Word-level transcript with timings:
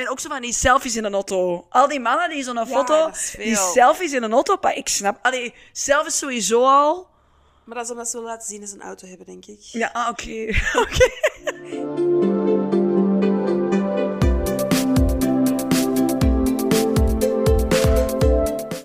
En 0.00 0.08
ook 0.08 0.20
zo 0.20 0.28
van 0.28 0.40
die 0.40 0.52
selfies 0.52 0.96
in 0.96 1.04
een 1.04 1.12
auto. 1.12 1.66
Al 1.68 1.88
die 1.88 2.00
mannen 2.00 2.30
die 2.30 2.42
zo'n 2.42 2.66
foto, 2.66 3.10
die 3.36 3.56
selfies 3.56 4.12
in 4.12 4.22
een 4.22 4.32
auto, 4.32 4.56
maar 4.60 4.76
ik 4.76 4.88
snap... 4.88 5.18
Allee, 5.22 5.54
selfies 5.72 6.18
sowieso 6.18 6.64
al. 6.64 7.08
Maar 7.64 7.76
dat 7.76 7.84
is 7.84 7.90
omdat 7.90 8.08
ze 8.08 8.16
willen 8.16 8.32
laten 8.32 8.48
zien 8.48 8.60
dat 8.60 8.68
ze 8.68 8.74
een 8.74 8.82
auto 8.82 9.06
hebben, 9.06 9.26
denk 9.26 9.46
ik. 9.46 9.60
Ja, 9.60 9.90
ah, 9.92 10.08
oké. 10.12 10.48
oké. 10.74 11.10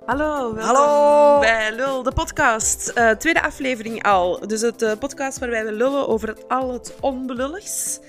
Hallo, 0.05 0.53
welkom 0.53 0.75
Hallo. 0.75 1.39
bij 1.39 1.71
Lul, 1.75 2.03
de 2.03 2.11
podcast. 2.11 2.87
Eh, 2.87 3.09
tweede 3.09 3.41
aflevering 3.41 4.03
al. 4.03 4.47
Dus 4.47 4.61
het 4.61 4.81
eh, 4.81 4.91
podcast 4.99 5.39
waarbij 5.39 5.65
we 5.65 5.71
lullen 5.71 6.07
over 6.07 6.27
het, 6.27 6.49
al 6.49 6.73
het 6.73 6.93
onbelulligs. 6.99 7.99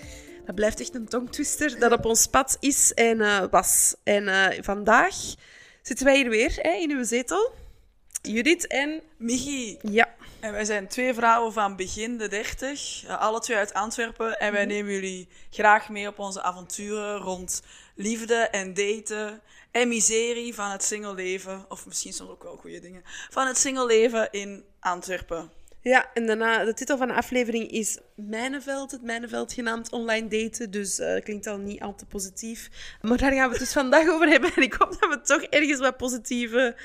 Dat 0.47 0.55
blijft 0.55 0.81
echt 0.81 0.95
een 0.95 1.09
tongtwister 1.09 1.79
dat 1.79 1.93
op 1.93 2.05
ons 2.05 2.27
pad 2.27 2.57
is 2.61 2.95
en 2.95 3.21
eh, 3.21 3.45
was. 3.51 3.97
En 4.03 4.29
eh, 4.29 4.63
vandaag 4.63 5.15
zitten 5.83 6.07
wij 6.07 6.17
hier 6.17 6.29
weer 6.29 6.57
hè, 6.57 6.71
in 6.71 6.91
uw 6.91 7.05
zetel. 7.05 7.53
Judith 8.23 8.67
en... 8.67 9.03
Michi. 9.17 9.79
Ja. 9.83 10.15
En 10.41 10.53
wij 10.53 10.65
zijn 10.65 10.89
twee 10.89 11.15
vrouwen 11.15 11.53
van 11.53 11.77
begin 11.77 12.19
de 12.19 12.29
dertig, 12.29 13.05
eh, 13.07 13.21
alle 13.21 13.41
twee 13.41 13.57
uit 13.57 13.75
Antwerpen. 13.75 14.39
En 14.39 14.53
wij 14.53 14.65
nemen 14.65 14.93
jullie 14.93 15.29
graag 15.51 15.89
mee 15.89 16.09
op 16.09 16.19
onze 16.19 16.43
avonturen 16.43 17.17
rond 17.17 17.63
liefde 17.95 18.35
en 18.35 18.75
daten 18.75 19.41
en 19.71 19.89
miserie 19.89 20.55
van 20.55 20.71
het 20.71 20.83
single 20.83 21.15
leven. 21.15 21.65
Of 21.69 21.87
misschien 21.87 22.13
soms 22.13 22.31
ook 22.31 22.43
wel 22.43 22.57
goede 22.57 22.81
dingen. 22.81 23.03
Van 23.31 23.47
het 23.47 23.59
single 23.59 23.87
leven 23.87 24.29
in 24.31 24.65
Antwerpen. 24.81 25.51
Ja, 25.89 26.11
en 26.15 26.27
daarna, 26.27 26.65
de 26.65 26.75
titel 26.75 26.97
van 26.97 27.09
de 27.09 27.15
aflevering 27.15 27.71
is 27.71 27.99
Mijnenveld, 28.15 28.91
het 28.91 29.03
Mijnenveld 29.03 29.53
genaamd 29.53 29.93
online 29.93 30.29
daten. 30.29 30.71
Dus 30.71 30.99
eh 30.99 31.23
klinkt 31.23 31.47
al 31.47 31.59
niet 31.59 31.81
al 31.81 31.95
te 31.95 32.07
positief. 32.07 32.69
Maar 33.01 33.19
daar 33.19 33.33
gaan 33.33 33.45
we 33.45 33.51
het 33.51 33.59
dus 33.59 33.73
vandaag 33.73 34.09
over 34.15 34.29
hebben. 34.29 34.55
En 34.55 34.63
ik 34.63 34.73
hoop 34.73 34.97
dat 35.01 35.11
we 35.11 35.21
toch 35.21 35.43
ergens 35.43 35.81
wat 35.81 35.97
positieve 35.97 36.77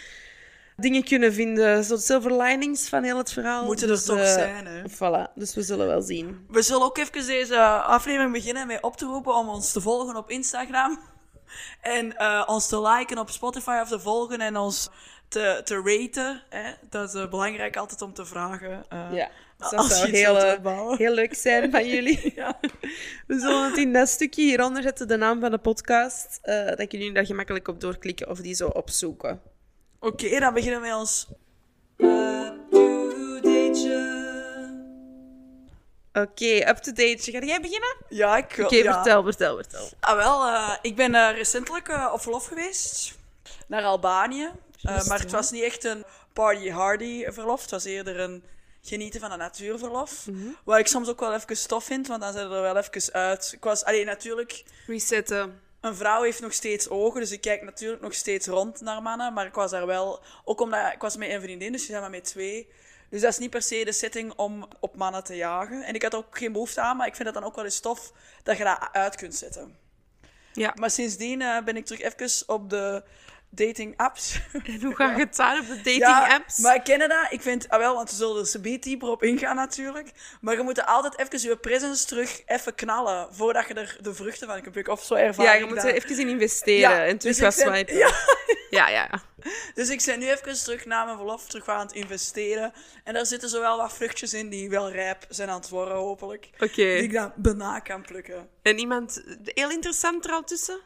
dingen 0.76 1.04
kunnen 1.04 1.34
vinden. 1.34 1.84
Zo 1.84 1.96
de 1.96 2.02
silver 2.02 2.38
linings 2.38 2.90
van 2.90 3.04
heel 3.04 3.18
het 3.18 3.32
verhaal. 3.32 3.66
Moeten 3.66 3.88
er 3.88 3.96
Dus, 3.96 4.06
toch 4.06 4.18
eh, 4.18 4.34
zijn, 4.34 4.66
hè? 4.66 4.82
Voilà, 4.90 5.34
dus 5.36 5.56
we 5.56 5.62
zullen 5.62 5.88
wel 5.88 6.02
zien. 6.02 6.46
We 6.50 6.62
zullen 6.62 6.84
ook 6.84 6.98
even 6.98 7.26
deze 7.26 7.60
aflevering 7.70 8.32
beginnen 8.32 8.68
met 8.68 8.82
op 8.82 8.98
te 8.98 9.06
roepen 9.06 9.36
om 9.36 9.50
ons 9.50 9.72
te 9.72 9.82
volgen 9.82 10.16
op 10.16 10.30
Instagram. 10.30 11.00
En 11.82 12.18
eh, 12.18 12.44
ons 12.46 12.68
te 12.68 12.82
liken 12.82 13.18
op 13.18 13.30
Spotify 13.30 13.80
of 13.82 13.88
te 13.90 14.00
volgen 14.00 14.42
en 14.42 14.58
ons 14.58 14.90
te, 15.28 15.62
te 15.64 15.82
raten. 15.86 16.44
Hè? 16.50 16.72
Dat 16.90 17.14
is 17.16 17.22
eh, 17.22 17.30
belangrijk 17.30 17.78
altijd 17.78 18.02
om 18.02 18.14
te 18.14 18.26
vragen. 18.26 18.86
eh, 18.90 19.08
Ja, 19.12 19.30
dat 19.58 19.74
als 19.74 19.98
zou 19.98 20.10
heel, 20.10 20.96
heel 20.96 21.14
leuk 21.14 21.34
zijn 21.36 21.72
van 21.72 21.88
jullie. 21.96 22.32
Ja. 22.36 22.60
We 23.28 23.40
zullen 23.40 23.64
het 23.64 23.78
in 23.78 23.94
dat 23.94 24.10
stukje 24.10 24.42
hieronder 24.42 24.82
zetten, 24.84 25.08
de 25.08 25.18
naam 25.18 25.40
van 25.40 25.52
de 25.52 25.58
podcast. 25.58 26.40
dat 26.76 26.92
jullie 26.92 27.12
daar 27.14 27.26
gemakkelijk 27.26 27.68
op 27.68 27.80
doorklikken 27.82 28.30
of 28.30 28.40
die 28.40 28.54
zo 28.56 28.68
opzoeken. 28.68 29.42
Oké, 30.00 30.40
dan 30.40 30.54
beginnen 30.54 30.82
we 30.82 30.88
met 30.88 30.96
ons. 30.96 31.28
Oké, 36.14 36.70
up-to-date. 36.70 37.32
Ga 37.32 37.40
jij 37.40 37.62
beginnen? 37.62 37.96
Ja, 38.10 38.38
ik 38.38 38.54
wil... 38.56 38.66
Oké, 38.66 38.76
ja. 38.76 38.94
vertel, 38.94 39.24
vertel, 39.24 39.56
vertel. 39.56 39.90
Ah, 40.00 40.16
wel, 40.16 40.46
eh, 40.46 40.76
ik 40.82 40.96
ben 40.96 41.16
eh, 41.16 41.36
recentelijk 41.36 41.88
eh, 41.88 42.10
op 42.14 42.22
verlof 42.22 42.46
geweest 42.46 43.14
naar 43.68 43.84
Albanië. 43.84 44.52
Maar 44.82 45.20
het 45.20 45.32
was 45.32 45.52
niet 45.52 45.64
echt 45.64 45.84
een 45.84 46.04
party-hardy 46.34 47.26
verlof. 47.32 47.62
Het 47.62 47.72
was 47.72 47.84
eerder 47.84 48.20
een 48.20 48.44
genieten 48.82 49.20
van 49.20 49.32
een 49.32 49.38
natuurverlof. 49.38 50.28
Mhm. 50.28 50.48
Wat 50.64 50.78
ik 50.78 50.88
soms 50.88 51.10
ook 51.10 51.20
wel 51.20 51.34
even 51.34 51.58
stof 51.58 51.84
vind, 51.84 52.08
want 52.08 52.22
dan 52.22 52.34
zijn 52.34 52.50
we 52.50 52.56
er 52.56 52.62
wel 52.62 52.78
even 52.78 53.14
uit. 53.14 53.52
Ik 53.56 53.64
was, 53.64 53.84
alleen 53.84 54.06
natuurlijk, 54.06 54.64
Resetten. 54.88 55.62
een 55.82 55.96
vrouw 55.96 56.24
heeft 56.24 56.42
nog 56.42 56.54
steeds 56.54 56.90
ogen, 56.90 57.20
dus 57.20 57.32
ik 57.32 57.42
kijk 57.42 57.62
natuurlijk 57.62 58.02
nog 58.02 58.14
steeds 58.14 58.48
rond 58.48 58.82
naar 58.82 59.02
mannen. 59.02 59.34
Maar 59.34 59.46
ik 59.46 59.54
was 59.54 59.72
daar 59.72 59.86
wel, 59.86 60.20
ook 60.46 60.62
omdat 60.62 60.94
ik 60.94 61.02
was 61.02 61.18
met 61.18 61.30
een 61.30 61.42
vriendin, 61.42 61.72
dus 61.72 61.82
je 61.82 61.88
zijn 61.88 62.02
maar 62.02 62.10
met 62.10 62.24
twee. 62.24 62.68
Dus 63.12 63.22
dat 63.22 63.32
is 63.32 63.38
niet 63.38 63.50
per 63.50 63.62
se 63.62 63.86
de 63.86 63.92
setting 63.92 64.34
om 64.36 64.68
op 64.80 64.96
mannen 64.96 65.24
te 65.24 65.36
jagen. 65.36 65.84
En 65.84 65.96
ik 65.96 66.02
had 66.02 66.16
ook 66.16 66.38
geen 66.38 66.52
behoefte 66.52 66.82
aan, 66.82 66.98
maar 66.98 67.08
ik 67.08 67.16
vind 67.16 67.28
het 67.28 67.38
dan 67.38 67.46
ook 67.46 67.56
wel 67.56 67.66
eens 67.66 67.80
tof 67.80 68.12
dat 68.44 68.58
je 68.58 68.64
dat 68.64 68.90
uit 68.92 69.16
kunt 69.16 69.36
zetten. 69.36 69.76
Ja. 70.54 70.74
Maar 70.76 70.90
sindsdien 70.90 71.42
eh, 71.42 71.64
ben 71.64 71.78
ik 71.78 71.86
terug 71.86 72.02
even 72.02 72.48
op 72.48 72.70
de 72.70 73.04
dating 73.50 73.98
apps. 73.98 74.40
En 74.54 74.82
hoe 74.82 74.96
ga 74.96 75.12
je 75.12 75.20
het 75.26 75.40
aan 75.40 75.60
op 75.60 75.68
de 75.68 75.76
dating 75.76 75.98
Ja, 75.98 76.34
apps? 76.34 76.58
maar 76.58 76.76
ik 76.76 76.84
ken 76.84 77.00
dat. 77.00 77.28
Ik 77.30 77.42
vind, 77.42 77.70
ah 77.70 77.80
wel, 77.80 77.96
want 77.96 78.10
we 78.10 78.16
zullen 78.16 78.42
er 78.42 78.48
subiet 78.48 78.84
dieper 78.84 79.10
op 79.10 79.24
ingaan 79.24 79.56
natuurlijk. 79.56 80.12
Maar 80.42 80.56
je 80.56 80.64
moet 80.64 80.78
er 80.78 80.84
altijd 80.84 81.18
even 81.18 81.50
je 81.50 81.58
presence 81.58 82.06
terug 82.06 82.42
even 82.46 82.76
knallen, 82.76 83.28
voordat 83.32 83.68
je 83.68 83.74
er 83.74 83.98
de 84.02 84.14
vruchten 84.14 84.48
van 84.48 84.62
kunt 84.62 84.72
plukken. 84.72 84.94
Of 84.94 85.04
zo 85.04 85.14
ervaar 85.14 85.46
ja, 85.46 85.54
je 85.54 85.66
moet 85.66 85.84
er 85.84 85.94
even 85.94 86.20
in 86.20 86.28
investeren 86.28 86.80
Ja, 86.80 87.06
en 87.06 87.18
terug 87.18 87.38
dus 87.38 87.44
gaan 87.44 87.74
swipen. 87.74 87.96
Ja. 87.98 88.12
ja, 88.70 88.90
ja. 88.90 89.10
Dus 89.74 89.90
ik 89.90 90.04
ben 90.06 90.20
nu 90.20 90.30
even 90.30 90.54
terug 90.54 90.86
na 90.86 91.06
mijn 91.06 91.18
verlof, 91.18 91.48
terug 91.48 91.68
aan 91.68 91.86
het 91.86 91.96
investeren. 91.96 92.74
En 93.04 93.14
daar 93.14 93.26
zitten 93.26 93.50
zowel 93.50 93.78
wat 93.78 93.94
vruchtjes 93.94 94.34
in 94.34 94.50
die 94.50 94.70
wel 94.70 94.92
rijp 94.92 95.26
zijn 95.30 95.50
aan 95.50 95.60
het 95.60 95.70
worden, 95.70 95.96
hopelijk. 95.96 96.50
Oké. 96.54 96.66
Die 96.76 97.04
ik 97.04 97.14
dan 97.14 97.34
bijna 97.36 97.80
kan 97.80 98.02
plukken. 98.02 98.50
En 98.62 98.80
iemand 98.80 99.24
heel 99.44 99.70
interessant 99.70 100.26
er 100.26 100.32
al 100.32 100.44
tussen? 100.44 100.80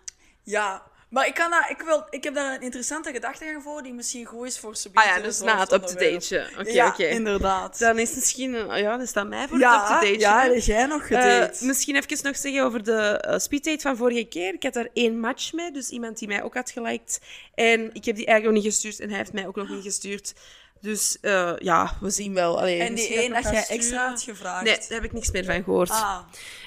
Ja, 0.43 0.83
maar 1.15 1.27
ik, 1.27 1.33
kan 1.33 1.49
dat, 1.49 1.65
ik, 1.69 1.81
wil, 1.81 2.05
ik 2.09 2.23
heb 2.23 2.33
daar 2.35 2.53
een 2.55 2.61
interessante 2.61 3.11
gedachtegang 3.11 3.63
voor, 3.63 3.83
die 3.83 3.93
misschien 3.93 4.25
goed 4.25 4.47
is 4.47 4.59
voor 4.59 4.75
subiet. 4.75 4.97
Ah 4.97 5.05
ja, 5.05 5.19
dus 5.19 5.39
na 5.41 5.59
het 5.59 5.71
up-to-dateje. 5.71 6.47
Oké, 6.59 6.69
ja, 6.71 6.87
oké. 6.87 7.05
inderdaad. 7.05 7.79
Dan 7.79 7.99
is 7.99 8.15
misschien... 8.15 8.53
een- 8.53 8.77
Ja, 8.77 8.97
dat 8.97 9.07
staat 9.07 9.27
mij 9.27 9.47
voor 9.47 9.59
ja, 9.59 9.81
het 9.81 9.91
up-to-date. 9.91 10.19
ja, 10.19 10.41
heb 10.43 10.61
jij 10.61 10.85
nog 10.85 11.07
gedate? 11.07 11.53
Eh, 11.55 11.61
misschien 11.61 11.95
even 11.95 12.17
nog 12.23 12.37
zeggen 12.37 12.63
over 12.63 12.83
de 12.83 12.99
eh, 13.01 13.37
speeddate 13.39 13.81
van 13.81 13.97
vorige 13.97 14.23
keer. 14.23 14.53
Ik 14.53 14.63
had 14.63 14.73
daar 14.73 14.89
één 14.93 15.19
match 15.19 15.53
mee, 15.53 15.71
dus 15.71 15.89
iemand 15.89 16.17
die 16.19 16.27
mij 16.27 16.43
ook 16.43 16.53
had 16.53 16.71
geliked. 16.71 17.19
En 17.53 17.81
ik 17.93 18.05
heb 18.05 18.15
die 18.15 18.25
eigenlijk 18.25 18.43
nog 18.45 18.53
niet 18.53 18.73
gestuurd 18.73 18.99
en 18.99 19.09
hij 19.09 19.17
heeft 19.17 19.33
mij 19.33 19.47
ook 19.47 19.55
nog 19.55 19.69
niet 19.69 19.83
gestuurd. 19.83 20.33
Dus 20.79 21.17
eh, 21.21 21.53
ja, 21.57 21.97
we 22.01 22.09
zien 22.09 22.33
wel. 22.33 22.59
Allee, 22.59 22.79
en 22.79 22.95
die 22.95 23.13
één 23.15 23.33
dat 23.33 23.43
jij 23.43 23.65
extra 23.67 24.09
had 24.09 24.21
gevraagd? 24.21 24.63
Nee, 24.63 24.75
daar 24.75 24.85
heb 24.89 25.03
ik 25.03 25.13
niks 25.13 25.31
meer 25.31 25.45
van 25.45 25.63
gehoord. 25.63 25.89
Ah, 25.89 26.19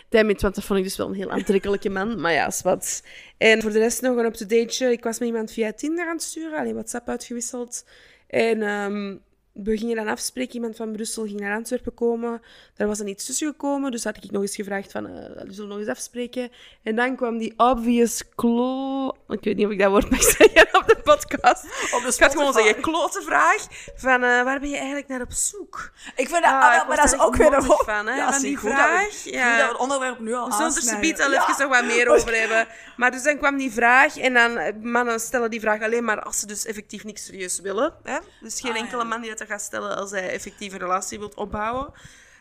Damn 0.09 0.31
it, 0.31 0.43
want 0.43 0.55
dat 0.55 0.65
vond 0.65 0.79
ik 0.79 0.85
dus 0.85 0.97
wel 0.97 1.07
een 1.07 1.15
heel 1.15 1.31
aantrekkelijke 1.31 1.91
man. 1.91 2.21
Maar 2.21 2.33
ja, 2.33 2.47
is 2.47 2.63
wat. 2.63 3.03
En 3.39 3.63
voor 3.63 3.71
de 3.73 3.79
rest 3.79 4.03
nog 4.03 4.17
een 4.17 4.25
up-to-dateje. 4.25 4.93
Ik 4.93 5.05
was 5.05 5.19
met 5.19 5.29
iemand 5.29 5.53
via 5.53 5.73
Tinder 5.73 6.07
aan 6.07 6.15
het 6.15 6.23
sturen. 6.23 6.59
Alleen 6.59 6.75
WhatsApp 6.75 7.09
uitgewisseld. 7.09 7.85
En 8.27 8.63
ehm, 8.63 9.17
we 9.65 9.77
gingen 9.79 9.97
dan 9.97 10.09
afspreken. 10.09 10.55
Iemand 10.55 10.77
van 10.77 10.93
Brussel 10.93 11.25
ging 11.27 11.41
naar 11.41 11.57
Antwerpen 11.57 11.95
komen. 11.95 12.43
Daar 12.77 12.89
was 12.89 12.99
dan 12.99 13.07
iets 13.07 13.27
tussen 13.27 13.47
gekomen. 13.49 13.91
Dus 13.91 14.05
had 14.05 14.17
ik 14.17 14.31
nog 14.31 14.43
eens 14.43 14.55
gevraagd 14.55 14.93
van... 14.93 15.05
we 15.05 15.47
zullen 15.53 15.69
nog 15.69 15.79
eens 15.79 15.89
afspreken. 15.89 16.51
En 16.83 16.97
dan 16.97 17.17
kwam 17.17 17.39
die 17.39 17.55
obvious 17.57 18.23
klo... 18.35 19.09
Ik 19.29 19.45
weet 19.45 19.57
niet 19.57 19.67
of 19.67 19.73
ik 19.73 19.79
dat 19.79 19.91
woord 19.91 20.11
mag 20.11 20.23
zeggen 20.39 20.69
op 20.73 20.85
de 20.87 20.97
podcast. 21.05 21.65
op 21.65 22.03
de 22.03 22.25
Ik 22.25 22.31
gewoon 22.31 22.53
zeggen. 22.53 22.81
Klote 22.81 23.23
vraag. 23.23 23.67
Van, 23.97 24.13
eh, 24.25 24.43
waar 24.43 24.61
ben 24.61 24.69
je 24.69 24.77
eigenlijk 24.77 25.09
naar 25.09 25.21
op 25.21 25.33
zoek? 25.33 25.91
Ik 26.17 26.29
vind 26.29 26.43
dat, 26.43 26.53
Ah, 26.53 26.63
ah, 26.71 26.77
ik 26.83 26.87
maar 26.89 26.97
dat 26.97 27.13
is 27.13 27.19
ook 27.21 27.37
weer 27.37 27.53
een 27.53 27.63
van, 27.63 28.07
hè, 28.07 28.17
Ja, 28.17 28.33
van 28.33 28.43
die 28.43 28.57
goed 28.57 28.71
dat 28.71 28.79
we- 28.79 28.85
vraag. 28.85 29.25
Ja. 29.25 29.57
dat 29.57 29.67
we 29.67 29.73
het 29.73 29.81
onderwerp 29.81 30.19
nu 30.19 30.35
al 30.35 30.47
We 30.49 30.53
zullen 30.55 30.75
er 30.75 30.83
subiet 30.83 31.21
al 31.23 31.33
even 31.33 31.55
nog 31.59 31.69
wat 31.69 31.85
meer 31.85 32.09
over 32.15 32.39
hebben. 32.41 32.67
Maar 32.97 33.11
dus 33.11 33.23
dan 33.23 33.39
kwam 33.39 33.57
die 33.57 33.71
vraag, 33.71 34.17
en 34.17 34.35
dan 34.35 34.57
eh, 34.57 34.75
mannen 34.83 35.21
stellen 35.21 35.51
die 35.51 35.61
vraag 35.61 35.83
alleen 35.83 36.05
maar 36.05 36.23
als 36.23 36.39
ze 36.41 36.47
dus 36.47 36.65
effectief 36.65 37.05
niks 37.05 37.25
serieus 37.25 37.61
willen. 37.61 37.95
Hè? 38.03 38.19
Dus 38.41 38.61
geen 38.61 38.73
Ah, 38.73 38.79
enkele 38.79 39.05
man 39.05 39.21
die 39.21 39.31
dat 39.37 39.48
gaat 39.49 39.63
stellen 39.63 39.97
als 39.97 40.11
hij 40.11 40.31
effectief 40.31 40.73
een 40.73 40.79
relatie 40.79 41.19
wilt 41.19 41.35
opbouwen. 41.35 41.93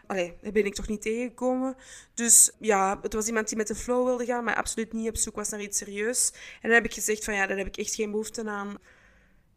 Allee, 0.07 0.37
daar 0.41 0.51
ben 0.51 0.65
ik 0.65 0.75
toch 0.75 0.87
niet 0.87 1.01
tegengekomen. 1.01 1.75
Dus 2.13 2.51
ja, 2.59 2.99
het 3.01 3.13
was 3.13 3.27
iemand 3.27 3.47
die 3.47 3.57
met 3.57 3.67
de 3.67 3.75
flow 3.75 4.05
wilde 4.05 4.25
gaan, 4.25 4.43
maar 4.43 4.55
absoluut 4.55 4.93
niet 4.93 5.09
op 5.09 5.17
zoek 5.17 5.35
was 5.35 5.49
naar 5.49 5.61
iets 5.61 5.77
serieus. 5.77 6.31
En 6.33 6.69
dan 6.69 6.71
heb 6.71 6.85
ik 6.85 6.93
gezegd 6.93 7.23
van 7.23 7.33
ja, 7.33 7.47
daar 7.47 7.57
heb 7.57 7.67
ik 7.67 7.77
echt 7.77 7.95
geen 7.95 8.11
behoefte 8.11 8.49
aan. 8.49 8.77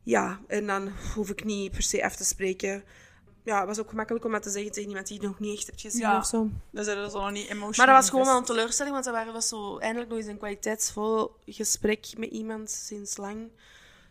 Ja, 0.03 0.41
en 0.47 0.67
dan 0.67 0.93
hoef 1.15 1.31
ik 1.31 1.45
niet 1.45 1.71
per 1.71 1.83
se 1.83 2.05
af 2.05 2.17
te 2.17 2.25
spreken. 2.25 2.85
Ja, 3.45 3.59
het 3.59 3.67
was 3.67 3.79
ook 3.79 3.89
gemakkelijk 3.89 4.25
om 4.25 4.33
dat 4.33 4.43
te 4.43 4.51
zeggen 4.51 4.73
tegen 4.73 4.89
iemand 4.89 5.07
die 5.07 5.21
je 5.21 5.27
nog 5.27 5.39
niet 5.39 5.57
echt 5.59 5.67
hebt 5.67 5.81
gezien 5.81 6.01
Ja. 6.01 6.17
of 6.19 6.27
zo. 6.27 6.49
Zijn 6.73 6.99
er 6.99 7.11
zo 7.11 7.21
nog 7.21 7.31
niet 7.31 7.49
emotioneel. 7.49 7.77
Maar 7.77 7.87
dat 7.87 7.97
was 7.97 8.11
gewoon 8.11 8.27
wel 8.27 8.37
een 8.37 8.45
teleurstelling, 8.45 8.93
want 8.95 9.05
dat 9.07 9.15
waren- 9.15 9.33
was 9.33 9.49
zo 9.49 9.79
eindelijk 9.79 10.11
nog 10.11 10.19
eens 10.19 10.29
een 10.29 10.39
kwaliteitsvol 10.39 11.37
gesprek 11.47 12.07
met 12.17 12.31
iemand 12.31 12.71
sinds 12.71 13.17
lang. 13.17 13.49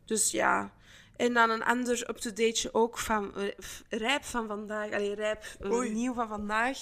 Dus 0.05 0.31
ja. 0.31 0.73
En 1.19 1.33
dan 1.33 1.49
een 1.49 1.63
ander 1.63 2.09
up-to-dateje 2.09 2.73
ook 2.73 2.97
van 2.97 3.35
eh, 3.35 3.47
Rijp 3.89 4.23
van 4.23 4.47
vandaag. 4.47 4.91
Allee, 4.91 5.13
Rijp 5.15 5.43
eh, 5.59 5.69
nieuw 5.93 6.13
van 6.13 6.27
vandaag. 6.27 6.77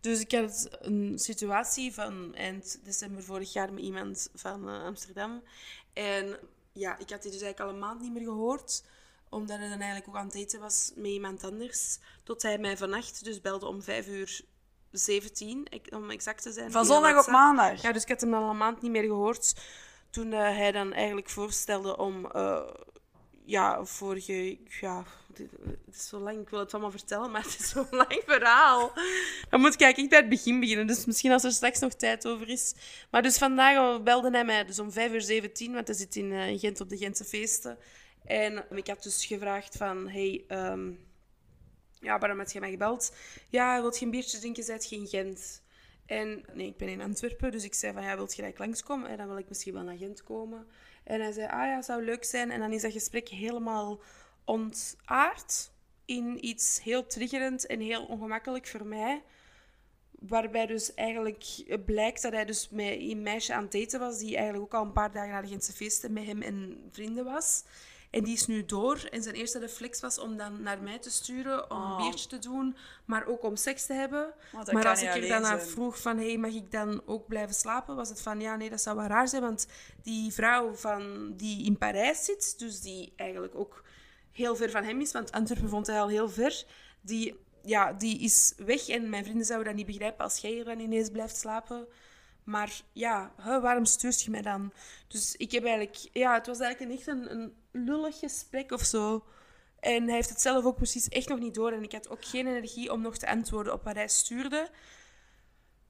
Dus 0.00 0.20
ik 0.20 0.32
had 0.32 0.68
een 0.80 1.18
situatie 1.18 1.94
van 1.94 2.34
eind 2.34 2.78
december 2.84 3.22
vorig 3.22 3.52
jaar 3.52 3.72
met 3.72 3.82
iemand 3.82 4.30
van 4.34 4.68
eh, 4.68 4.82
Amsterdam. 4.84 5.42
En 5.92 6.36
ja, 6.72 6.98
ik 6.98 7.10
had 7.10 7.22
die 7.22 7.30
dus 7.30 7.40
eigenlijk 7.42 7.60
al 7.60 7.68
een 7.68 7.78
maand 7.78 8.00
niet 8.00 8.12
meer 8.12 8.22
gehoord 8.22 8.84
omdat 9.28 9.58
hij 9.58 9.68
dan 9.68 9.78
eigenlijk 9.80 10.08
ook 10.08 10.16
aan 10.16 10.24
het 10.26 10.34
daten 10.34 10.60
was 10.60 10.92
met 10.94 11.06
iemand 11.10 11.44
anders. 11.44 11.98
Tot 12.24 12.42
hij 12.42 12.58
mij 12.58 12.76
vannacht 12.76 13.24
dus 13.24 13.40
belde 13.40 13.66
om 13.66 13.82
vijf 13.82 14.06
uur 14.08 14.40
17, 14.90 15.66
ik- 15.70 15.94
om 15.94 16.10
exact 16.10 16.42
te 16.42 16.52
zijn. 16.52 16.70
Van 16.72 16.84
zondag 16.84 17.26
op 17.26 17.32
maandag. 17.32 17.82
Ja, 17.82 17.92
dus 17.92 18.02
ik 18.02 18.08
had 18.08 18.20
hem 18.20 18.34
al 18.34 18.50
een 18.50 18.56
maand 18.56 18.82
niet 18.82 18.90
meer 18.90 19.02
gehoord. 19.04 19.54
Toen 20.10 20.30
hij 20.32 20.72
dan 20.72 20.92
eigenlijk 20.92 21.28
voorstelde 21.30 21.96
om... 21.96 22.26
ja, 23.46 23.84
vorige... 23.84 24.58
Ja, 24.80 25.04
het 25.34 25.94
is 25.94 26.08
zo 26.08 26.18
lang. 26.18 26.40
Ik 26.40 26.48
wil 26.48 26.58
het 26.58 26.72
allemaal 26.72 26.90
vertellen, 26.90 27.30
maar 27.30 27.42
het 27.42 27.58
is 27.58 27.68
zo'n 27.68 27.86
lang 28.06 28.22
verhaal. 28.26 28.92
Dan 29.50 29.60
moet 29.60 29.74
ik 29.74 29.80
eigenlijk 29.80 30.10
bij 30.10 30.20
het 30.20 30.28
begin 30.28 30.60
beginnen. 30.60 30.86
Dus 30.86 31.04
misschien 31.04 31.32
als 31.32 31.44
er 31.44 31.52
straks 31.52 31.78
nog 31.78 31.94
tijd 31.94 32.26
over 32.26 32.48
is. 32.48 32.74
Maar 33.10 33.22
dus 33.22 33.38
vandaag 33.38 34.02
belde 34.02 34.30
hij 34.30 34.44
mij 34.44 34.64
dus 34.64 34.78
om 34.78 34.92
5 34.92 35.12
uur 35.12 35.22
17, 35.22 35.72
want 35.72 35.86
hij 35.86 35.96
zit 35.96 36.16
in, 36.16 36.32
eh, 36.32 36.48
in 36.48 36.58
Gent 36.58 36.80
op 36.80 36.88
de 36.88 36.96
Gentse 36.96 37.24
feesten. 37.24 37.78
En 38.24 38.64
ik 38.70 38.86
had 38.86 39.02
dus 39.02 39.26
gevraagd 39.26 39.76
van... 39.76 40.08
Hey, 40.08 40.44
ehm, 40.48 40.90
ja, 42.00 42.18
waarom 42.18 42.38
had 42.38 42.52
je 42.52 42.60
mij 42.60 42.70
gebeld? 42.70 43.14
Ja, 43.48 43.80
wilt 43.80 43.98
je 43.98 44.04
een 44.04 44.10
biertje 44.10 44.38
drinken? 44.38 44.64
Zijt 44.64 44.88
je 44.88 44.96
in 44.96 45.06
Gent? 45.06 45.62
En 46.06 46.44
nee, 46.52 46.66
ik 46.66 46.76
ben 46.76 46.88
in 46.88 47.00
Antwerpen, 47.00 47.52
dus 47.52 47.64
ik 47.64 47.74
zei 47.74 47.92
van 47.92 48.02
ja, 48.02 48.16
wilt 48.16 48.30
je 48.30 48.36
gelijk 48.36 48.58
langskomen? 48.58 49.10
En 49.10 49.16
dan 49.16 49.28
wil 49.28 49.38
ik 49.38 49.48
misschien 49.48 49.72
wel 49.72 49.82
naar 49.82 49.96
Gent 49.96 50.22
komen. 50.22 50.66
En 51.06 51.20
hij 51.20 51.32
zei, 51.32 51.46
ah 51.46 51.66
ja, 51.66 51.82
zou 51.82 52.04
leuk 52.04 52.24
zijn. 52.24 52.50
En 52.50 52.60
dan 52.60 52.72
is 52.72 52.82
dat 52.82 52.92
gesprek 52.92 53.28
helemaal 53.28 54.00
ontaard 54.44 55.70
in 56.04 56.46
iets 56.46 56.82
heel 56.82 57.06
triggerend 57.06 57.66
en 57.66 57.80
heel 57.80 58.04
ongemakkelijk 58.04 58.66
voor 58.66 58.86
mij. 58.86 59.22
Waarbij 60.10 60.66
dus 60.66 60.94
eigenlijk 60.94 61.64
blijkt 61.84 62.22
dat 62.22 62.32
hij 62.32 62.44
dus 62.44 62.68
met 62.68 62.96
een 62.98 63.22
meisje 63.22 63.54
aan 63.54 63.62
het 63.62 63.72
daten 63.72 64.00
was, 64.00 64.18
die 64.18 64.36
eigenlijk 64.36 64.64
ook 64.64 64.80
al 64.80 64.86
een 64.86 64.92
paar 64.92 65.12
dagen 65.12 65.30
naar 65.30 65.42
de 65.42 65.48
Gentse 65.48 65.72
feesten 65.72 66.12
met 66.12 66.24
hem 66.24 66.42
en 66.42 66.88
vrienden 66.90 67.24
was. 67.24 67.64
En 68.16 68.24
die 68.24 68.34
is 68.34 68.46
nu 68.46 68.64
door. 68.64 69.04
En 69.10 69.22
zijn 69.22 69.34
eerste 69.34 69.58
reflex 69.58 70.00
was 70.00 70.18
om 70.18 70.36
dan 70.36 70.62
naar 70.62 70.82
mij 70.82 70.98
te 70.98 71.10
sturen, 71.10 71.70
om 71.70 71.76
Oh. 71.76 71.90
een 71.90 71.96
biertje 72.04 72.28
te 72.28 72.38
doen, 72.38 72.76
maar 73.04 73.26
ook 73.26 73.42
om 73.42 73.56
seks 73.56 73.86
te 73.86 73.92
hebben. 73.92 74.32
Dat 74.52 74.72
Maar 74.72 74.88
als 74.88 75.02
ik 75.02 75.14
er 75.14 75.20
dan 75.28 75.42
naar 75.42 75.58
zijn. 75.58 75.70
vroeg 75.70 76.00
van, 76.00 76.18
hey, 76.18 76.38
mag 76.38 76.52
ik 76.52 76.70
dan 76.70 77.02
ook 77.06 77.26
blijven 77.26 77.54
slapen? 77.54 77.96
Was 77.96 78.08
het 78.08 78.20
van, 78.22 78.40
ja, 78.40 78.56
nee, 78.56 78.70
dat 78.70 78.80
zou 78.80 78.96
wel 78.96 79.06
raar 79.06 79.28
zijn, 79.28 79.42
want 79.42 79.66
die 80.02 80.32
vrouw 80.32 80.74
van, 80.74 81.32
die 81.36 81.64
in 81.64 81.78
Parijs 81.78 82.24
zit, 82.24 82.58
dus 82.58 82.80
die 82.80 83.12
eigenlijk 83.16 83.54
ook 83.54 83.82
heel 84.32 84.56
ver 84.56 84.70
van 84.70 84.84
hem 84.84 85.00
is, 85.00 85.12
want 85.12 85.32
Antwerpen 85.32 85.68
vond 85.68 85.86
hij 85.86 86.00
al 86.00 86.08
heel 86.08 86.28
ver, 86.28 86.64
die, 87.00 87.36
ja, 87.62 87.92
die 87.92 88.18
is 88.20 88.52
weg 88.56 88.88
en 88.88 89.08
mijn 89.10 89.24
vrienden 89.24 89.46
zouden 89.46 89.66
dat 89.68 89.76
niet 89.76 89.86
begrijpen 89.86 90.24
als 90.24 90.38
jij 90.38 90.50
hier 90.50 90.64
dan 90.64 90.78
ineens 90.80 91.10
blijft 91.10 91.36
slapen. 91.36 91.86
Maar 92.46 92.80
ja, 92.92 93.32
hè, 93.40 93.60
waarom 93.60 93.84
stuurt 93.84 94.22
je 94.22 94.30
mij 94.30 94.42
dan? 94.42 94.72
Dus 95.08 95.36
ik 95.36 95.52
heb 95.52 95.64
eigenlijk... 95.64 95.96
Ja, 96.12 96.34
het 96.34 96.46
was 96.46 96.58
eigenlijk 96.60 96.90
een, 96.90 96.98
echt 96.98 97.06
een, 97.06 97.30
een 97.30 97.54
lullig 97.70 98.18
gesprek 98.18 98.72
of 98.72 98.82
zo. 98.82 99.24
En 99.80 100.04
hij 100.04 100.14
heeft 100.14 100.28
het 100.28 100.40
zelf 100.40 100.64
ook 100.64 100.76
precies 100.76 101.08
echt 101.08 101.28
nog 101.28 101.38
niet 101.38 101.54
door. 101.54 101.72
En 101.72 101.82
ik 101.82 101.92
had 101.92 102.08
ook 102.08 102.24
geen 102.24 102.46
energie 102.46 102.92
om 102.92 103.00
nog 103.00 103.16
te 103.16 103.28
antwoorden 103.28 103.72
op 103.72 103.84
wat 103.84 103.94
hij 103.94 104.08
stuurde. 104.08 104.70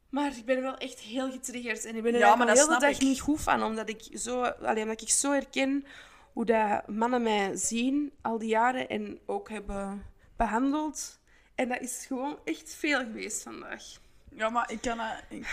Maar 0.08 0.36
ik 0.36 0.44
ben 0.44 0.62
wel 0.62 0.76
echt 0.76 0.98
heel 0.98 1.30
getriggerd. 1.30 1.84
En 1.84 1.96
ik 1.96 2.02
ben 2.02 2.14
er 2.14 2.18
Ja, 2.18 2.36
maar 2.36 2.52
heel 2.52 2.68
de 2.68 2.78
dag 2.78 2.90
ik. 2.90 3.00
niet 3.00 3.20
goed 3.20 3.40
van. 3.40 3.62
Omdat 3.62 3.88
ik, 3.88 4.18
zo, 4.18 4.42
allee, 4.42 4.82
omdat 4.82 5.00
ik 5.00 5.10
zo 5.10 5.32
herken 5.32 5.84
hoe 6.32 6.44
dat 6.44 6.88
mannen 6.88 7.22
mij 7.22 7.56
zien 7.56 8.12
al 8.22 8.38
die 8.38 8.48
jaren. 8.48 8.88
En 8.88 9.18
ook 9.26 9.48
hebben 9.48 10.04
behandeld. 10.36 11.18
En 11.54 11.68
dat 11.68 11.80
is 11.80 12.04
gewoon 12.06 12.38
echt 12.44 12.74
veel 12.74 12.98
geweest 12.98 13.42
vandaag. 13.42 13.84
Ja, 14.30 14.50
maar 14.50 14.70
ik 14.70 14.80
kan. 14.80 15.00
Ik, 15.28 15.46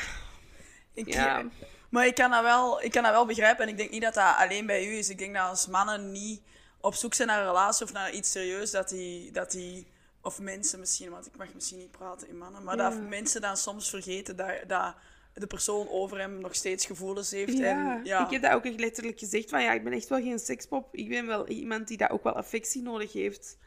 ik, 0.93 1.13
Ja. 1.13 1.43
Maar 1.89 2.05
ik 2.05 2.15
kan, 2.15 2.31
dat 2.31 2.41
wel, 2.41 2.83
ik 2.83 2.91
kan 2.91 3.03
dat 3.03 3.11
wel 3.11 3.25
begrijpen. 3.25 3.63
En 3.63 3.69
ik 3.71 3.77
denk 3.77 3.89
niet 3.89 4.01
dat 4.01 4.13
dat 4.13 4.35
alleen 4.37 4.65
bij 4.65 4.87
u 4.87 4.97
is. 4.97 5.09
Ik 5.09 5.17
denk 5.17 5.33
dat 5.33 5.49
als 5.49 5.67
mannen 5.67 6.11
niet 6.11 6.41
op 6.81 6.93
zoek 6.93 7.13
zijn 7.13 7.27
naar 7.27 7.39
een 7.39 7.47
relatie 7.47 7.85
of 7.85 7.93
naar 7.93 8.11
iets 8.11 8.31
serieus, 8.31 8.71
dat 8.71 8.89
die... 8.89 9.31
Dat 9.31 9.51
die 9.51 9.87
of 10.23 10.39
mensen 10.39 10.79
misschien, 10.79 11.09
want 11.09 11.25
ik 11.25 11.35
mag 11.37 11.53
misschien 11.53 11.77
niet 11.77 11.91
praten 11.91 12.27
in 12.27 12.37
mannen. 12.37 12.63
Maar 12.63 12.77
dat 12.77 13.01
mensen 13.01 13.41
dan 13.41 13.57
soms 13.57 13.89
vergeten 13.89 14.35
dat, 14.35 14.51
dat 14.67 14.95
de 15.33 15.47
persoon 15.47 15.89
over 15.89 16.19
hem 16.19 16.39
nog 16.39 16.55
steeds 16.55 16.85
gevoelens 16.85 17.31
heeft. 17.31 17.57
Ja, 17.57 17.97
en, 17.97 18.05
ja. 18.05 18.25
ik 18.25 18.31
heb 18.31 18.41
dat 18.41 18.51
ook 18.51 18.65
echt 18.65 18.79
letterlijk 18.79 19.19
gezegd. 19.19 19.49
Van 19.49 19.63
ja, 19.63 19.71
ik 19.71 19.83
ben 19.83 19.93
echt 19.93 20.07
wel 20.07 20.21
geen 20.21 20.39
sekspop. 20.39 20.95
Ik 20.95 21.09
ben 21.09 21.25
wel 21.25 21.47
iemand 21.47 21.87
die 21.87 21.97
dat 21.97 22.09
ook 22.09 22.23
wel 22.23 22.33
affectie 22.33 22.81
nodig 22.81 23.13
heeft. 23.13 23.57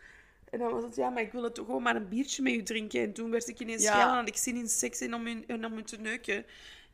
En 0.50 0.58
dan 0.58 0.72
was 0.72 0.82
het, 0.82 0.96
ja, 0.96 1.10
maar 1.10 1.22
ik 1.22 1.32
wil 1.32 1.42
het 1.42 1.54
toch 1.54 1.66
gewoon 1.66 1.82
maar 1.82 1.96
een 1.96 2.08
biertje 2.08 2.42
met 2.42 2.52
u 2.52 2.62
drinken. 2.62 3.02
En 3.02 3.12
toen 3.12 3.30
werd 3.30 3.48
ik 3.48 3.60
ineens 3.60 3.82
Ja. 3.82 4.08
en 4.10 4.16
had 4.16 4.28
ik 4.28 4.36
zin 4.36 4.56
in 4.56 4.68
seks 4.68 5.00
en 5.00 5.14
om 5.14 5.26
u, 5.26 5.44
en 5.46 5.64
om 5.64 5.84
te 5.84 5.96
neuken. 5.96 6.44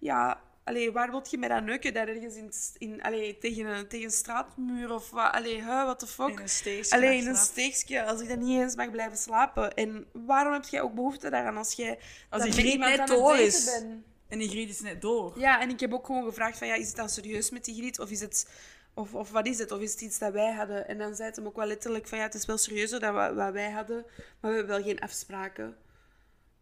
Ja, 0.03 0.41
allee, 0.65 0.93
waar 0.93 1.11
wil 1.11 1.27
je 1.31 1.39
mij 1.39 1.49
dan 1.49 1.65
neuken? 1.65 1.95
Daar 1.95 2.09
ergens 2.09 2.35
in, 2.35 2.53
in, 2.79 3.03
allee, 3.03 3.39
tegen, 3.39 3.67
een, 3.67 3.89
tegen 3.89 4.05
een 4.05 4.11
straatmuur 4.11 4.93
of 4.93 5.11
wat? 5.11 5.33
Allee, 5.33 5.55
huh, 5.55 5.83
what 5.83 5.99
the 5.99 6.07
fuck? 6.07 6.29
In 6.29 6.39
een 6.39 6.49
steegje 6.49 6.97
Alleen 6.97 7.21
in 7.21 7.27
een 7.27 7.37
steekje, 7.37 8.05
als 8.05 8.21
ik 8.21 8.29
dan 8.29 8.39
niet 8.39 8.61
eens 8.61 8.77
mag 8.77 8.91
blijven 8.91 9.19
slapen. 9.19 9.75
En 9.75 10.07
waarom 10.13 10.53
heb 10.53 10.65
jij 10.65 10.81
ook 10.81 10.95
behoefte 10.95 11.31
daaraan 11.31 11.57
als 11.57 11.73
jij 11.73 11.99
Als 12.31 12.43
die 12.43 12.55
met 12.55 12.61
griet 12.61 12.79
net 12.79 13.09
door 13.09 13.37
is. 13.37 13.83
En 14.29 14.39
die 14.39 14.49
griet 14.49 14.71
is 14.71 14.81
net 14.81 15.01
door. 15.01 15.39
Ja, 15.39 15.61
en 15.61 15.71
ik 15.71 15.81
heb 15.81 15.93
ook 15.93 16.07
gewoon 16.07 16.25
gevraagd 16.25 16.59
van, 16.59 16.67
ja, 16.67 16.75
is 16.75 16.87
het 16.87 16.97
dan 16.97 17.09
serieus 17.09 17.51
met 17.51 17.65
die 17.65 17.75
griet? 17.75 18.01
Of 18.01 18.11
is 18.11 18.21
het... 18.21 18.51
Of, 18.95 19.15
of 19.15 19.31
wat 19.31 19.47
is 19.47 19.59
het? 19.59 19.71
Of 19.71 19.81
is 19.81 19.93
het 19.93 20.01
iets 20.01 20.19
dat 20.19 20.33
wij 20.33 20.53
hadden? 20.53 20.89
En 20.89 20.99
dan 20.99 21.15
zei 21.15 21.29
het 21.29 21.37
hem 21.37 21.47
ook 21.47 21.57
wel 21.57 21.67
letterlijk 21.67 22.07
van, 22.07 22.19
ja, 22.19 22.25
het 22.25 22.35
is 22.35 22.47
wel 22.47 22.59
serieuzer 22.59 23.01
dan 23.01 23.15
wat, 23.15 23.35
wat 23.35 23.53
wij 23.53 23.71
hadden. 23.71 24.05
Maar 24.41 24.51
we 24.51 24.57
hebben 24.57 24.77
wel 24.77 24.85
geen 24.85 25.01
afspraken. 25.01 25.77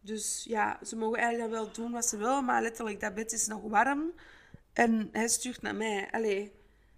Dus 0.01 0.43
ja, 0.47 0.79
ze 0.85 0.95
mogen 0.95 1.19
eigenlijk 1.19 1.51
wel 1.51 1.71
doen 1.71 1.91
wat 1.91 2.05
ze 2.05 2.17
willen. 2.17 2.45
Maar 2.45 2.61
letterlijk, 2.61 2.99
dat 2.99 3.13
bed 3.13 3.31
is 3.31 3.47
nog 3.47 3.61
warm. 3.63 4.11
En 4.73 5.09
hij 5.11 5.27
stuurt 5.27 5.61
naar 5.61 5.75
mij. 5.75 6.07
Allee, 6.11 6.51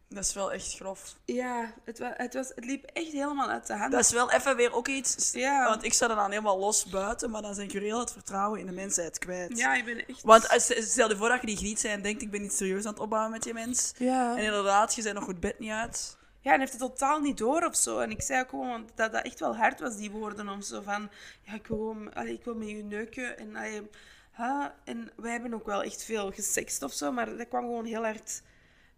Dat 0.10 0.24
is 0.24 0.34
wel 0.34 0.52
echt 0.52 0.76
grof. 0.76 1.16
ja, 1.26 1.74
het, 1.84 2.00
wa 2.00 2.14
het, 2.18 2.34
was, 2.34 2.52
het 2.56 2.66
liep 2.66 2.86
echt 2.86 3.12
helemaal 3.12 3.50
uit 3.50 3.68
de 3.68 3.74
hand. 3.74 3.92
Dat 3.92 4.02
is 4.02 4.12
wel 4.12 4.32
even 4.32 4.56
weer 4.56 4.74
ook 4.74 4.88
iets... 4.88 5.32
Ja. 5.32 5.70
Want 5.70 5.84
ik 5.84 5.94
sta 5.94 6.10
er 6.10 6.16
dan 6.16 6.30
helemaal 6.30 6.60
los 6.60 6.86
buiten, 6.86 7.30
maar 7.30 7.42
dan 7.42 7.56
zijn 7.56 7.70
weer 7.70 7.82
heel 7.82 8.00
het 8.00 8.12
vertrouwen 8.12 8.60
in 8.60 8.66
de 8.66 8.72
mensheid 8.72 9.20
kwijt. 9.20 9.58
Ja, 9.58 9.74
ik 9.76 9.86
ben 9.86 10.08
echt... 10.08 10.22
Want 10.22 10.50
als, 10.50 10.64
stel 10.92 11.10
je 11.10 11.16
voor 11.18 11.30
dat 11.30 11.42
je 11.42 11.48
die 11.48 11.58
griet 11.58 11.80
zijn 11.80 11.94
en 11.94 12.02
denkt, 12.02 12.22
ik 12.22 12.32
ben 12.32 12.42
niet 12.42 12.54
serieus 12.54 12.86
aan 12.86 12.94
het 12.94 13.02
opbouwen 13.02 13.32
met 13.32 13.44
je 13.44 13.54
mens. 13.54 13.94
Ja. 13.98 14.38
En 14.38 14.44
inderdaad, 14.44 14.96
je 14.96 15.04
bent 15.04 15.16
nog 15.16 15.24
goed 15.24 15.40
bed 15.40 15.60
niet 15.60 15.72
uit. 15.72 16.18
Ja, 16.44 16.54
en 16.54 16.60
heeft 16.60 16.72
het 16.72 16.82
totaal 16.82 17.20
niet 17.20 17.38
door 17.38 17.64
of 17.66 17.76
zo. 17.76 18.00
En 18.00 18.12
ik 18.12 18.22
zei 18.22 18.42
ook 18.42 18.50
gewoon 18.50 18.90
dat 18.96 19.12
dat 19.12 19.26
echt 19.26 19.40
wel 19.40 19.56
hard 19.56 19.80
was, 19.80 19.96
die 19.96 20.12
woorden. 20.12 20.50
Om 20.50 20.62
zo 20.62 20.82
van, 20.82 21.10
ja, 21.42 21.54
ik 21.54 21.68
wil, 21.68 21.98
allee, 22.14 22.34
ik 22.34 22.44
wil 22.44 22.56
met 22.56 22.70
je 22.70 22.84
neuken. 22.84 23.38
En, 23.38 23.56
allee, 23.56 23.90
ha, 24.32 24.76
en 24.84 25.12
wij 25.16 25.32
hebben 25.32 25.54
ook 25.54 25.66
wel 25.66 25.84
echt 25.84 26.04
veel 26.04 26.32
gesext 26.32 26.84
of 26.84 26.94
zo. 26.94 27.12
Maar 27.12 27.38
dat 27.38 27.48
kwam 27.48 27.62
gewoon 27.62 27.86
heel 27.86 28.04
hard 28.04 28.42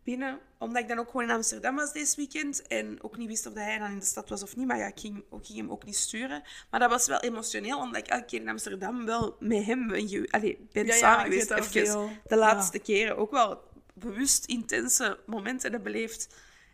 binnen. 0.04 0.40
Omdat 0.58 0.82
ik 0.82 0.88
dan 0.88 1.00
ook 1.00 1.10
gewoon 1.10 1.24
in 1.24 1.36
Amsterdam 1.36 1.76
was 1.76 1.94
dit 1.94 2.16
weekend. 2.16 2.68
En 2.68 3.04
ook 3.04 3.18
niet 3.18 3.28
wist 3.28 3.46
of 3.46 3.54
hij 3.54 3.78
dan 3.78 3.92
in 3.92 4.00
de 4.00 4.06
stad 4.06 4.30
was 4.30 4.44
of 4.44 4.56
niet. 4.56 4.68
Maar 4.68 4.78
ja, 4.78 4.88
ik 4.88 5.00
ging, 5.00 5.18
ik 5.18 5.46
ging 5.46 5.58
hem 5.58 5.72
ook 5.72 5.86
niet 5.86 5.96
sturen. 5.96 6.44
Maar 6.70 6.80
dat 6.80 6.90
was 6.90 7.08
wel 7.08 7.20
emotioneel, 7.20 7.80
omdat 7.80 8.02
ik 8.02 8.08
elke 8.08 8.26
keer 8.26 8.42
in 8.42 8.50
Amsterdam 8.50 9.06
wel 9.06 9.36
met 9.40 9.66
hem 9.66 9.92
allee, 10.30 10.68
ben 10.72 10.86
Ja, 10.86 10.94
samen 10.94 11.24
geweest. 11.24 11.52
Even 11.52 12.22
de 12.26 12.36
laatste 12.36 12.80
keren. 12.80 13.18
Ook 13.18 13.32
wel 13.32 13.62
bewust 13.94 14.46
intense 14.46 15.20
momenten 15.26 15.72
heb 15.72 15.84
beleefd. 15.84 16.28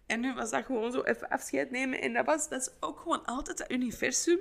En 0.05 0.19
nu 0.19 0.33
was 0.33 0.49
dat 0.49 0.65
gewoon 0.65 0.91
zo 0.91 1.01
even 1.01 1.29
afscheid 1.29 1.71
nemen. 1.71 2.01
En 2.01 2.13
dat, 2.13 2.25
was, 2.25 2.49
dat 2.49 2.61
is 2.61 2.69
ook 2.79 2.99
gewoon 2.99 3.25
altijd 3.25 3.57
dat 3.57 3.71
universum. 3.71 4.39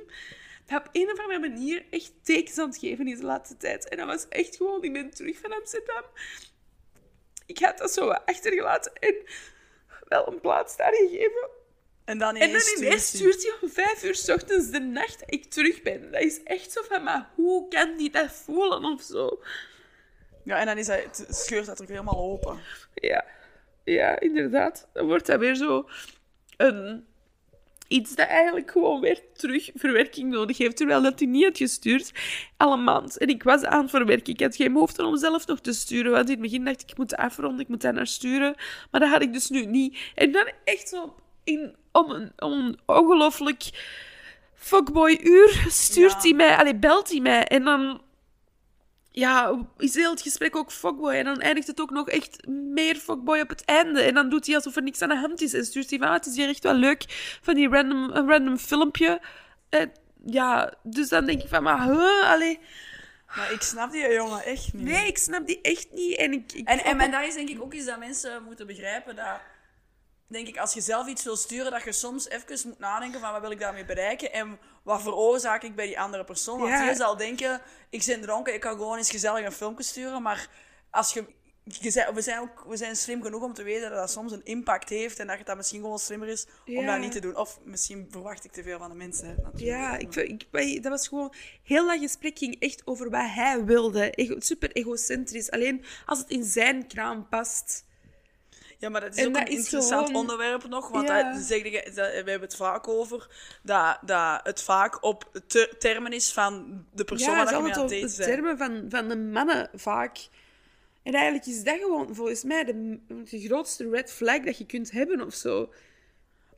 Dat 0.67 0.81
op 0.81 0.89
een 0.93 1.11
of 1.11 1.19
andere 1.19 1.39
manier 1.39 1.85
echt 1.91 2.13
tekens 2.23 2.59
aan 2.59 2.69
het 2.69 2.79
geven 2.79 3.09
is 3.09 3.19
de 3.19 3.25
laatste 3.25 3.57
tijd. 3.57 3.89
En 3.89 3.97
dat 3.97 4.07
was 4.07 4.29
echt 4.29 4.57
gewoon, 4.57 4.83
ik 4.83 4.93
ben 4.93 5.11
terug 5.11 5.39
van 5.39 5.53
Amsterdam. 5.53 6.05
Ik 7.47 7.59
had 7.59 7.79
dat 7.79 7.93
zo 7.93 8.09
achtergelaten 8.11 8.93
en 8.93 9.15
wel 10.09 10.33
een 10.33 10.41
plaats 10.41 10.77
daar 10.77 10.95
gegeven. 10.95 11.49
En 12.05 12.19
dan 12.19 12.37
En 12.37 12.49
ineens 12.49 12.75
dan 12.75 12.85
ineens 12.85 13.07
stuurt 13.07 13.43
hij 13.43 13.55
om 13.61 13.71
vijf 13.71 14.05
uur 14.05 14.15
's 14.15 14.29
ochtends 14.29 14.71
de 14.71 14.81
nacht 14.81 15.19
dat 15.21 15.35
ik 15.35 15.45
terug 15.45 15.83
ben. 15.83 16.11
Dat 16.13 16.23
is 16.23 16.43
echt 16.43 16.73
zo 16.73 16.83
van, 16.83 17.03
maar 17.03 17.31
hoe 17.35 17.69
kan 17.69 17.97
die 17.97 18.11
dat 18.11 18.33
voelen 18.33 18.85
of 18.85 19.03
zo? 19.03 19.43
Ja, 20.45 20.59
en 20.59 20.67
dan 20.67 20.79
is 20.79 20.91
scheurt 21.29 21.67
dat 21.67 21.83
ook 21.83 21.89
helemaal 21.89 22.19
open. 22.19 22.61
Ja, 22.95 23.25
ja, 23.85 24.21
inderdaad. 24.21 24.89
Dan 24.93 25.07
wordt 25.07 25.27
dat 25.27 25.41
weer 25.41 25.55
zo 25.55 25.89
een, 26.57 27.05
iets 27.89 28.15
dat 28.15 28.27
eigenlijk 28.27 28.71
gewoon 28.71 29.01
weer 29.01 29.21
terug 29.35 29.71
verwerking 29.75 30.31
nodig 30.31 30.59
heeft. 30.59 30.77
Terwijl 30.77 31.03
dat 31.03 31.19
hij 31.19 31.29
niet 31.29 31.45
had 31.45 31.57
gestuurd, 31.57 32.13
al 32.57 32.73
een 32.73 32.85
maand. 32.85 33.19
En 33.19 33.29
ik 33.29 33.43
was 33.43 33.65
aan 33.65 33.81
het 33.81 33.91
verwerken. 33.91 34.33
Ik 34.33 34.41
had 34.41 34.57
geen 34.57 34.73
behoefte 34.73 35.05
om 35.05 35.17
zelf 35.17 35.47
nog 35.47 35.61
te 35.61 35.73
sturen. 35.73 36.13
Want 36.13 36.25
in 36.25 36.31
het 36.31 36.41
begin 36.41 36.65
dacht 36.65 36.83
ik, 36.83 36.91
ik 36.91 36.99
moet 36.99 37.17
afronden, 37.17 37.61
ik 37.61 37.69
moet 37.69 37.81
daar 37.81 37.95
naar 37.95 38.07
sturen. 38.07 38.55
Maar 38.91 39.01
dat 39.01 39.11
had 39.11 39.23
ik 39.23 39.33
dus 39.33 39.49
nu 39.49 39.67
niet. 39.67 39.99
En 40.15 40.33
dan 40.33 40.51
echt 40.65 40.89
zo 40.89 41.15
in, 41.45 41.77
om 41.93 42.11
een, 42.11 42.33
om 42.39 42.53
een 42.53 42.79
ongelooflijk 42.87 43.71
fuckboy 44.55 45.19
uur 45.23 45.65
stuurt 45.69 46.13
Ja. 46.13 46.21
hij 46.21 46.33
mij, 46.33 46.57
allee, 46.57 46.77
belt 46.77 47.11
hij 47.11 47.21
mij. 47.21 47.45
En 47.45 47.65
dan 47.65 48.01
ja, 49.13 49.59
is 49.79 49.95
heel 49.95 50.11
het 50.11 50.23
gesprek 50.23 50.57
ook 50.57 50.73
fuckboy. 50.73 51.13
En 51.13 51.25
dan 51.25 51.41
eindigt 51.41 51.67
het 51.67 51.81
ook 51.81 51.91
nog 51.91 52.09
echt 52.09 52.47
meer 52.47 52.97
fuckboy 52.97 53.41
op 53.41 53.49
het 53.49 53.65
einde. 53.65 54.03
En 54.03 54.15
dan 54.15 54.31
doet 54.31 54.47
hij 54.47 54.55
alsof 54.55 54.77
er 54.77 54.83
niks 54.83 55.03
aan 55.03 55.09
de 55.09 55.17
hand 55.17 55.41
is. 55.41 55.55
En 55.55 55.65
stuurt 55.65 55.91
hij 55.91 55.99
van, 55.99 56.09
ah, 56.09 56.15
het 56.15 56.27
is 56.27 56.37
hier 56.37 56.49
echt 56.49 56.63
wel 56.63 56.75
leuk. 56.75 57.05
Van 57.43 57.55
die 57.55 57.69
random, 57.69 58.11
een 58.11 58.29
random 58.29 58.59
filmpje. 58.59 59.21
En, 59.69 59.93
ja, 60.27 60.75
dus 60.83 61.09
dan 61.09 61.27
denk 61.27 61.43
ik 61.43 61.49
van, 61.49 61.63
maar, 61.63 61.85
huh, 61.85 62.31
allee. 62.31 62.59
Maar 63.37 63.53
ik 63.53 63.63
snap 63.63 63.93
die 63.93 64.13
jongen 64.13 64.45
echt 64.45 64.73
niet. 64.73 64.85
Nee, 64.85 65.07
ik 65.07 65.19
snap 65.19 65.47
die 65.47 65.61
echt 65.61 65.93
niet. 65.93 66.17
En, 66.17 66.33
ik, 66.33 66.53
ik 66.53 66.69
En, 66.69 66.85
en, 66.85 67.01
en 67.01 67.11
dat 67.11 67.23
is 67.23 67.35
denk 67.35 67.49
ik 67.49 67.63
ook 67.63 67.73
iets 67.73 67.87
dat 67.87 67.99
mensen 67.99 68.43
moeten 68.43 68.67
begrijpen. 68.67 69.17
Dat, 69.17 69.41
denk 70.31 70.49
ik, 70.49 70.59
als 70.59 70.75
je 70.75 70.81
zelf 70.81 71.07
iets 71.07 71.25
wil 71.25 71.37
sturen, 71.37 71.71
dat 71.71 71.83
je 71.83 71.93
soms 71.93 72.29
even 72.29 72.59
moet 72.69 72.79
nadenken 72.79 73.21
van 73.21 73.33
wat 73.33 73.41
wil 73.41 73.51
ik 73.51 73.61
daarmee 73.61 73.85
bereiken 73.85 74.33
en 74.33 74.59
wat 74.83 75.03
veroorzaak 75.03 75.63
ik 75.63 75.75
bij 75.75 75.87
die 75.87 76.01
andere 76.01 76.25
persoon. 76.25 76.59
Want 76.59 76.71
Ja. 76.71 76.89
je 76.89 76.95
zal 76.95 77.17
denken, 77.17 77.61
ik 77.91 78.05
ben 78.07 78.21
dronken, 78.21 78.55
ik 78.55 78.61
kan 78.61 78.73
gewoon 78.73 78.97
eens 78.97 79.11
gezellig 79.11 79.45
een 79.45 79.53
filmpje 79.53 79.85
sturen. 79.85 80.23
Maar 80.23 80.49
als 80.91 81.13
je 81.13 81.25
we, 82.13 82.21
zijn 82.21 82.39
ook, 82.41 82.65
we 82.69 82.77
zijn 82.77 82.97
slim 82.97 83.23
genoeg 83.23 83.43
om 83.43 83.55
te 83.55 83.63
weten 83.63 83.89
dat 83.91 83.99
dat 83.99 84.11
soms 84.11 84.33
een 84.33 84.45
impact 84.45 84.89
heeft 84.89 85.19
en 85.19 85.27
dat 85.27 85.39
het 85.39 85.47
dat 85.47 85.57
misschien 85.57 85.81
gewoon 85.81 85.99
slimmer 85.99 86.29
is 86.29 86.47
om 86.67 86.87
dat 86.87 86.99
niet 86.99 87.13
te 87.13 87.21
doen. 87.21 87.37
Of 87.37 87.59
misschien 87.65 88.07
verwacht 88.11 88.45
ik 88.45 88.53
te 88.53 88.63
veel 88.63 88.79
van 88.79 88.89
de 88.91 88.97
mensen. 88.97 89.29
Natuurlijk. 89.29 89.61
Ja, 89.61 89.97
ik, 89.97 90.15
ik- 90.17 90.83
dat 90.83 90.93
was 90.93 91.09
gewoon... 91.09 91.33
Heel 91.63 91.87
dat 91.87 91.99
gesprek 91.99 92.39
ging 92.39 92.61
echt 92.61 92.83
over 92.87 93.11
wat 93.11 93.27
hij 93.27 93.65
wilde. 93.65 94.11
Ego, 94.11 94.35
super 94.41 94.71
egocentrisch. 94.73 95.51
Alleen 95.51 95.85
als 96.07 96.19
het 96.19 96.31
in 96.31 96.45
zijn 96.45 96.87
kraam 96.87 97.29
past. 97.29 97.85
Ja, 98.81 98.89
maar 98.89 99.01
dat 99.01 99.13
is 99.17 99.17
En 99.23 99.27
ook 99.27 99.35
dat 99.35 99.43
een 99.43 99.49
is 99.53 99.57
interessant 99.59 100.07
gewoon- 100.07 100.21
onderwerp 100.21 100.69
nog. 100.69 100.89
Want 100.89 101.09
Ja. 101.09 101.33
dat, 101.33 101.43
zeg 101.43 101.63
dat, 101.63 101.95
we 101.95 102.01
hebben 102.03 102.41
het 102.41 102.57
vaak 102.57 102.89
over 102.89 103.29
dat, 103.63 103.99
dat 104.05 104.41
het 104.43 104.63
vaak 104.63 105.05
op 105.05 105.31
te- 105.47 105.75
termen 105.79 106.13
is 106.13 106.33
van 106.33 106.85
de 106.93 107.05
persoon 107.05 107.35
ja, 107.37 107.45
waar 107.45 107.57
je 107.57 107.63
mee 107.63 107.73
aan 107.73 107.81
het 107.81 107.91
daten 107.91 108.01
bent. 108.01 108.23
termen 108.23 108.59
van, 108.59 108.85
van 108.89 109.09
de 109.09 109.17
mannen 109.17 109.69
vaak. 109.75 110.19
En 111.03 111.15
eigenlijk 111.15 111.47
is 111.47 111.63
dat 111.65 111.79
gewoon 111.79 112.15
volgens 112.15 112.43
mij 112.43 112.65
de, 112.65 112.99
de 113.31 113.41
grootste 113.41 113.91
red 113.91 114.13
flag 114.13 114.41
dat 114.41 114.59
je 114.59 114.67
kunt 114.67 114.91
hebben 114.91 115.27
of 115.27 115.35
zo. 115.35 115.73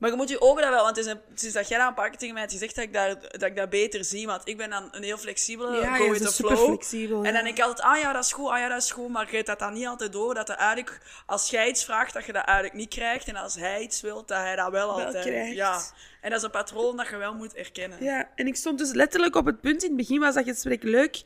Maar 0.02 0.11
je 0.11 0.16
moet 0.16 0.28
je 0.28 0.40
ogen 0.40 0.62
dat 0.62 0.71
wel, 0.71 0.82
want 0.82 0.97
het 0.97 1.06
is, 1.06 1.12
een, 1.12 1.21
is 1.47 1.52
dat 1.52 1.68
jij 1.68 1.78
dat 1.78 1.88
een 1.88 1.94
paar 1.94 2.09
keer 2.09 2.18
tegen 2.18 2.32
mij 2.35 2.42
hebt 2.42 2.54
gezegd 2.54 2.75
dat 2.75 2.85
ik, 2.85 2.92
daar, 2.92 3.21
dat 3.21 3.42
ik 3.42 3.56
dat 3.56 3.71
beter 3.71 4.04
zie. 4.04 4.26
Want 4.26 4.42
ik 4.44 4.56
ben 4.56 4.71
dan 4.71 4.88
een 4.90 5.02
heel 5.02 5.16
flexibele, 5.16 5.76
Ja, 5.76 5.97
go 5.97 6.04
je 6.04 6.11
with 6.11 6.18
bent 6.18 6.30
the 6.30 6.37
super 6.37 6.56
flow. 6.56 6.68
flexibel, 6.68 7.25
En 7.25 7.32
dan 7.32 7.44
denk 7.44 7.56
ik 7.56 7.64
altijd, 7.64 7.87
ah 7.87 7.99
ja, 7.99 8.12
dat 8.12 8.25
is 8.25 8.32
goed, 8.32 8.49
ah 8.49 8.59
ja, 8.59 8.68
dat 8.68 8.82
is 8.82 8.90
goed. 8.90 9.09
Maar 9.09 9.26
je 9.30 9.35
hebt 9.35 9.47
dat 9.47 9.59
dan 9.59 9.73
niet 9.73 9.87
altijd 9.87 10.12
door, 10.12 10.35
dat 10.35 10.49
er 10.49 10.54
eigenlijk, 10.54 11.00
als 11.26 11.50
jij 11.50 11.68
iets 11.68 11.85
vraagt, 11.85 12.14
dat 12.14 12.25
je 12.25 12.32
dat 12.32 12.44
eigenlijk 12.44 12.76
niet 12.76 12.88
krijgt. 12.88 13.28
En 13.28 13.37
als 13.37 13.54
hij 13.54 13.80
iets 13.80 14.00
wil, 14.00 14.25
dat 14.26 14.38
hij 14.38 14.56
dat 14.56 14.71
wel, 14.71 14.90
altijd... 14.90 15.25
krijgt. 15.25 15.54
Ja. 15.54 15.80
En 16.21 16.30
dat 16.30 16.38
is 16.38 16.44
een 16.44 16.50
patroon 16.50 16.97
dat 16.97 17.09
je 17.09 17.16
wel 17.16 17.35
moet 17.35 17.54
erkennen. 17.54 18.04
Ja, 18.04 18.28
en 18.35 18.47
ik 18.47 18.56
stond 18.56 18.78
dus 18.78 18.92
letterlijk 18.92 19.37
op 19.37 19.47
het 19.47 19.61
punt 19.61 19.82
in 19.82 19.88
het 19.88 19.99
begin 19.99 20.21
was 20.21 20.35
dat 20.35 20.44
gesprek 20.44 20.82
leuk. 20.82 21.23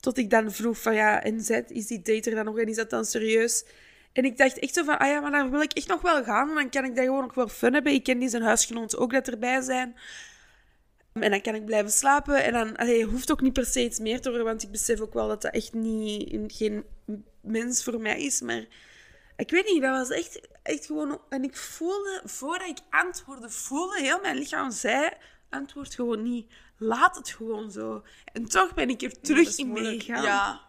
Tot 0.00 0.18
ik 0.18 0.30
dan 0.30 0.52
vroeg 0.52 0.78
van 0.78 0.94
ja, 0.94 1.22
en 1.22 1.40
zet, 1.40 1.70
is 1.70 1.86
die 1.86 2.02
date 2.02 2.30
er 2.30 2.36
dan 2.36 2.44
nog 2.44 2.58
en 2.58 2.68
is 2.68 2.76
dat 2.76 2.90
dan 2.90 3.04
serieus? 3.04 3.64
En 4.18 4.24
ik 4.24 4.36
dacht 4.36 4.58
echt 4.58 4.74
zo 4.74 4.84
van, 4.84 4.98
ah 4.98 5.08
ja, 5.08 5.20
maar 5.20 5.30
daar 5.30 5.50
wil 5.50 5.60
ik 5.60 5.72
echt 5.72 5.88
nog 5.88 6.00
wel 6.00 6.24
gaan. 6.24 6.48
En 6.48 6.54
dan 6.54 6.70
kan 6.70 6.84
ik 6.84 6.94
daar 6.94 7.04
gewoon 7.04 7.22
nog 7.22 7.34
wel 7.34 7.48
fun 7.48 7.72
hebben. 7.72 7.92
Ik 7.92 8.02
ken 8.02 8.18
die 8.18 8.28
zijn 8.28 8.42
huisgenoten 8.42 8.98
ook 8.98 9.12
dat 9.12 9.28
erbij 9.28 9.60
zijn. 9.60 9.96
En 11.12 11.30
dan 11.30 11.40
kan 11.40 11.54
ik 11.54 11.64
blijven 11.64 11.90
slapen. 11.90 12.44
En 12.44 12.52
dan 12.52 12.76
allee, 12.76 13.04
hoeft 13.04 13.30
ook 13.30 13.40
niet 13.40 13.52
per 13.52 13.66
se 13.66 13.84
iets 13.84 13.98
meer 13.98 14.20
te 14.20 14.28
worden, 14.28 14.46
want 14.46 14.62
ik 14.62 14.70
besef 14.70 15.00
ook 15.00 15.12
wel 15.12 15.28
dat 15.28 15.42
dat 15.42 15.52
echt 15.52 15.72
niet, 15.72 16.52
geen 16.52 16.84
mens 17.40 17.84
voor 17.84 18.00
mij 18.00 18.22
is. 18.22 18.40
Maar 18.40 18.66
ik 19.36 19.50
weet 19.50 19.66
niet, 19.66 19.82
dat 19.82 19.96
was 19.96 20.10
echt, 20.10 20.40
echt 20.62 20.86
gewoon... 20.86 21.20
En 21.28 21.44
ik 21.44 21.56
voelde, 21.56 22.20
voordat 22.24 22.68
ik 22.68 22.78
antwoordde, 22.90 23.50
voelde 23.50 24.00
heel 24.00 24.20
mijn 24.20 24.36
lichaam, 24.36 24.70
zei, 24.70 25.10
antwoord 25.50 25.94
gewoon 25.94 26.22
niet. 26.22 26.52
Laat 26.78 27.16
het 27.16 27.30
gewoon 27.30 27.70
zo. 27.70 28.02
En 28.32 28.48
toch 28.48 28.74
ben 28.74 28.88
ik 28.88 29.02
er 29.02 29.20
terug 29.20 29.58
in 29.58 29.66
moeilijk. 29.66 29.92
meegegaan. 29.92 30.22
Ja. 30.22 30.60